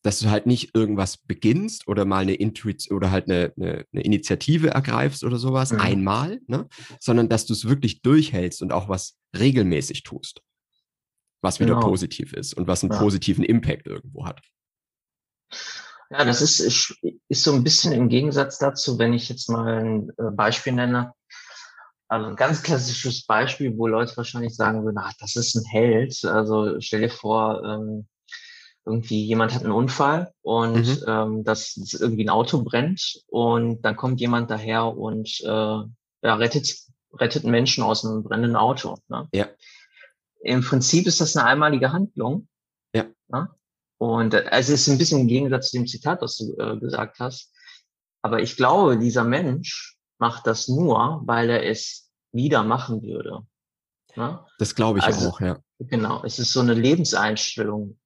dass 0.02 0.18
du 0.18 0.30
halt 0.30 0.46
nicht 0.46 0.74
irgendwas 0.74 1.16
beginnst 1.16 1.86
oder 1.86 2.04
mal 2.04 2.22
eine 2.22 2.34
Intuition 2.34 2.96
oder 2.96 3.10
halt 3.10 3.28
eine, 3.28 3.52
eine, 3.56 3.86
eine 3.92 4.02
Initiative 4.02 4.70
ergreifst 4.70 5.24
oder 5.24 5.38
sowas 5.38 5.72
mhm. 5.72 5.80
einmal, 5.80 6.40
ne, 6.46 6.68
sondern 7.00 7.28
dass 7.28 7.46
du 7.46 7.52
es 7.52 7.68
wirklich 7.68 8.02
durchhältst 8.02 8.62
und 8.62 8.72
auch 8.72 8.88
was 8.88 9.16
regelmäßig 9.36 10.02
tust, 10.02 10.42
was 11.40 11.60
wieder 11.60 11.74
genau. 11.74 11.86
positiv 11.86 12.32
ist 12.32 12.54
und 12.54 12.66
was 12.66 12.82
einen 12.82 12.92
ja. 12.92 12.98
positiven 12.98 13.44
Impact 13.44 13.86
irgendwo 13.86 14.26
hat. 14.26 14.40
Ja, 16.10 16.24
das 16.24 16.42
ist, 16.42 16.60
ist 17.28 17.42
so 17.42 17.52
ein 17.54 17.64
bisschen 17.64 17.92
im 17.92 18.08
Gegensatz 18.08 18.58
dazu, 18.58 18.98
wenn 18.98 19.14
ich 19.14 19.30
jetzt 19.30 19.48
mal 19.48 19.82
ein 19.82 20.10
äh, 20.18 20.30
Beispiel 20.30 20.74
nenne. 20.74 21.14
Also 22.08 22.26
ein 22.26 22.36
ganz 22.36 22.62
klassisches 22.62 23.24
Beispiel, 23.24 23.78
wo 23.78 23.86
Leute 23.86 24.14
wahrscheinlich 24.18 24.54
sagen 24.54 24.84
würden, 24.84 24.98
ach, 24.98 25.14
das 25.18 25.36
ist 25.36 25.54
ein 25.54 25.64
Held. 25.64 26.22
Also 26.26 26.78
stell 26.80 27.00
dir 27.00 27.08
vor, 27.08 27.62
ähm, 27.64 28.06
irgendwie 28.84 29.24
jemand 29.24 29.54
hat 29.54 29.62
einen 29.62 29.72
Unfall 29.72 30.32
und 30.42 30.86
mhm. 30.86 31.04
ähm, 31.06 31.44
das, 31.44 31.74
das 31.74 31.94
irgendwie 31.94 32.24
ein 32.24 32.30
Auto 32.30 32.62
brennt 32.62 33.22
und 33.28 33.82
dann 33.82 33.96
kommt 33.96 34.20
jemand 34.20 34.50
daher 34.50 34.86
und 34.86 35.40
äh, 35.42 35.46
ja, 35.46 36.34
rettet, 36.34 36.76
rettet 37.14 37.44
einen 37.44 37.52
Menschen 37.52 37.84
aus 37.84 38.04
einem 38.04 38.22
brennenden 38.22 38.56
Auto. 38.56 38.96
Ne? 39.08 39.28
Ja. 39.32 39.48
Im 40.40 40.62
Prinzip 40.62 41.06
ist 41.06 41.20
das 41.20 41.36
eine 41.36 41.46
einmalige 41.46 41.92
Handlung. 41.92 42.48
Ja. 42.94 43.06
Ne? 43.28 43.48
Und 43.98 44.34
äh, 44.34 44.50
es 44.50 44.68
ist 44.68 44.88
ein 44.88 44.98
bisschen 44.98 45.20
im 45.20 45.28
Gegensatz 45.28 45.70
zu 45.70 45.78
dem 45.78 45.86
Zitat, 45.86 46.20
was 46.20 46.36
du 46.36 46.56
äh, 46.58 46.76
gesagt 46.78 47.20
hast. 47.20 47.52
Aber 48.22 48.40
ich 48.40 48.56
glaube, 48.56 48.98
dieser 48.98 49.24
Mensch 49.24 49.96
macht 50.18 50.46
das 50.46 50.68
nur, 50.68 51.22
weil 51.24 51.50
er 51.50 51.68
es 51.68 52.10
wieder 52.32 52.64
machen 52.64 53.02
würde. 53.02 53.46
Ne? 54.16 54.44
Das 54.58 54.74
glaube 54.74 54.98
ich 54.98 55.04
also, 55.04 55.28
auch, 55.28 55.40
ja. 55.40 55.58
Genau. 55.78 56.22
Es 56.24 56.38
ist 56.38 56.52
so 56.52 56.60
eine 56.60 56.74
Lebenseinstellung. 56.74 57.98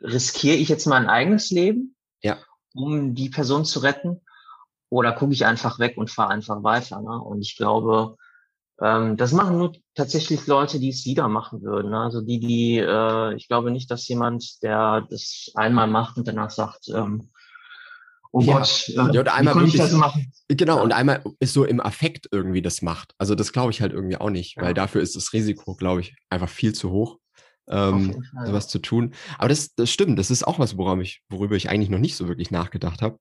Riskiere 0.00 0.56
ich 0.56 0.68
jetzt 0.68 0.86
mein 0.86 1.08
eigenes 1.08 1.50
Leben, 1.50 1.96
ja. 2.22 2.38
um 2.74 3.14
die 3.14 3.30
Person 3.30 3.64
zu 3.64 3.80
retten? 3.80 4.20
Oder 4.88 5.12
gucke 5.12 5.32
ich 5.32 5.44
einfach 5.46 5.78
weg 5.78 5.96
und 5.96 6.10
fahre 6.10 6.30
einfach 6.30 6.62
weiter? 6.62 7.00
Ne? 7.00 7.20
Und 7.20 7.42
ich 7.42 7.56
glaube, 7.56 8.16
Ähm, 8.78 9.16
das 9.16 9.32
machen 9.32 9.56
nur 9.56 9.72
tatsächlich 9.94 10.46
Leute, 10.46 10.78
die 10.78 10.90
es 10.90 11.06
wieder 11.06 11.28
machen 11.28 11.62
würden. 11.62 11.92
Ne? 11.92 11.98
Also 11.98 12.20
die, 12.20 12.38
die, 12.38 12.76
äh, 12.76 13.34
ich 13.34 13.48
glaube 13.48 13.70
nicht, 13.70 13.90
dass 13.90 14.06
jemand, 14.06 14.62
der 14.62 15.06
das 15.08 15.50
einmal 15.54 15.86
macht 15.86 16.18
und 16.18 16.28
danach 16.28 16.50
sagt, 16.50 16.90
ähm, 16.90 17.30
oh 18.32 18.42
ja. 18.42 18.58
Gott, 18.58 18.88
äh, 18.88 19.14
ja, 19.14 19.20
oder 19.20 19.32
einmal 19.32 19.54
wie 19.54 19.60
wirklich, 19.60 19.74
ich 19.76 19.80
das 19.80 19.92
machen? 19.92 20.30
Genau, 20.48 20.76
ja. 20.76 20.82
und 20.82 20.92
einmal 20.92 21.24
ist 21.40 21.54
so 21.54 21.64
im 21.64 21.80
Affekt 21.80 22.28
irgendwie 22.30 22.60
das 22.60 22.82
macht. 22.82 23.14
Also 23.16 23.34
das 23.34 23.54
glaube 23.54 23.70
ich 23.70 23.80
halt 23.80 23.94
irgendwie 23.94 24.18
auch 24.18 24.28
nicht, 24.28 24.58
weil 24.58 24.74
dafür 24.74 25.00
ist 25.00 25.16
das 25.16 25.32
Risiko, 25.32 25.74
glaube 25.74 26.02
ich, 26.02 26.14
einfach 26.28 26.50
viel 26.50 26.74
zu 26.74 26.90
hoch 26.90 27.18
ähm, 27.68 28.24
sowas 28.44 28.68
zu 28.68 28.78
tun. 28.78 29.14
Aber 29.38 29.48
das, 29.48 29.74
das 29.74 29.90
stimmt, 29.90 30.18
das 30.18 30.30
ist 30.30 30.46
auch 30.46 30.58
was, 30.58 30.76
woran 30.76 31.00
ich, 31.00 31.22
worüber 31.28 31.56
ich 31.56 31.68
eigentlich 31.68 31.90
noch 31.90 31.98
nicht 31.98 32.16
so 32.16 32.28
wirklich 32.28 32.50
nachgedacht 32.50 33.02
habe. 33.02 33.18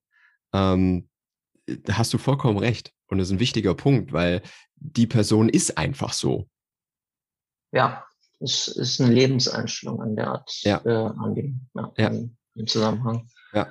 Ähm, 0.53 1.09
da 1.67 1.97
hast 1.97 2.13
du 2.13 2.17
vollkommen 2.17 2.57
recht. 2.57 2.91
Und 3.07 3.17
das 3.17 3.27
ist 3.27 3.33
ein 3.33 3.39
wichtiger 3.39 3.75
Punkt, 3.75 4.13
weil 4.13 4.41
die 4.75 5.07
Person 5.07 5.49
ist 5.49 5.77
einfach 5.77 6.13
so. 6.13 6.47
Ja, 7.71 8.05
es 8.39 8.67
ist 8.67 9.01
eine 9.01 9.13
Lebenseinstellung 9.13 10.01
an 10.01 10.15
der 10.15 10.27
Art, 10.27 10.51
ja. 10.61 10.81
äh, 10.85 11.11
an 11.17 11.35
dem, 11.35 11.61
ja, 11.73 11.91
ja. 11.97 12.11
im 12.55 12.67
Zusammenhang. 12.67 13.27
Ja. 13.53 13.67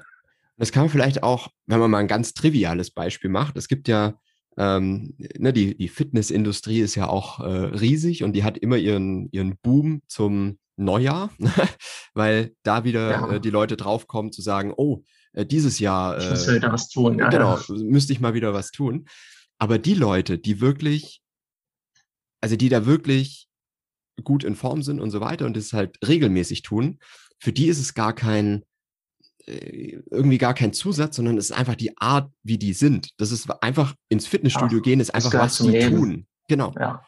Das 0.56 0.72
kann 0.72 0.84
man 0.84 0.90
vielleicht 0.90 1.22
auch, 1.22 1.48
wenn 1.66 1.80
man 1.80 1.90
mal 1.90 1.98
ein 1.98 2.08
ganz 2.08 2.34
triviales 2.34 2.90
Beispiel 2.90 3.30
macht. 3.30 3.56
Es 3.56 3.68
gibt 3.68 3.88
ja, 3.88 4.18
ähm, 4.56 5.14
ne, 5.18 5.52
die, 5.52 5.76
die 5.76 5.88
Fitnessindustrie 5.88 6.80
ist 6.80 6.94
ja 6.94 7.08
auch 7.08 7.40
äh, 7.40 7.44
riesig 7.44 8.22
und 8.22 8.34
die 8.34 8.44
hat 8.44 8.56
immer 8.56 8.76
ihren, 8.76 9.28
ihren 9.32 9.56
Boom 9.58 10.02
zum 10.06 10.58
Neujahr, 10.76 11.30
weil 12.14 12.54
da 12.62 12.84
wieder 12.84 13.10
ja. 13.10 13.32
äh, 13.32 13.40
die 13.40 13.50
Leute 13.50 13.76
draufkommen 13.76 14.32
zu 14.32 14.42
sagen, 14.42 14.72
oh, 14.76 15.04
äh, 15.32 15.46
dieses 15.46 15.78
Jahr 15.78 16.18
äh, 16.18 16.34
ich 16.34 16.46
will 16.46 16.62
was 16.62 16.88
tun. 16.88 17.18
Ja, 17.18 17.28
genau, 17.28 17.58
ja. 17.58 17.64
müsste 17.68 18.12
ich 18.12 18.20
mal 18.20 18.34
wieder 18.34 18.54
was 18.54 18.70
tun. 18.70 19.06
Aber 19.58 19.78
die 19.78 19.94
Leute, 19.94 20.38
die 20.38 20.60
wirklich, 20.60 21.22
also 22.40 22.56
die 22.56 22.68
da 22.68 22.86
wirklich 22.86 23.48
gut 24.22 24.44
in 24.44 24.54
Form 24.54 24.82
sind 24.82 25.00
und 25.00 25.10
so 25.10 25.20
weiter 25.20 25.46
und 25.46 25.56
das 25.56 25.72
halt 25.72 25.96
regelmäßig 26.06 26.62
tun, 26.62 26.98
für 27.38 27.52
die 27.52 27.66
ist 27.66 27.80
es 27.80 27.94
gar 27.94 28.14
kein, 28.14 28.64
äh, 29.46 30.00
irgendwie 30.10 30.38
gar 30.38 30.54
kein 30.54 30.72
Zusatz, 30.72 31.16
sondern 31.16 31.36
es 31.36 31.50
ist 31.50 31.56
einfach 31.56 31.74
die 31.74 31.96
Art, 31.98 32.30
wie 32.42 32.58
die 32.58 32.72
sind. 32.72 33.10
Das 33.18 33.32
ist 33.32 33.50
einfach 33.62 33.94
ins 34.08 34.26
Fitnessstudio 34.26 34.78
Ach, 34.78 34.82
gehen, 34.82 35.00
ist 35.00 35.14
einfach 35.14 35.34
was 35.34 35.58
die 35.58 35.70
Leben. 35.70 35.96
tun. 35.96 36.26
Genau. 36.48 36.72
Ja. 36.78 37.04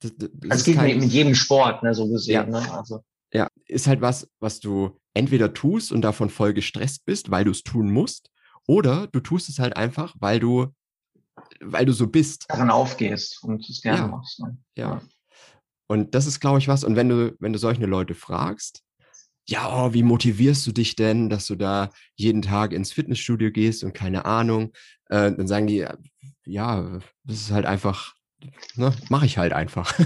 Das, 0.00 0.12
das 0.16 0.50
also 0.50 0.64
geht 0.64 0.76
kein, 0.76 0.98
mit 0.98 1.10
jedem 1.10 1.34
Sport, 1.34 1.82
ne, 1.82 1.94
so 1.94 2.08
gesehen. 2.08 2.52
Ja. 2.52 2.60
Ne? 2.60 2.72
Also. 2.72 3.02
ja, 3.32 3.48
ist 3.66 3.86
halt 3.86 4.00
was, 4.00 4.28
was 4.38 4.60
du 4.60 4.98
entweder 5.14 5.52
tust 5.52 5.92
und 5.92 6.02
davon 6.02 6.30
voll 6.30 6.54
gestresst 6.54 7.04
bist, 7.04 7.30
weil 7.30 7.44
du 7.44 7.50
es 7.50 7.62
tun 7.62 7.90
musst, 7.90 8.30
oder 8.66 9.06
du 9.08 9.20
tust 9.20 9.48
es 9.48 9.58
halt 9.58 9.76
einfach, 9.76 10.14
weil 10.20 10.38
du, 10.38 10.66
weil 11.60 11.86
du 11.86 11.92
so 11.92 12.06
bist. 12.06 12.44
Daran 12.48 12.70
aufgehst 12.70 13.42
und 13.42 13.68
es 13.68 13.80
gerne 13.80 13.98
ja. 13.98 14.06
machst. 14.06 14.40
Ne? 14.40 14.58
Ja. 14.76 15.02
Und 15.88 16.14
das 16.14 16.26
ist, 16.26 16.38
glaube 16.38 16.58
ich, 16.58 16.68
was. 16.68 16.84
Und 16.84 16.94
wenn 16.94 17.08
du, 17.08 17.34
wenn 17.40 17.52
du 17.52 17.58
solche 17.58 17.86
Leute 17.86 18.14
fragst, 18.14 18.82
ja, 19.48 19.86
oh, 19.86 19.94
wie 19.94 20.02
motivierst 20.02 20.66
du 20.66 20.72
dich 20.72 20.94
denn, 20.94 21.30
dass 21.30 21.46
du 21.46 21.56
da 21.56 21.88
jeden 22.16 22.42
Tag 22.42 22.74
ins 22.74 22.92
Fitnessstudio 22.92 23.50
gehst 23.50 23.82
und 23.82 23.94
keine 23.94 24.26
Ahnung, 24.26 24.72
äh, 25.06 25.32
dann 25.32 25.48
sagen 25.48 25.66
die, 25.66 25.86
ja, 26.44 27.00
das 27.24 27.36
ist 27.40 27.50
halt 27.50 27.64
einfach 27.64 28.14
ne, 28.74 28.94
mache 29.08 29.26
ich 29.26 29.38
halt 29.38 29.52
einfach. 29.52 29.98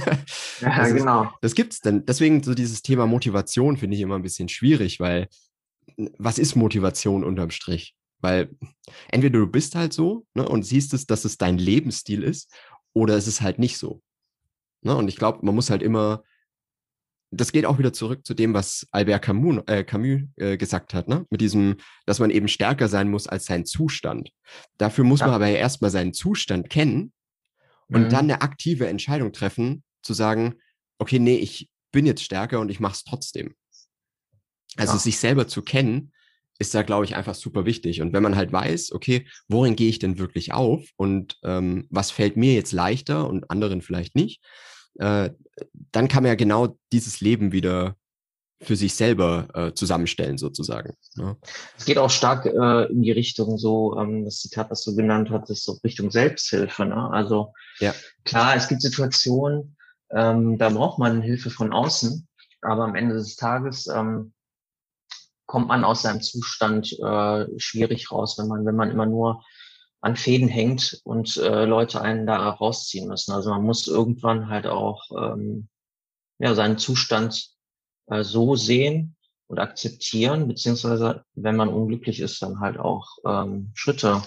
Ja, 0.60 0.76
das 0.76 0.94
genau. 0.94 1.24
Ist, 1.24 1.30
das 1.40 1.54
gibt's 1.54 1.80
denn. 1.80 2.06
Deswegen 2.06 2.42
so 2.42 2.54
dieses 2.54 2.82
Thema 2.82 3.06
Motivation 3.06 3.76
finde 3.76 3.96
ich 3.96 4.02
immer 4.02 4.16
ein 4.16 4.22
bisschen 4.22 4.48
schwierig, 4.48 5.00
weil 5.00 5.28
was 6.18 6.38
ist 6.38 6.56
Motivation 6.56 7.24
unterm 7.24 7.50
Strich? 7.50 7.94
Weil 8.20 8.50
entweder 9.08 9.40
du 9.40 9.46
bist 9.46 9.74
halt 9.74 9.92
so 9.92 10.26
ne, 10.34 10.48
und 10.48 10.64
siehst 10.64 10.94
es, 10.94 11.06
dass 11.06 11.24
es 11.24 11.38
dein 11.38 11.58
Lebensstil 11.58 12.22
ist, 12.22 12.52
oder 12.94 13.16
es 13.16 13.26
ist 13.26 13.40
halt 13.40 13.58
nicht 13.58 13.78
so. 13.78 14.02
Ne? 14.82 14.96
Und 14.96 15.08
ich 15.08 15.16
glaube, 15.16 15.40
man 15.42 15.54
muss 15.54 15.70
halt 15.70 15.82
immer, 15.82 16.22
das 17.30 17.52
geht 17.52 17.64
auch 17.64 17.78
wieder 17.78 17.92
zurück 17.92 18.26
zu 18.26 18.34
dem, 18.34 18.54
was 18.54 18.86
Albert 18.90 19.22
Camus, 19.22 19.62
äh, 19.66 19.84
Camus 19.84 20.22
äh, 20.36 20.56
gesagt 20.56 20.94
hat, 20.94 21.08
ne? 21.08 21.26
mit 21.30 21.40
diesem, 21.40 21.76
dass 22.06 22.18
man 22.18 22.30
eben 22.30 22.48
stärker 22.48 22.88
sein 22.88 23.10
muss 23.10 23.26
als 23.26 23.46
sein 23.46 23.64
Zustand. 23.64 24.30
Dafür 24.78 25.04
muss 25.04 25.20
ja. 25.20 25.26
man 25.26 25.36
aber 25.36 25.46
ja 25.48 25.56
erstmal 25.56 25.90
seinen 25.90 26.12
Zustand 26.12 26.68
kennen 26.68 27.12
und 27.88 28.04
mhm. 28.04 28.08
dann 28.08 28.24
eine 28.24 28.42
aktive 28.42 28.86
Entscheidung 28.88 29.32
treffen, 29.32 29.82
zu 30.02 30.14
sagen, 30.14 30.54
okay, 30.98 31.18
nee, 31.18 31.36
ich 31.36 31.68
bin 31.92 32.06
jetzt 32.06 32.22
stärker 32.22 32.60
und 32.60 32.70
ich 32.70 32.80
mache 32.80 32.94
es 32.94 33.04
trotzdem. 33.04 33.54
Also 34.76 34.94
ja. 34.94 34.98
sich 34.98 35.18
selber 35.18 35.46
zu 35.46 35.62
kennen, 35.62 36.12
ist 36.58 36.74
da, 36.74 36.82
glaube 36.82 37.04
ich, 37.04 37.16
einfach 37.16 37.34
super 37.34 37.66
wichtig. 37.66 38.00
Und 38.00 38.12
wenn 38.12 38.22
man 38.22 38.36
halt 38.36 38.52
weiß, 38.52 38.92
okay, 38.92 39.26
worin 39.48 39.76
gehe 39.76 39.88
ich 39.88 39.98
denn 39.98 40.18
wirklich 40.18 40.52
auf 40.52 40.88
und 40.96 41.38
ähm, 41.42 41.86
was 41.90 42.10
fällt 42.10 42.36
mir 42.36 42.54
jetzt 42.54 42.72
leichter 42.72 43.28
und 43.28 43.50
anderen 43.50 43.82
vielleicht 43.82 44.14
nicht, 44.14 44.42
äh, 44.98 45.30
dann 45.90 46.08
kann 46.08 46.22
man 46.22 46.30
ja 46.30 46.34
genau 46.34 46.78
dieses 46.92 47.20
Leben 47.20 47.52
wieder 47.52 47.96
für 48.62 48.76
sich 48.76 48.94
selber 48.94 49.48
äh, 49.54 49.72
zusammenstellen, 49.74 50.38
sozusagen. 50.38 50.94
Ne? 51.16 51.36
Es 51.76 51.84
geht 51.84 51.98
auch 51.98 52.10
stark 52.10 52.46
äh, 52.46 52.84
in 52.90 53.02
die 53.02 53.12
Richtung 53.12 53.58
so, 53.58 53.98
ähm, 53.98 54.24
das 54.24 54.40
Zitat, 54.40 54.70
was 54.70 54.84
du 54.84 54.94
genannt 54.94 55.30
hattest, 55.30 55.64
so 55.64 55.78
Richtung 55.84 56.10
Selbsthilfe. 56.10 56.84
Ne? 56.84 57.10
Also 57.10 57.52
ja. 57.80 57.94
klar, 58.24 58.56
es 58.56 58.68
gibt 58.68 58.82
Situationen, 58.82 59.76
ähm, 60.10 60.58
da 60.58 60.68
braucht 60.70 60.98
man 60.98 61.22
Hilfe 61.22 61.50
von 61.50 61.72
außen, 61.72 62.26
aber 62.62 62.84
am 62.84 62.94
Ende 62.94 63.14
des 63.14 63.36
Tages 63.36 63.88
ähm, 63.88 64.32
kommt 65.46 65.68
man 65.68 65.84
aus 65.84 66.02
seinem 66.02 66.22
Zustand 66.22 66.92
äh, 66.98 67.46
schwierig 67.58 68.10
raus, 68.12 68.38
wenn 68.38 68.48
man, 68.48 68.64
wenn 68.64 68.76
man 68.76 68.90
immer 68.90 69.06
nur 69.06 69.44
an 70.00 70.16
Fäden 70.16 70.48
hängt 70.48 71.00
und 71.04 71.36
äh, 71.36 71.64
Leute 71.64 72.00
einen 72.00 72.26
da 72.26 72.48
rausziehen 72.48 73.08
müssen. 73.08 73.32
Also 73.32 73.50
man 73.50 73.62
muss 73.62 73.86
irgendwann 73.86 74.48
halt 74.48 74.66
auch 74.66 75.02
ähm, 75.16 75.68
ja, 76.38 76.54
seinen 76.54 76.78
Zustand 76.78 77.51
äh, 78.12 78.24
so 78.24 78.56
sehen 78.56 79.16
und 79.46 79.58
akzeptieren, 79.58 80.48
beziehungsweise 80.48 81.24
wenn 81.34 81.56
man 81.56 81.68
unglücklich 81.68 82.20
ist, 82.20 82.42
dann 82.42 82.60
halt 82.60 82.78
auch 82.78 83.18
ähm, 83.26 83.70
Schritte 83.74 84.22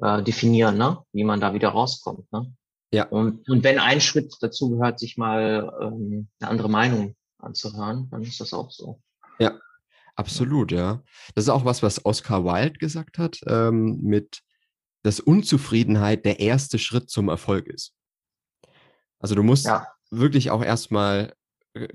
äh, 0.00 0.22
definieren, 0.22 0.76
ne? 0.76 0.98
wie 1.12 1.24
man 1.24 1.40
da 1.40 1.54
wieder 1.54 1.70
rauskommt. 1.70 2.30
Ne? 2.32 2.52
Ja. 2.92 3.06
Und, 3.06 3.48
und 3.48 3.64
wenn 3.64 3.78
ein 3.78 4.00
Schritt 4.00 4.34
dazu 4.40 4.70
gehört, 4.70 4.98
sich 4.98 5.16
mal 5.16 5.72
ähm, 5.80 6.28
eine 6.40 6.50
andere 6.50 6.68
Meinung 6.68 7.16
anzuhören, 7.38 8.08
dann 8.10 8.22
ist 8.22 8.40
das 8.40 8.52
auch 8.52 8.70
so. 8.70 9.00
Ja, 9.38 9.58
absolut, 10.16 10.72
ja. 10.72 11.02
Das 11.34 11.44
ist 11.44 11.50
auch 11.50 11.64
was, 11.64 11.82
was 11.82 12.04
Oscar 12.04 12.44
Wilde 12.44 12.78
gesagt 12.78 13.18
hat, 13.18 13.40
ähm, 13.46 14.00
mit 14.02 14.42
dass 15.02 15.20
Unzufriedenheit 15.20 16.24
der 16.24 16.40
erste 16.40 16.78
Schritt 16.78 17.10
zum 17.10 17.28
Erfolg 17.28 17.66
ist. 17.66 17.92
Also 19.18 19.34
du 19.34 19.42
musst 19.42 19.66
ja. 19.66 19.86
wirklich 20.10 20.50
auch 20.50 20.64
erstmal 20.64 21.34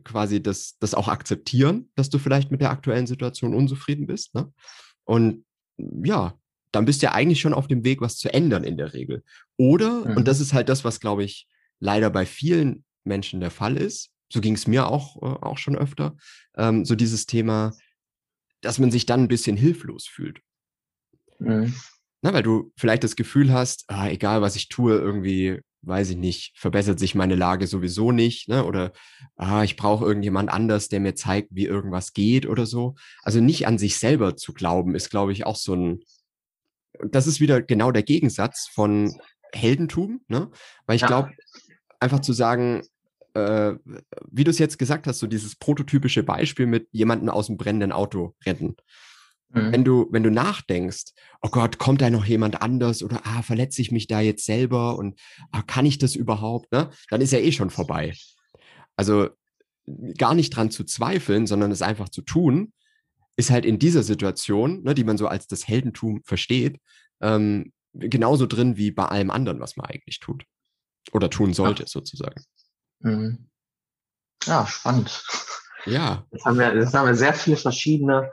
quasi 0.03 0.41
das, 0.41 0.77
das 0.79 0.93
auch 0.93 1.07
akzeptieren, 1.07 1.89
dass 1.95 2.09
du 2.09 2.19
vielleicht 2.19 2.51
mit 2.51 2.61
der 2.61 2.71
aktuellen 2.71 3.07
Situation 3.07 3.53
unzufrieden 3.53 4.07
bist. 4.07 4.35
Ne? 4.35 4.51
Und 5.05 5.45
ja, 5.77 6.37
dann 6.71 6.85
bist 6.85 7.01
du 7.01 7.07
ja 7.07 7.13
eigentlich 7.13 7.39
schon 7.39 7.53
auf 7.53 7.67
dem 7.67 7.83
Weg, 7.83 8.01
was 8.01 8.17
zu 8.17 8.33
ändern 8.33 8.63
in 8.63 8.77
der 8.77 8.93
Regel. 8.93 9.23
Oder, 9.57 10.05
mhm. 10.05 10.17
und 10.17 10.27
das 10.27 10.39
ist 10.39 10.53
halt 10.53 10.69
das, 10.69 10.83
was, 10.83 10.99
glaube 10.99 11.23
ich, 11.23 11.47
leider 11.79 12.09
bei 12.09 12.25
vielen 12.25 12.83
Menschen 13.03 13.39
der 13.39 13.51
Fall 13.51 13.77
ist, 13.77 14.11
so 14.31 14.41
ging 14.41 14.53
es 14.53 14.67
mir 14.67 14.87
auch, 14.87 15.15
äh, 15.17 15.45
auch 15.45 15.57
schon 15.57 15.75
öfter, 15.75 16.15
ähm, 16.55 16.85
so 16.85 16.95
dieses 16.95 17.25
Thema, 17.25 17.73
dass 18.61 18.77
man 18.77 18.91
sich 18.91 19.05
dann 19.05 19.21
ein 19.21 19.27
bisschen 19.27 19.57
hilflos 19.57 20.05
fühlt. 20.05 20.41
Mhm. 21.39 21.73
Na, 22.21 22.33
weil 22.33 22.43
du 22.43 22.73
vielleicht 22.75 23.03
das 23.03 23.15
Gefühl 23.15 23.53
hast, 23.53 23.85
ah, 23.87 24.09
egal 24.09 24.41
was 24.41 24.57
ich 24.57 24.67
tue, 24.67 24.97
irgendwie 24.97 25.61
weiß 25.81 26.11
ich 26.11 26.17
nicht, 26.17 26.57
verbessert 26.57 26.99
sich 26.99 27.15
meine 27.15 27.35
Lage 27.35 27.67
sowieso 27.67 28.11
nicht, 28.11 28.49
ne? 28.49 28.65
Oder 28.65 28.91
ah, 29.37 29.63
ich 29.63 29.75
brauche 29.75 30.05
irgendjemand 30.05 30.49
anders, 30.49 30.89
der 30.89 30.99
mir 30.99 31.15
zeigt, 31.15 31.49
wie 31.51 31.65
irgendwas 31.65 32.13
geht 32.13 32.45
oder 32.45 32.65
so. 32.65 32.95
Also 33.23 33.39
nicht 33.39 33.67
an 33.67 33.77
sich 33.77 33.97
selber 33.97 34.35
zu 34.35 34.53
glauben, 34.53 34.95
ist, 34.95 35.09
glaube 35.09 35.31
ich, 35.31 35.45
auch 35.45 35.55
so 35.55 35.75
ein. 35.75 35.99
Das 37.03 37.27
ist 37.27 37.39
wieder 37.39 37.61
genau 37.61 37.91
der 37.91 38.03
Gegensatz 38.03 38.67
von 38.67 39.13
Heldentum, 39.53 40.21
ne? 40.27 40.51
Weil 40.85 40.95
ich 40.97 41.03
ja. 41.03 41.07
glaube, 41.07 41.31
einfach 41.99 42.19
zu 42.19 42.33
sagen, 42.33 42.81
äh, 43.33 43.73
wie 44.29 44.43
du 44.43 44.51
es 44.51 44.59
jetzt 44.59 44.79
gesagt 44.79 45.07
hast, 45.07 45.19
so 45.19 45.27
dieses 45.27 45.55
prototypische 45.55 46.23
Beispiel 46.23 46.65
mit 46.65 46.87
jemanden 46.91 47.29
aus 47.29 47.47
dem 47.47 47.57
brennenden 47.57 47.91
Auto 47.91 48.35
retten. 48.45 48.75
Mhm. 49.49 49.71
Wenn 49.71 49.83
du, 49.83 50.07
wenn 50.11 50.23
du 50.23 50.31
nachdenkst, 50.31 51.13
oh 51.41 51.49
Gott, 51.49 51.77
kommt 51.77 52.01
da 52.01 52.09
noch 52.09 52.25
jemand 52.25 52.61
anders 52.61 53.01
oder 53.03 53.21
ah, 53.25 53.41
verletze 53.41 53.81
ich 53.81 53.91
mich 53.91 54.07
da 54.07 54.21
jetzt 54.21 54.45
selber 54.45 54.97
und 54.97 55.19
ah, 55.51 55.61
kann 55.63 55.85
ich 55.85 55.97
das 55.97 56.15
überhaupt, 56.15 56.71
ne? 56.71 56.89
Dann 57.09 57.21
ist 57.21 57.33
ja 57.33 57.39
eh 57.39 57.51
schon 57.51 57.69
vorbei. 57.69 58.13
Also 58.95 59.29
gar 60.17 60.35
nicht 60.35 60.55
dran 60.55 60.69
zu 60.69 60.83
zweifeln, 60.83 61.47
sondern 61.47 61.71
es 61.71 61.81
einfach 61.81 62.09
zu 62.09 62.21
tun, 62.21 62.73
ist 63.37 63.49
halt 63.49 63.65
in 63.65 63.79
dieser 63.79 64.03
Situation, 64.03 64.83
ne, 64.83 64.93
die 64.93 65.03
man 65.03 65.17
so 65.17 65.27
als 65.27 65.47
das 65.47 65.67
Heldentum 65.67 66.21
versteht, 66.25 66.79
ähm, 67.21 67.71
genauso 67.93 68.45
drin 68.45 68.77
wie 68.77 68.91
bei 68.91 69.05
allem 69.05 69.31
anderen, 69.31 69.59
was 69.59 69.77
man 69.77 69.87
eigentlich 69.87 70.19
tut. 70.19 70.43
Oder 71.11 71.29
tun 71.29 71.53
sollte, 71.53 71.83
ja. 71.83 71.87
sozusagen. 71.87 72.43
Mhm. 72.99 73.49
Ja, 74.45 74.67
spannend. 74.67 75.23
Ja. 75.85 76.25
Jetzt 76.31 76.45
haben 76.45 76.59
wir, 76.59 76.75
jetzt 76.75 76.93
haben 76.93 77.07
wir 77.07 77.15
sehr 77.15 77.33
viele 77.33 77.57
verschiedene 77.57 78.31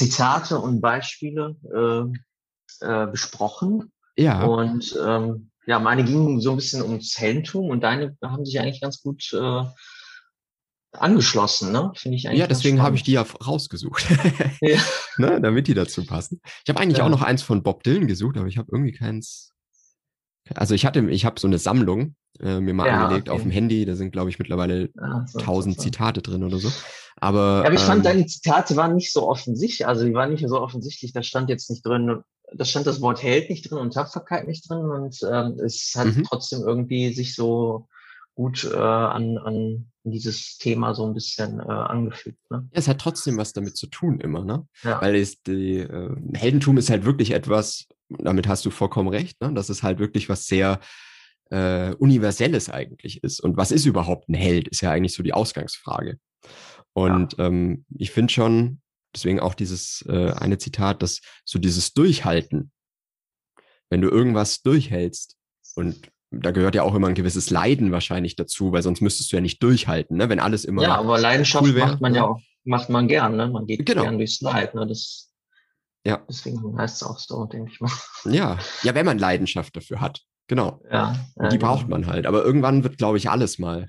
Zitate 0.00 0.58
und 0.58 0.80
Beispiele 0.80 1.56
äh, 2.82 2.86
äh, 2.86 3.06
besprochen. 3.06 3.92
Ja. 4.16 4.44
Und 4.44 4.96
ähm, 5.04 5.50
ja, 5.66 5.78
meine 5.78 6.04
gingen 6.04 6.40
so 6.40 6.52
ein 6.52 6.56
bisschen 6.56 6.82
ums 6.82 7.18
Heldentum 7.18 7.68
und 7.68 7.82
deine 7.82 8.16
haben 8.24 8.46
sich 8.46 8.58
eigentlich 8.58 8.80
ganz 8.80 9.02
gut 9.02 9.30
äh, 9.34 9.64
angeschlossen, 10.92 11.70
ne? 11.70 11.92
Finde 11.96 12.16
ich 12.16 12.26
eigentlich. 12.26 12.40
Ja, 12.40 12.46
deswegen 12.46 12.80
habe 12.80 12.96
ich 12.96 13.02
die 13.02 13.12
ja 13.12 13.22
rausgesucht. 13.22 14.06
ja. 14.62 14.80
ne, 15.18 15.38
damit 15.38 15.68
die 15.68 15.74
dazu 15.74 16.06
passen. 16.06 16.40
Ich 16.64 16.70
habe 16.70 16.80
eigentlich 16.80 16.98
ja. 16.98 17.04
auch 17.04 17.10
noch 17.10 17.22
eins 17.22 17.42
von 17.42 17.62
Bob 17.62 17.82
Dylan 17.82 18.08
gesucht, 18.08 18.38
aber 18.38 18.46
ich 18.46 18.56
habe 18.56 18.70
irgendwie 18.72 18.92
keins. 18.92 19.52
Also 20.54 20.74
ich 20.74 20.86
hatte, 20.86 21.08
ich 21.10 21.26
habe 21.26 21.38
so 21.38 21.46
eine 21.46 21.58
Sammlung 21.58 22.16
äh, 22.38 22.60
mir 22.60 22.74
mal 22.74 22.86
ja, 22.86 23.04
angelegt 23.04 23.28
okay. 23.28 23.36
auf 23.36 23.42
dem 23.42 23.50
Handy. 23.50 23.84
Da 23.84 23.96
sind, 23.96 24.12
glaube 24.12 24.30
ich, 24.30 24.38
mittlerweile 24.38 24.90
tausend 25.38 25.76
so, 25.76 25.82
so. 25.82 25.84
Zitate 25.84 26.22
drin 26.22 26.44
oder 26.44 26.58
so. 26.58 26.70
Aber, 27.16 27.60
ja, 27.62 27.66
aber 27.66 27.74
ich 27.74 27.80
ähm, 27.80 27.86
fand, 27.86 28.04
deine 28.04 28.26
Zitate 28.26 28.76
waren 28.76 28.94
nicht 28.94 29.12
so 29.12 29.28
offensichtlich. 29.28 29.86
Also 29.86 30.04
die 30.04 30.14
waren 30.14 30.30
nicht 30.30 30.46
so 30.46 30.60
offensichtlich. 30.60 31.12
Da 31.12 31.22
stand 31.22 31.50
jetzt 31.50 31.68
nicht 31.70 31.84
drin, 31.84 32.22
da 32.52 32.64
stand 32.64 32.86
das 32.86 33.00
Wort 33.00 33.22
Held 33.22 33.50
nicht 33.50 33.70
drin 33.70 33.78
und 33.78 33.94
Tapferkeit 33.94 34.46
nicht 34.46 34.68
drin. 34.68 34.78
Und 34.78 35.18
ähm, 35.30 35.58
es 35.64 35.92
hat 35.96 36.06
mhm. 36.06 36.24
trotzdem 36.24 36.62
irgendwie 36.62 37.12
sich 37.12 37.34
so 37.34 37.86
gut 38.34 38.64
äh, 38.72 38.76
an, 38.78 39.36
an 39.38 39.90
dieses 40.04 40.56
Thema 40.56 40.94
so 40.94 41.04
ein 41.04 41.12
bisschen 41.12 41.60
äh, 41.60 41.64
angefügt. 41.64 42.38
Ne? 42.50 42.68
Ja, 42.72 42.78
es 42.78 42.88
hat 42.88 42.98
trotzdem 42.98 43.36
was 43.36 43.52
damit 43.52 43.76
zu 43.76 43.86
tun 43.86 44.18
immer, 44.20 44.44
ne? 44.44 44.66
Ja. 44.82 45.00
Weil 45.02 45.16
es 45.16 45.42
die, 45.42 45.78
äh, 45.78 46.16
Heldentum 46.32 46.78
ist 46.78 46.88
halt 46.88 47.04
wirklich 47.04 47.32
etwas, 47.32 47.86
damit 48.08 48.48
hast 48.48 48.64
du 48.64 48.70
vollkommen 48.70 49.08
recht, 49.08 49.40
ne? 49.42 49.52
dass 49.52 49.68
es 49.68 49.82
halt 49.82 49.98
wirklich 49.98 50.28
was 50.28 50.46
sehr 50.46 50.80
äh, 51.50 51.94
Universelles 51.94 52.70
eigentlich 52.70 53.22
ist. 53.22 53.40
Und 53.40 53.56
was 53.56 53.70
ist 53.70 53.84
überhaupt 53.84 54.28
ein 54.28 54.34
Held, 54.34 54.68
ist 54.68 54.80
ja 54.80 54.90
eigentlich 54.90 55.14
so 55.14 55.22
die 55.22 55.34
Ausgangsfrage. 55.34 56.18
Und 56.92 57.36
ja. 57.38 57.46
ähm, 57.46 57.84
ich 57.96 58.10
finde 58.10 58.32
schon, 58.32 58.80
deswegen 59.14 59.40
auch 59.40 59.54
dieses 59.54 60.04
äh, 60.08 60.32
eine 60.32 60.58
Zitat, 60.58 61.02
dass 61.02 61.20
so 61.44 61.58
dieses 61.58 61.92
Durchhalten, 61.92 62.72
wenn 63.88 64.00
du 64.00 64.08
irgendwas 64.08 64.62
durchhältst 64.62 65.36
und 65.74 66.10
da 66.30 66.52
gehört 66.52 66.76
ja 66.76 66.84
auch 66.84 66.94
immer 66.94 67.08
ein 67.08 67.14
gewisses 67.14 67.50
Leiden 67.50 67.90
wahrscheinlich 67.90 68.36
dazu, 68.36 68.72
weil 68.72 68.82
sonst 68.82 69.00
müsstest 69.00 69.32
du 69.32 69.36
ja 69.36 69.42
nicht 69.42 69.62
durchhalten, 69.62 70.16
ne? 70.16 70.28
wenn 70.28 70.38
alles 70.38 70.64
immer. 70.64 70.82
Ja, 70.82 70.96
aber 70.96 71.18
Leidenschaft 71.18 71.64
cool 71.64 71.74
wär, 71.74 71.86
macht 71.86 72.00
man 72.00 72.14
ja 72.14 72.24
auch, 72.24 72.40
macht 72.64 72.88
man 72.88 73.08
gern, 73.08 73.36
ne? 73.36 73.48
Man 73.48 73.66
geht 73.66 73.84
genau. 73.84 74.02
gern 74.02 74.18
durchs 74.18 74.40
Leid, 74.40 74.74
ne? 74.74 74.86
Das, 74.86 75.32
ja. 76.04 76.24
Deswegen 76.28 76.78
heißt 76.78 76.96
es 76.96 77.02
auch 77.02 77.18
so, 77.18 77.44
denke 77.46 77.72
ich 77.72 77.80
mal. 77.80 77.90
Ja, 78.24 78.58
ja, 78.82 78.94
wenn 78.94 79.06
man 79.06 79.18
Leidenschaft 79.18 79.74
dafür 79.76 80.00
hat. 80.00 80.22
Genau. 80.50 80.80
Ja, 80.90 81.14
ja 81.36 81.48
die 81.48 81.58
genau. 81.58 81.74
braucht 81.74 81.88
man 81.88 82.08
halt. 82.08 82.26
Aber 82.26 82.44
irgendwann 82.44 82.82
wird, 82.82 82.98
glaube 82.98 83.18
ich, 83.18 83.30
alles 83.30 83.60
mal 83.60 83.88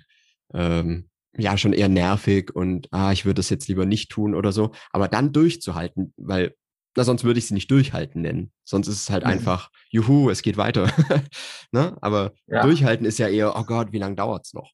ähm, 0.53 1.09
ja 1.35 1.57
schon 1.57 1.73
eher 1.73 1.89
nervig 1.89 2.55
und 2.55 2.87
ah, 2.91 3.11
ich 3.11 3.25
würde 3.25 3.39
das 3.39 3.49
jetzt 3.49 3.67
lieber 3.67 3.87
nicht 3.87 4.11
tun 4.11 4.35
oder 4.35 4.51
so. 4.51 4.71
Aber 4.91 5.07
dann 5.07 5.33
durchzuhalten, 5.33 6.13
weil 6.17 6.53
na, 6.95 7.03
sonst 7.03 7.23
würde 7.23 7.39
ich 7.39 7.47
sie 7.47 7.55
nicht 7.55 7.71
durchhalten 7.71 8.21
nennen. 8.21 8.51
Sonst 8.63 8.87
ist 8.87 9.01
es 9.01 9.09
halt 9.09 9.23
mhm. 9.23 9.31
einfach, 9.31 9.71
juhu, 9.89 10.29
es 10.29 10.43
geht 10.43 10.57
weiter. 10.57 10.91
ne? 11.71 11.97
Aber 11.99 12.33
ja. 12.45 12.61
durchhalten 12.61 13.07
ist 13.07 13.17
ja 13.17 13.27
eher, 13.27 13.55
oh 13.57 13.63
Gott, 13.63 13.91
wie 13.91 13.97
lange 13.97 14.15
dauert's 14.15 14.53
noch? 14.53 14.69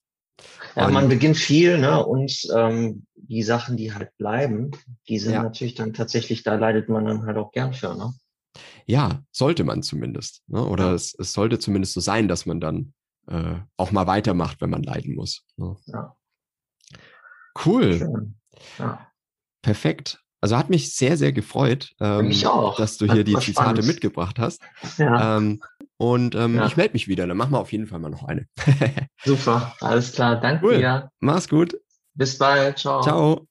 Ja, 0.76 0.88
und, 0.88 0.94
man 0.94 1.08
beginnt 1.08 1.38
viel, 1.38 1.78
ne? 1.78 2.06
Und 2.06 2.34
ähm, 2.54 3.06
die 3.16 3.44
Sachen, 3.44 3.78
die 3.78 3.94
halt 3.94 4.10
bleiben, 4.18 4.72
die 5.08 5.20
sind 5.20 5.34
ja. 5.34 5.44
natürlich 5.44 5.76
dann 5.76 5.94
tatsächlich, 5.94 6.44
da 6.44 6.56
leidet 6.56 6.90
man 6.90 7.06
dann 7.06 7.26
halt 7.26 7.38
auch 7.38 7.54
gern 7.54 7.74
für, 7.74 7.96
ne? 7.96 8.14
Ja, 8.86 9.24
sollte 9.32 9.64
man 9.64 9.84
zumindest. 9.84 10.44
Ne? 10.48 10.64
Oder 10.64 10.94
es, 10.94 11.16
es 11.18 11.34
sollte 11.34 11.60
zumindest 11.60 11.94
so 11.94 12.00
sein, 12.00 12.28
dass 12.28 12.46
man 12.46 12.60
dann 12.60 12.94
äh, 13.28 13.56
auch 13.76 13.92
mal 13.92 14.08
weitermacht, 14.08 14.62
wenn 14.62 14.70
man 14.70 14.84
leiden 14.84 15.16
muss. 15.16 15.44
Ne? 15.58 15.76
Ja. 15.86 16.16
Cool. 17.66 18.34
Ja. 18.78 19.08
Perfekt. 19.62 20.20
Also 20.40 20.56
hat 20.56 20.70
mich 20.70 20.94
sehr, 20.94 21.18
sehr 21.18 21.34
gefreut, 21.34 21.94
ähm, 22.00 22.30
dass 22.78 22.98
du 22.98 23.12
hier 23.12 23.24
die 23.24 23.34
Zitate 23.34 23.52
spannend. 23.52 23.88
mitgebracht 23.88 24.40
hast. 24.40 24.62
Ja. 24.98 25.38
Ähm, 25.38 25.62
und 25.98 26.36
ähm, 26.36 26.56
ja. 26.56 26.68
ich 26.68 26.78
melde 26.78 26.94
mich 26.94 27.08
wieder, 27.08 27.26
dann 27.26 27.38
machen 27.38 27.52
wir 27.52 27.60
auf 27.60 27.72
jeden 27.72 27.88
Fall 27.88 28.00
mal 28.00 28.10
noch 28.10 28.24
eine. 28.24 28.48
Super, 29.26 29.76
alles 29.82 30.14
klar. 30.14 30.40
Danke 30.40 30.66
cool. 30.66 30.78
dir. 30.78 31.12
Mach's 31.20 31.50
gut. 31.50 31.76
Bis 32.14 32.38
bald. 32.38 32.78
Ciao. 32.78 33.02
Ciao. 33.02 33.46